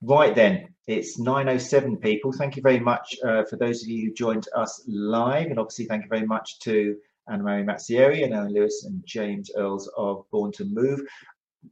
Right 0.02 0.34
then, 0.34 0.70
it's 0.86 1.20
9.07 1.20 2.02
people. 2.02 2.32
Thank 2.32 2.56
you 2.56 2.62
very 2.62 2.80
much 2.80 3.18
uh, 3.26 3.44
for 3.50 3.58
those 3.58 3.84
of 3.84 3.90
you 3.90 4.08
who 4.08 4.14
joined 4.14 4.48
us 4.56 4.84
live. 4.88 5.48
And 5.48 5.60
obviously, 5.60 5.86
thank 5.86 6.04
you 6.04 6.10
very 6.10 6.26
much 6.26 6.60
to 6.60 6.96
Anna 7.30 7.44
Maria 7.44 7.66
Mazzieri 7.66 8.24
and 8.24 8.34
Owen 8.34 8.54
Lewis 8.54 8.86
and 8.86 9.04
James 9.06 9.52
Earls 9.56 9.90
of 9.98 10.26
Born 10.32 10.52
to 10.54 10.66
Move. 10.66 11.02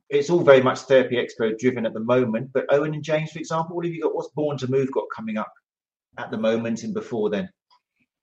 It's 0.10 0.30
all 0.30 0.42
very 0.42 0.62
much 0.62 0.80
Therapy 0.80 1.16
Expo 1.16 1.58
driven 1.58 1.86
at 1.86 1.94
the 1.94 2.00
moment. 2.00 2.52
But 2.54 2.66
Owen 2.70 2.94
and 2.94 3.04
James, 3.04 3.32
for 3.32 3.40
example, 3.40 3.76
what 3.76 3.86
have 3.86 3.94
you 3.94 4.02
got? 4.02 4.16
What's 4.16 4.30
Born 4.30 4.58
to 4.58 4.70
Move 4.70 4.92
got 4.92 5.06
coming 5.16 5.38
up 5.38 5.52
at 6.18 6.32
the 6.32 6.38
moment 6.38 6.84
and 6.84 6.94
before 6.94 7.30
then? 7.30 7.50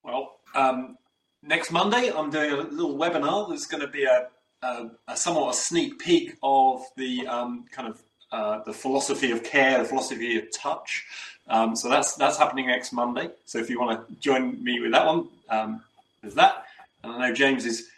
Well, 0.03 0.39
um, 0.55 0.97
next 1.43 1.71
Monday, 1.71 2.11
I'm 2.15 2.31
doing 2.31 2.53
a 2.53 2.57
little 2.57 2.97
webinar. 2.97 3.49
There's 3.49 3.67
going 3.67 3.83
to 3.83 3.89
be 3.89 4.05
a, 4.05 4.29
a, 4.63 4.91
a 5.09 5.17
somewhat 5.17 5.55
a 5.55 5.57
sneak 5.57 5.99
peek 5.99 6.37
of 6.43 6.83
the 6.97 7.27
um, 7.27 7.65
kind 7.71 7.89
of 7.89 8.03
uh, 8.33 8.63
the 8.65 8.73
philosophy 8.73 9.31
of 9.31 9.45
care, 9.45 9.79
the 9.79 9.85
philosophy 9.85 10.39
of 10.39 10.51
touch. 10.53 11.05
Um, 11.49 11.77
so 11.77 11.89
that's 11.89 12.15
that's 12.15 12.37
happening 12.37 12.67
next 12.67 12.93
Monday. 12.93 13.31
So 13.45 13.59
if 13.59 13.69
you 13.69 13.81
want 13.81 14.09
to 14.09 14.15
join 14.17 14.63
me 14.63 14.81
with 14.81 14.93
that 14.93 15.07
one, 15.07 15.29
um, 15.49 15.83
there's 16.23 16.35
that. 16.35 16.65
And 17.03 17.13
I 17.13 17.29
know 17.29 17.35
James 17.35 17.65
is 17.65 17.89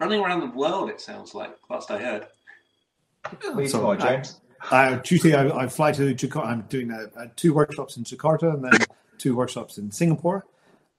running 0.00 0.20
around 0.20 0.40
the 0.40 0.56
world. 0.58 0.90
It 0.90 1.00
sounds 1.00 1.34
like 1.34 1.54
last 1.68 1.90
I 1.90 1.98
heard. 1.98 2.26
What 3.30 3.44
are 3.56 3.62
you 3.62 3.68
So, 3.68 3.78
tomorrow, 3.78 3.98
uh, 3.98 4.06
James? 4.06 4.40
Uh, 4.70 4.98
Tuesday, 4.98 5.34
I, 5.34 5.64
I 5.64 5.66
fly 5.68 5.92
to 5.92 6.14
Jakarta. 6.14 6.46
I'm 6.46 6.62
doing 6.62 6.90
uh 6.90 7.06
uh 7.16 7.26
two 7.36 7.52
workshops 7.52 7.96
in 7.96 8.04
Jakarta 8.04 8.54
and 8.54 8.64
then 8.64 8.86
two 9.18 9.36
workshops 9.36 9.78
in 9.78 9.90
Singapore. 9.90 10.46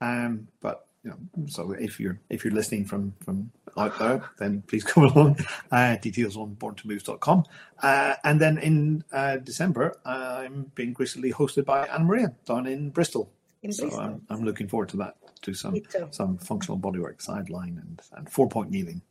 Um, 0.00 0.48
but 0.60 0.86
you 1.04 1.10
know, 1.10 1.46
so 1.46 1.72
if 1.72 1.98
you're 2.00 2.18
if 2.30 2.44
you're 2.44 2.54
listening 2.54 2.84
from 2.84 3.14
from 3.24 3.50
out 3.76 3.98
there, 3.98 4.22
then 4.38 4.62
please 4.66 4.84
come 4.84 5.04
along. 5.10 5.38
Uh, 5.70 5.96
details 5.96 6.36
on 6.36 6.56
borntomoves.com. 6.56 7.44
Uh, 7.82 8.14
and 8.24 8.40
then 8.40 8.58
in 8.58 9.04
uh, 9.12 9.36
December, 9.36 9.96
I'm 10.04 10.70
being 10.74 10.92
graciously 10.92 11.32
hosted 11.32 11.64
by 11.64 11.86
Anna 11.86 12.04
Maria 12.04 12.34
down 12.46 12.66
in 12.66 12.90
Bristol. 12.90 13.30
In 13.62 13.72
so 13.72 13.84
Bristol. 13.84 14.00
I'm, 14.04 14.22
I'm 14.30 14.44
looking 14.44 14.68
forward 14.68 14.88
to 14.90 14.96
that. 14.98 15.16
Do 15.42 15.54
some 15.54 15.80
some 16.10 16.38
functional 16.38 16.78
bodywork, 16.78 17.22
sideline, 17.22 17.78
and 17.82 18.00
and 18.16 18.30
four 18.30 18.48
point 18.48 18.70
kneeling. 18.70 19.02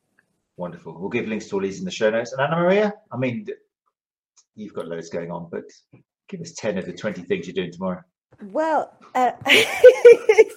Wonderful. 0.58 1.00
We'll 1.00 1.10
give 1.10 1.28
links 1.28 1.48
to 1.48 1.56
all 1.56 1.62
these 1.62 1.80
in 1.80 1.86
the 1.86 1.92
show 1.92 2.10
notes. 2.10 2.32
And 2.32 2.42
Anna 2.42 2.56
Maria, 2.56 2.94
I 3.12 3.18
mean, 3.18 3.48
you've 4.56 4.74
got 4.74 4.88
loads 4.88 5.10
going 5.10 5.32
on, 5.32 5.50
but 5.52 5.66
give 6.28 6.42
us 6.42 6.54
10 6.54 6.80
of 6.80 6.86
the 6.86 6.94
20 6.94 7.22
things 7.22 7.48
you're 7.48 7.54
doing 7.54 7.72
tomorrow. 7.72 8.02
Well, 8.42 8.92
uh, 9.16 9.32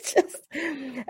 just 0.03 0.37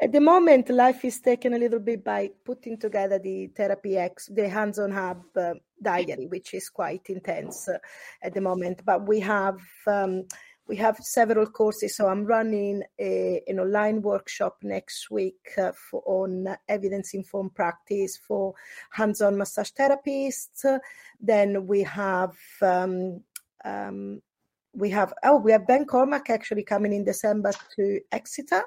at 0.00 0.12
the 0.12 0.20
moment, 0.20 0.68
life 0.68 1.04
is 1.04 1.20
taken 1.20 1.54
a 1.54 1.58
little 1.58 1.80
bit 1.80 2.04
by 2.04 2.30
putting 2.44 2.78
together 2.78 3.18
the 3.18 3.48
Therapy 3.48 3.96
X, 3.96 4.28
the 4.32 4.48
hands-on 4.48 4.92
hub 4.92 5.22
uh, 5.36 5.54
diary, 5.82 6.26
which 6.26 6.54
is 6.54 6.68
quite 6.68 7.06
intense 7.08 7.68
uh, 7.68 7.78
at 8.22 8.34
the 8.34 8.40
moment. 8.40 8.82
But 8.84 9.06
we 9.06 9.20
have 9.20 9.60
um, 9.86 10.26
we 10.70 10.76
have 10.76 10.96
several 11.00 11.46
courses. 11.46 11.96
So 11.96 12.06
I'm 12.06 12.24
running 12.24 12.84
a, 13.00 13.42
an 13.48 13.58
online 13.58 14.02
workshop 14.02 14.58
next 14.62 15.10
week 15.10 15.42
uh, 15.58 15.72
for, 15.72 16.00
on 16.06 16.56
evidence-informed 16.68 17.56
practice 17.56 18.16
for 18.16 18.54
hands-on 18.90 19.36
massage 19.36 19.72
therapists. 19.78 20.62
Then 21.18 21.66
we 21.66 21.82
have. 21.82 22.36
Um, 22.62 23.22
um, 23.64 24.22
we 24.72 24.88
have 24.90 25.12
oh 25.24 25.38
we 25.38 25.50
have 25.50 25.66
Ben 25.66 25.84
Cormack 25.84 26.30
actually 26.30 26.62
coming 26.62 26.92
in 26.92 27.04
December 27.04 27.50
to 27.74 28.00
Exeter, 28.12 28.62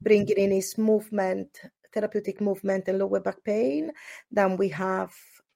bringing 0.00 0.36
in 0.36 0.52
his 0.52 0.78
movement, 0.78 1.48
therapeutic 1.92 2.40
movement 2.40 2.86
and 2.86 3.00
lower 3.00 3.18
back 3.18 3.42
pain. 3.42 3.90
Then 4.30 4.56
we 4.56 4.68
have 4.68 5.10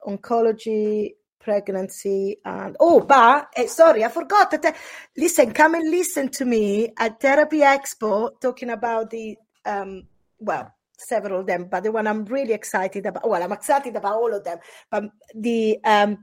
oncology, 0.05 1.13
pregnancy, 1.39 2.39
and 2.45 2.77
oh, 2.81 3.01
but 3.01 3.49
eh, 3.57 3.67
sorry, 3.67 4.05
I 4.05 4.09
forgot 4.09 4.51
to 4.53 4.59
tell. 4.59 4.75
Listen, 5.17 5.53
come 5.53 5.75
and 5.75 5.91
listen 5.91 6.29
to 6.31 6.45
me 6.45 6.93
at 6.99 7.21
Therapy 7.21 7.61
Expo 7.61 8.41
talking 8.41 8.71
about 8.71 9.11
the 9.11 9.37
um 9.65 10.05
well 10.39 10.73
several 10.99 11.41
of 11.41 11.47
them, 11.47 11.69
but 11.71 11.83
the 11.83 11.93
one 11.93 12.07
I'm 12.07 12.25
really 12.25 12.55
excited 12.55 13.07
about. 13.07 13.29
Well, 13.29 13.43
I'm 13.43 13.53
excited 13.53 13.95
about 13.97 14.15
all 14.15 14.35
of 14.35 14.45
them, 14.45 14.59
but 14.91 15.05
the 15.35 15.79
um 15.85 16.23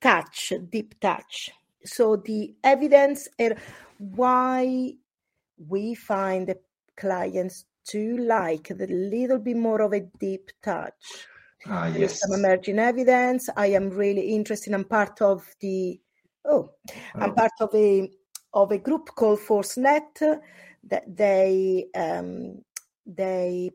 touch, 0.00 0.52
deep 0.70 0.98
touch 1.00 1.50
so 1.84 2.16
the 2.16 2.54
evidence 2.64 3.28
and 3.38 3.56
why 3.98 4.92
we 5.68 5.94
find 5.94 6.48
the 6.48 6.58
clients 6.96 7.66
to 7.86 8.16
like 8.16 8.68
the 8.68 8.86
little 8.86 9.38
bit 9.38 9.56
more 9.56 9.82
of 9.82 9.92
a 9.92 10.00
deep 10.18 10.50
touch 10.62 11.26
Ah, 11.66 11.86
yes. 11.86 12.20
some 12.20 12.32
emerging 12.32 12.78
evidence 12.78 13.48
i 13.56 13.66
am 13.66 13.88
really 13.90 14.34
interested 14.34 14.74
i'm 14.74 14.84
part 14.84 15.22
of 15.22 15.46
the 15.60 15.98
oh 16.44 16.70
i'm 17.14 17.30
Oh. 17.30 17.34
part 17.34 17.52
of 17.60 17.74
a 17.74 18.10
of 18.52 18.70
a 18.70 18.78
group 18.78 19.06
called 19.14 19.40
forcenet 19.40 20.40
that 20.84 21.04
they 21.16 21.86
um 21.94 22.62
they 23.06 23.70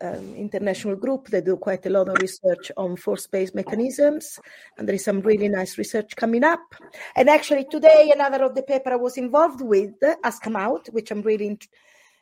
um, 0.00 0.34
international 0.36 0.96
group. 0.96 1.28
They 1.28 1.40
do 1.40 1.56
quite 1.56 1.84
a 1.86 1.90
lot 1.90 2.08
of 2.08 2.20
research 2.20 2.70
on 2.76 2.96
force-based 2.96 3.54
mechanisms, 3.54 4.38
and 4.76 4.86
there 4.86 4.94
is 4.94 5.04
some 5.04 5.20
really 5.20 5.48
nice 5.48 5.78
research 5.78 6.14
coming 6.16 6.44
up. 6.44 6.60
And 7.16 7.28
actually, 7.28 7.66
today 7.70 8.12
another 8.14 8.44
of 8.44 8.54
the 8.54 8.62
paper 8.62 8.92
I 8.92 8.96
was 8.96 9.16
involved 9.16 9.60
with 9.60 9.94
has 10.22 10.38
come 10.38 10.56
out, 10.56 10.86
which 10.92 11.10
I'm 11.10 11.22
really 11.22 11.48
int- 11.48 11.68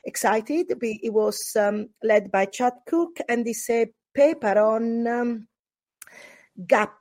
excited. 0.05 0.73
We, 0.81 1.01
it 1.02 1.12
was 1.12 1.55
um, 1.59 1.90
led 2.02 2.31
by 2.31 2.47
Chad 2.47 2.73
Cook, 2.86 3.18
and 3.28 3.47
it's 3.47 3.68
a 3.68 3.89
paper 4.17 4.59
on 4.59 5.07
um, 5.07 5.49
gap 6.67 6.97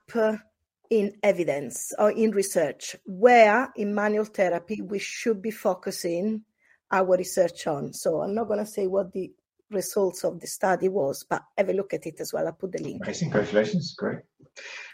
in 0.89 1.13
evidence 1.23 1.93
or 1.97 2.11
in 2.11 2.31
research, 2.31 2.95
where 3.05 3.71
in 3.75 3.95
manual 3.95 4.25
therapy 4.25 4.81
we 4.81 4.99
should 4.99 5.41
be 5.41 5.51
focusing 5.51 6.43
our 6.91 7.17
research 7.17 7.65
on. 7.67 7.93
So 7.93 8.21
I'm 8.21 8.35
not 8.35 8.47
going 8.47 8.59
to 8.59 8.65
say 8.65 8.87
what 8.87 9.11
the 9.13 9.31
results 9.71 10.23
of 10.23 10.39
the 10.39 10.47
study 10.47 10.89
was, 10.89 11.25
but 11.27 11.41
have 11.57 11.69
a 11.69 11.73
look 11.73 11.93
at 11.93 12.05
it 12.05 12.19
as 12.19 12.33
well. 12.33 12.45
I'll 12.45 12.53
put 12.53 12.73
the 12.73 12.83
link. 12.83 13.01
Amazing, 13.03 13.31
congratulations, 13.31 13.95
great, 13.97 14.19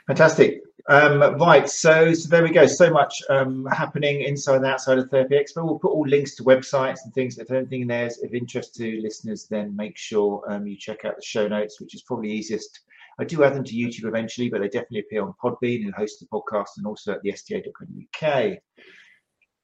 fantastic. 0.08 0.62
Um, 0.90 1.20
right, 1.38 1.70
so 1.70 2.14
so 2.14 2.30
there 2.30 2.44
we 2.44 2.52
go. 2.52 2.66
So 2.66 2.90
much 2.90 3.22
um, 3.30 3.66
happening 3.72 4.22
inside 4.22 4.58
and 4.58 4.66
outside 4.66 4.98
of 4.98 5.10
Therapy 5.10 5.36
Expo. 5.36 5.64
We'll 5.64 5.80
put 5.80 5.92
all 5.92 6.08
links 6.08 6.36
to 6.36 6.44
websites 6.44 7.00
and 7.04 7.14
things. 7.14 7.38
If 7.38 7.52
anything 7.52 7.88
there 7.88 8.08
is 8.08 8.22
of 8.24 8.34
interest 8.34 8.76
to 8.76 9.00
listeners, 9.02 9.48
then 9.50 9.76
make 9.76 9.98
sure 9.98 10.44
um, 10.52 10.66
you 10.66 10.76
check 10.76 11.06
out 11.06 11.16
the 11.16 11.24
show 11.24 11.48
notes, 11.48 11.80
which 11.80 11.94
is 11.94 12.02
probably 12.02 12.32
easiest. 12.32 12.82
I 13.20 13.26
do 13.26 13.44
add 13.44 13.54
them 13.54 13.64
to 13.64 13.74
YouTube 13.74 14.06
eventually, 14.06 14.50
but 14.50 14.62
they 14.62 14.68
definitely 14.68 15.02
appear 15.02 15.22
on 15.22 15.34
Podbean, 15.44 15.86
and 15.86 15.94
host 15.94 16.20
the 16.20 16.26
podcast, 16.26 16.78
and 16.78 16.88
also 16.88 17.14
at 17.14 17.22
the 17.22 17.32
sta.co.uk 17.32 18.58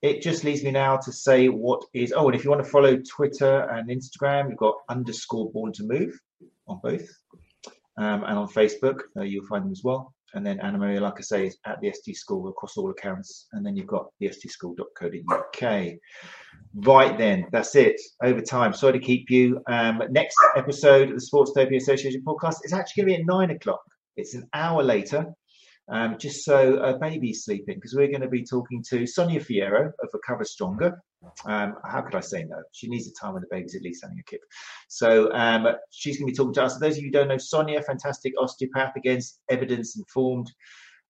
it 0.03 0.22
just 0.22 0.44
leaves 0.44 0.64
me 0.64 0.72
now 0.72 0.95
to 0.95 1.11
say 1.11 1.48
what 1.48 1.84
is 1.94 2.14
oh 2.15 2.28
and 2.28 2.36
if 2.36 2.44
you 2.44 2.52
want 2.52 2.64
to 2.64 2.69
follow 2.69 2.98
twitter 2.98 3.61
and 3.72 3.90
instagram 3.90 4.49
you've 4.49 4.57
got 4.57 4.76
underscore 4.90 5.52
born 5.52 5.72
to 5.74 5.84
move 5.84 6.19
on 6.68 6.80
both 6.84 7.10
um, 7.98 8.24
and 8.24 8.38
on 8.38 8.48
facebook 8.48 8.99
uh, 9.18 9.24
you'll 9.24 9.45
find 9.48 9.65
them 9.65 9.72
as 9.72 9.82
well. 9.84 10.14
And 10.34 10.45
then 10.45 10.60
anna 10.60 10.78
maria 10.78 10.99
like 10.99 11.15
i 11.18 11.22
say 11.22 11.48
is 11.48 11.57
at 11.65 11.80
the 11.82 11.91
st 11.91 12.15
school 12.18 12.49
across 12.49 12.78
all 12.78 12.91
accounts. 12.91 13.48
And 13.53 13.65
then 13.65 13.76
you've 13.76 13.88
got 13.88 14.07
the 14.19 14.28
stschool.co.uk 14.28 15.94
right 16.76 17.18
then 17.18 17.45
that's 17.52 17.76
it. 17.76 17.99
Over 18.24 18.41
time. 18.41 18.74
Sorry 18.74 18.94
to 18.94 19.06
keep 19.06 19.30
you. 19.30 19.61
Um, 19.68 20.02
next 20.10 20.38
episode 20.56 21.10
of 21.10 21.15
the 21.15 21.22
sports 21.22 21.52
therapy 21.56 21.78
association 21.78 22.24
podcast 22.26 22.57
is 22.64 22.74
actually 22.74 23.03
going 23.03 23.14
to 23.14 23.18
be 23.18 23.22
at 23.22 23.28
nine 23.28 23.52
o'clock. 23.52 23.82
It's 24.15 24.34
an 24.34 24.48
hour 24.53 24.84
later. 24.84 25.26
Um, 25.90 26.18
just 26.19 26.44
so 26.44 26.78
a 26.78 26.98
baby's 26.99 27.45
sleeping, 27.45 27.76
because 27.76 27.95
we're 27.95 28.10
going 28.10 28.22
to 28.22 28.28
be 28.28 28.44
talking 28.44 28.84
to 28.90 29.07
Sonia 29.07 29.40
Fierro 29.40 29.88
of 29.88 30.10
Recover 30.14 30.44
Stronger. 30.44 31.02
Um, 31.45 31.76
how 31.84 32.02
could 32.02 32.15
I 32.15 32.19
say 32.19 32.44
no? 32.44 32.61
She 32.72 32.88
needs 32.88 33.07
a 33.07 33.14
time 33.14 33.34
when 33.34 33.41
the 33.41 33.48
baby's 33.49 33.76
at 33.76 33.81
least 33.81 34.03
having 34.03 34.19
a 34.19 34.23
kip. 34.23 34.41
So 34.88 35.31
um, 35.34 35.68
she's 35.91 36.18
going 36.18 36.27
to 36.27 36.31
be 36.31 36.35
talking 36.35 36.53
to 36.53 36.64
us. 36.64 36.76
For 36.76 36.80
those 36.80 36.98
of 36.98 37.03
you 37.03 37.07
who 37.07 37.11
don't 37.11 37.27
know 37.27 37.38
Sonia, 37.38 37.81
fantastic 37.81 38.34
osteopath, 38.39 38.95
against 38.95 39.41
evidence 39.49 39.98
informed 39.98 40.52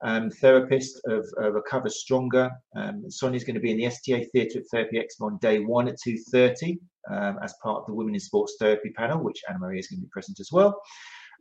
um, 0.03 0.29
therapist 0.29 1.01
of 1.07 1.25
uh, 1.41 1.51
Recover 1.51 1.89
Stronger. 1.89 2.51
Um, 2.75 3.09
Sonia's 3.09 3.43
going 3.43 3.55
to 3.55 3.61
be 3.61 3.71
in 3.71 3.77
the 3.77 3.85
STA 3.87 4.25
Theatre 4.25 4.59
at 4.59 4.65
Therapy 4.71 4.99
Expo 4.99 5.25
on 5.25 5.37
day 5.37 5.59
one 5.59 5.87
at 5.87 5.97
2.30 6.05 6.77
um, 7.09 7.39
as 7.43 7.55
part 7.63 7.81
of 7.81 7.87
the 7.87 7.93
Women 7.93 8.13
in 8.13 8.19
Sports 8.19 8.57
Therapy 8.59 8.91
panel, 8.91 9.23
which 9.23 9.41
Anna 9.49 9.59
Maria 9.59 9.79
is 9.79 9.87
going 9.87 9.99
to 9.99 10.05
be 10.05 10.11
present 10.11 10.39
as 10.39 10.51
well, 10.51 10.79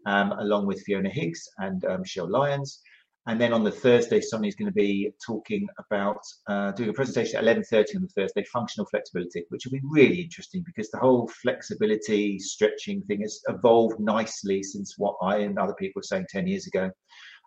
um, 0.06 0.32
along 0.32 0.66
with 0.66 0.82
Fiona 0.82 1.10
Higgs 1.10 1.48
and 1.59 1.84
Michelle 1.98 2.30
Lyons. 2.30 2.80
And 3.28 3.40
then 3.40 3.53
on 3.53 3.65
the 3.65 3.73
Thursday, 3.73 4.20
somebody's 4.20 4.55
going 4.55 4.70
to 4.70 4.74
be 4.74 5.11
talking 5.24 5.66
about 5.78 6.20
uh, 6.48 6.70
doing 6.73 6.90
a 6.90 6.93
presentation 6.93 7.36
at 7.36 7.57
11.30 7.57 7.97
on 7.97 8.03
the 8.03 8.09
Thursday, 8.09 8.44
functional 8.44 8.86
flexibility, 8.86 9.44
which 9.48 9.65
will 9.65 9.73
be 9.73 9.82
really 9.82 10.20
interesting 10.20 10.62
because 10.65 10.90
the 10.90 10.98
whole 10.98 11.27
flexibility 11.43 12.39
stretching 12.39 13.03
thing 13.03 13.23
has 13.23 13.40
evolved 13.48 13.98
nicely 13.98 14.62
since 14.62 14.94
what 14.97 15.16
I 15.23 15.39
and 15.39 15.59
other 15.59 15.74
people 15.74 15.98
were 15.98 16.05
saying 16.05 16.27
10 16.31 16.47
years 16.47 16.69
ago. 16.69 16.89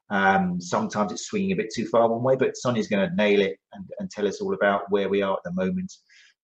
Um, 0.10 0.60
sometimes 0.60 1.14
it's 1.14 1.28
swinging 1.28 1.54
a 1.54 1.56
bit 1.56 1.74
too 1.74 1.88
far 1.88 2.10
one 2.10 2.24
way, 2.24 2.36
but 2.36 2.58
Sonia's 2.58 2.88
going 2.90 3.08
to 3.08 3.16
nail 3.16 3.40
it 3.40 3.58
and, 3.72 3.86
and 4.00 4.12
tell 4.12 4.28
us 4.28 4.42
all 4.42 4.54
about 4.54 4.92
where 4.92 5.08
we 5.08 5.22
are 5.22 5.36
at 5.36 5.44
the 5.46 5.54
moment 5.54 5.94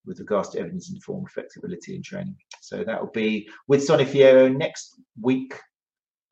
with 0.06 0.20
regards 0.20 0.50
to 0.50 0.60
evidence 0.60 0.92
informed 0.92 1.30
flexibility 1.32 1.96
and 1.96 2.06
training. 2.06 2.38
So 2.62 2.84
that 2.86 3.02
will 3.02 3.12
be 3.12 3.50
with 3.68 3.84
Sonny 3.84 4.06
Fierro 4.06 4.56
next 4.56 5.02
week 5.20 5.56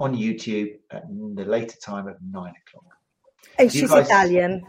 on 0.03 0.15
YouTube 0.15 0.75
at 0.91 1.03
the 1.07 1.45
later 1.45 1.77
time 1.77 2.07
of 2.07 2.17
nine 2.21 2.53
o'clock. 2.61 2.85
Oh, 2.87 3.63
and 3.63 3.71
she's 3.71 3.89
guys, 3.89 4.05
Italian. 4.05 4.61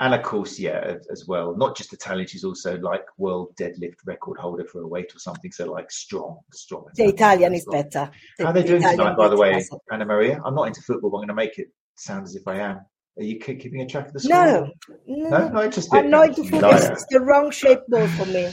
And 0.00 0.14
of 0.14 0.22
course, 0.22 0.58
yeah, 0.58 0.96
as 1.12 1.26
well. 1.26 1.54
Not 1.54 1.76
just 1.76 1.92
Italian, 1.92 2.26
she's 2.26 2.44
also 2.44 2.78
like 2.78 3.04
world 3.18 3.54
deadlift 3.60 3.96
record 4.06 4.38
holder 4.38 4.64
for 4.64 4.80
a 4.80 4.88
weight 4.88 5.14
or 5.14 5.18
something. 5.18 5.52
So 5.52 5.70
like 5.70 5.90
strong, 5.90 6.38
strong. 6.52 6.86
The 6.94 7.04
Italian 7.04 7.54
is 7.54 7.66
better. 7.70 8.10
The, 8.38 8.44
How 8.44 8.50
are 8.50 8.52
they 8.54 8.62
doing 8.62 8.82
tonight, 8.82 9.16
by 9.18 9.28
the 9.28 9.36
way, 9.36 9.62
Anna 9.92 10.06
Maria? 10.06 10.40
I'm 10.44 10.54
not 10.54 10.68
into 10.68 10.80
football, 10.80 11.10
but 11.10 11.18
I'm 11.18 11.26
going 11.26 11.28
to 11.28 11.34
make 11.34 11.58
it 11.58 11.68
sound 11.96 12.24
as 12.24 12.34
if 12.34 12.48
I 12.48 12.56
am. 12.56 12.80
Are 13.18 13.22
you 13.22 13.38
keeping 13.38 13.82
a 13.82 13.86
track 13.86 14.06
of 14.06 14.14
the 14.14 14.20
score? 14.20 14.34
No, 14.34 14.72
no, 15.06 15.48
no, 15.48 15.68
just 15.68 15.92
I'm 15.92 16.08
not 16.08 16.28
into 16.28 16.44
football. 16.44 16.72
It's 16.72 17.04
the 17.10 17.20
wrong 17.20 17.50
shape 17.50 17.80
ball 17.88 18.06
for 18.08 18.24
me. 18.26 18.50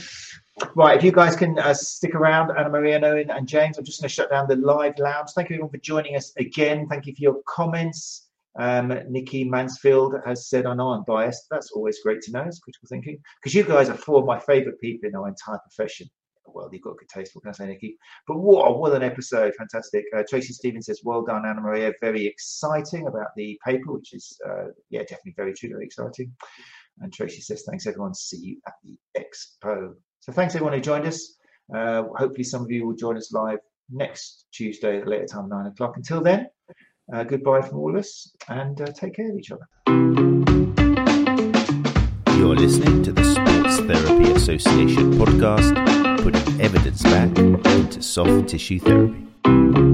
Right, 0.74 0.96
if 0.96 1.04
you 1.04 1.12
guys 1.12 1.36
can 1.36 1.58
uh, 1.58 1.74
stick 1.74 2.14
around, 2.14 2.56
Anna 2.56 2.68
Maria, 2.68 3.00
Owen, 3.04 3.30
and 3.30 3.46
James, 3.46 3.78
I'm 3.78 3.84
just 3.84 4.00
going 4.00 4.08
to 4.08 4.14
shut 4.14 4.30
down 4.30 4.48
the 4.48 4.56
live 4.56 4.98
lounge. 4.98 5.30
Thank 5.34 5.50
you 5.50 5.54
everyone 5.54 5.70
for 5.70 5.78
joining 5.78 6.16
us 6.16 6.32
again. 6.36 6.86
Thank 6.88 7.06
you 7.06 7.14
for 7.14 7.22
your 7.22 7.40
comments. 7.48 8.28
Um, 8.58 8.92
Nikki 9.08 9.44
Mansfield 9.44 10.14
has 10.26 10.48
said, 10.48 10.66
I 10.66 10.74
know 10.74 10.88
I'm 10.88 11.04
biased. 11.04 11.46
That's 11.50 11.70
always 11.70 12.00
great 12.00 12.22
to 12.22 12.32
know. 12.32 12.42
It's 12.42 12.58
critical 12.58 12.88
thinking. 12.88 13.18
Because 13.40 13.54
you 13.54 13.62
guys 13.62 13.88
are 13.88 13.96
four 13.96 14.20
of 14.20 14.26
my 14.26 14.38
favorite 14.40 14.80
people 14.80 15.08
in 15.08 15.14
our 15.14 15.28
entire 15.28 15.58
profession. 15.58 16.08
Well, 16.46 16.68
you've 16.72 16.82
got 16.82 16.92
a 16.92 16.96
good 16.96 17.08
taste. 17.08 17.34
What 17.34 17.42
can 17.42 17.50
I 17.50 17.52
say, 17.52 17.66
Nikki? 17.66 17.96
But 18.26 18.38
what, 18.38 18.78
what 18.78 18.94
an 18.94 19.02
episode. 19.02 19.54
Fantastic. 19.56 20.04
Uh, 20.16 20.22
Tracy 20.28 20.52
Stevens 20.52 20.86
says, 20.86 21.02
Well 21.04 21.24
done, 21.24 21.44
Anna 21.46 21.60
Maria. 21.60 21.92
Very 22.00 22.26
exciting 22.26 23.06
about 23.06 23.28
the 23.36 23.58
paper, 23.64 23.92
which 23.92 24.14
is, 24.14 24.38
uh, 24.48 24.66
yeah, 24.90 25.00
definitely 25.00 25.34
very 25.36 25.52
true, 25.54 25.68
very 25.68 25.84
exciting. 25.84 26.34
And 27.00 27.12
Tracy 27.12 27.42
says, 27.42 27.64
Thanks, 27.68 27.86
everyone. 27.86 28.14
See 28.14 28.38
you 28.38 28.60
at 28.66 28.74
the 28.82 28.98
expo. 29.16 29.94
So 30.28 30.32
thanks 30.34 30.54
everyone 30.54 30.74
who 30.74 30.80
joined 30.82 31.06
us. 31.06 31.38
Uh, 31.74 32.02
hopefully 32.18 32.44
some 32.44 32.62
of 32.62 32.70
you 32.70 32.86
will 32.86 32.94
join 32.94 33.16
us 33.16 33.32
live 33.32 33.60
next 33.90 34.44
Tuesday 34.52 34.98
at 34.98 35.06
a 35.06 35.08
later 35.08 35.24
time, 35.24 35.48
nine 35.48 35.64
o'clock. 35.64 35.96
Until 35.96 36.20
then, 36.20 36.48
uh, 37.10 37.24
goodbye 37.24 37.62
from 37.62 37.78
all 37.78 37.88
of 37.88 37.96
us 37.96 38.30
and 38.46 38.78
uh, 38.78 38.92
take 38.92 39.16
care 39.16 39.30
of 39.30 39.38
each 39.38 39.50
other. 39.50 39.66
You're 42.36 42.56
listening 42.56 43.02
to 43.04 43.12
the 43.12 43.24
Sports 43.24 43.80
Therapy 43.80 44.32
Association 44.32 45.14
podcast, 45.14 46.22
putting 46.22 46.60
evidence 46.60 47.02
back 47.04 47.38
into 47.38 48.02
soft 48.02 48.50
tissue 48.50 48.80
therapy. 48.80 49.87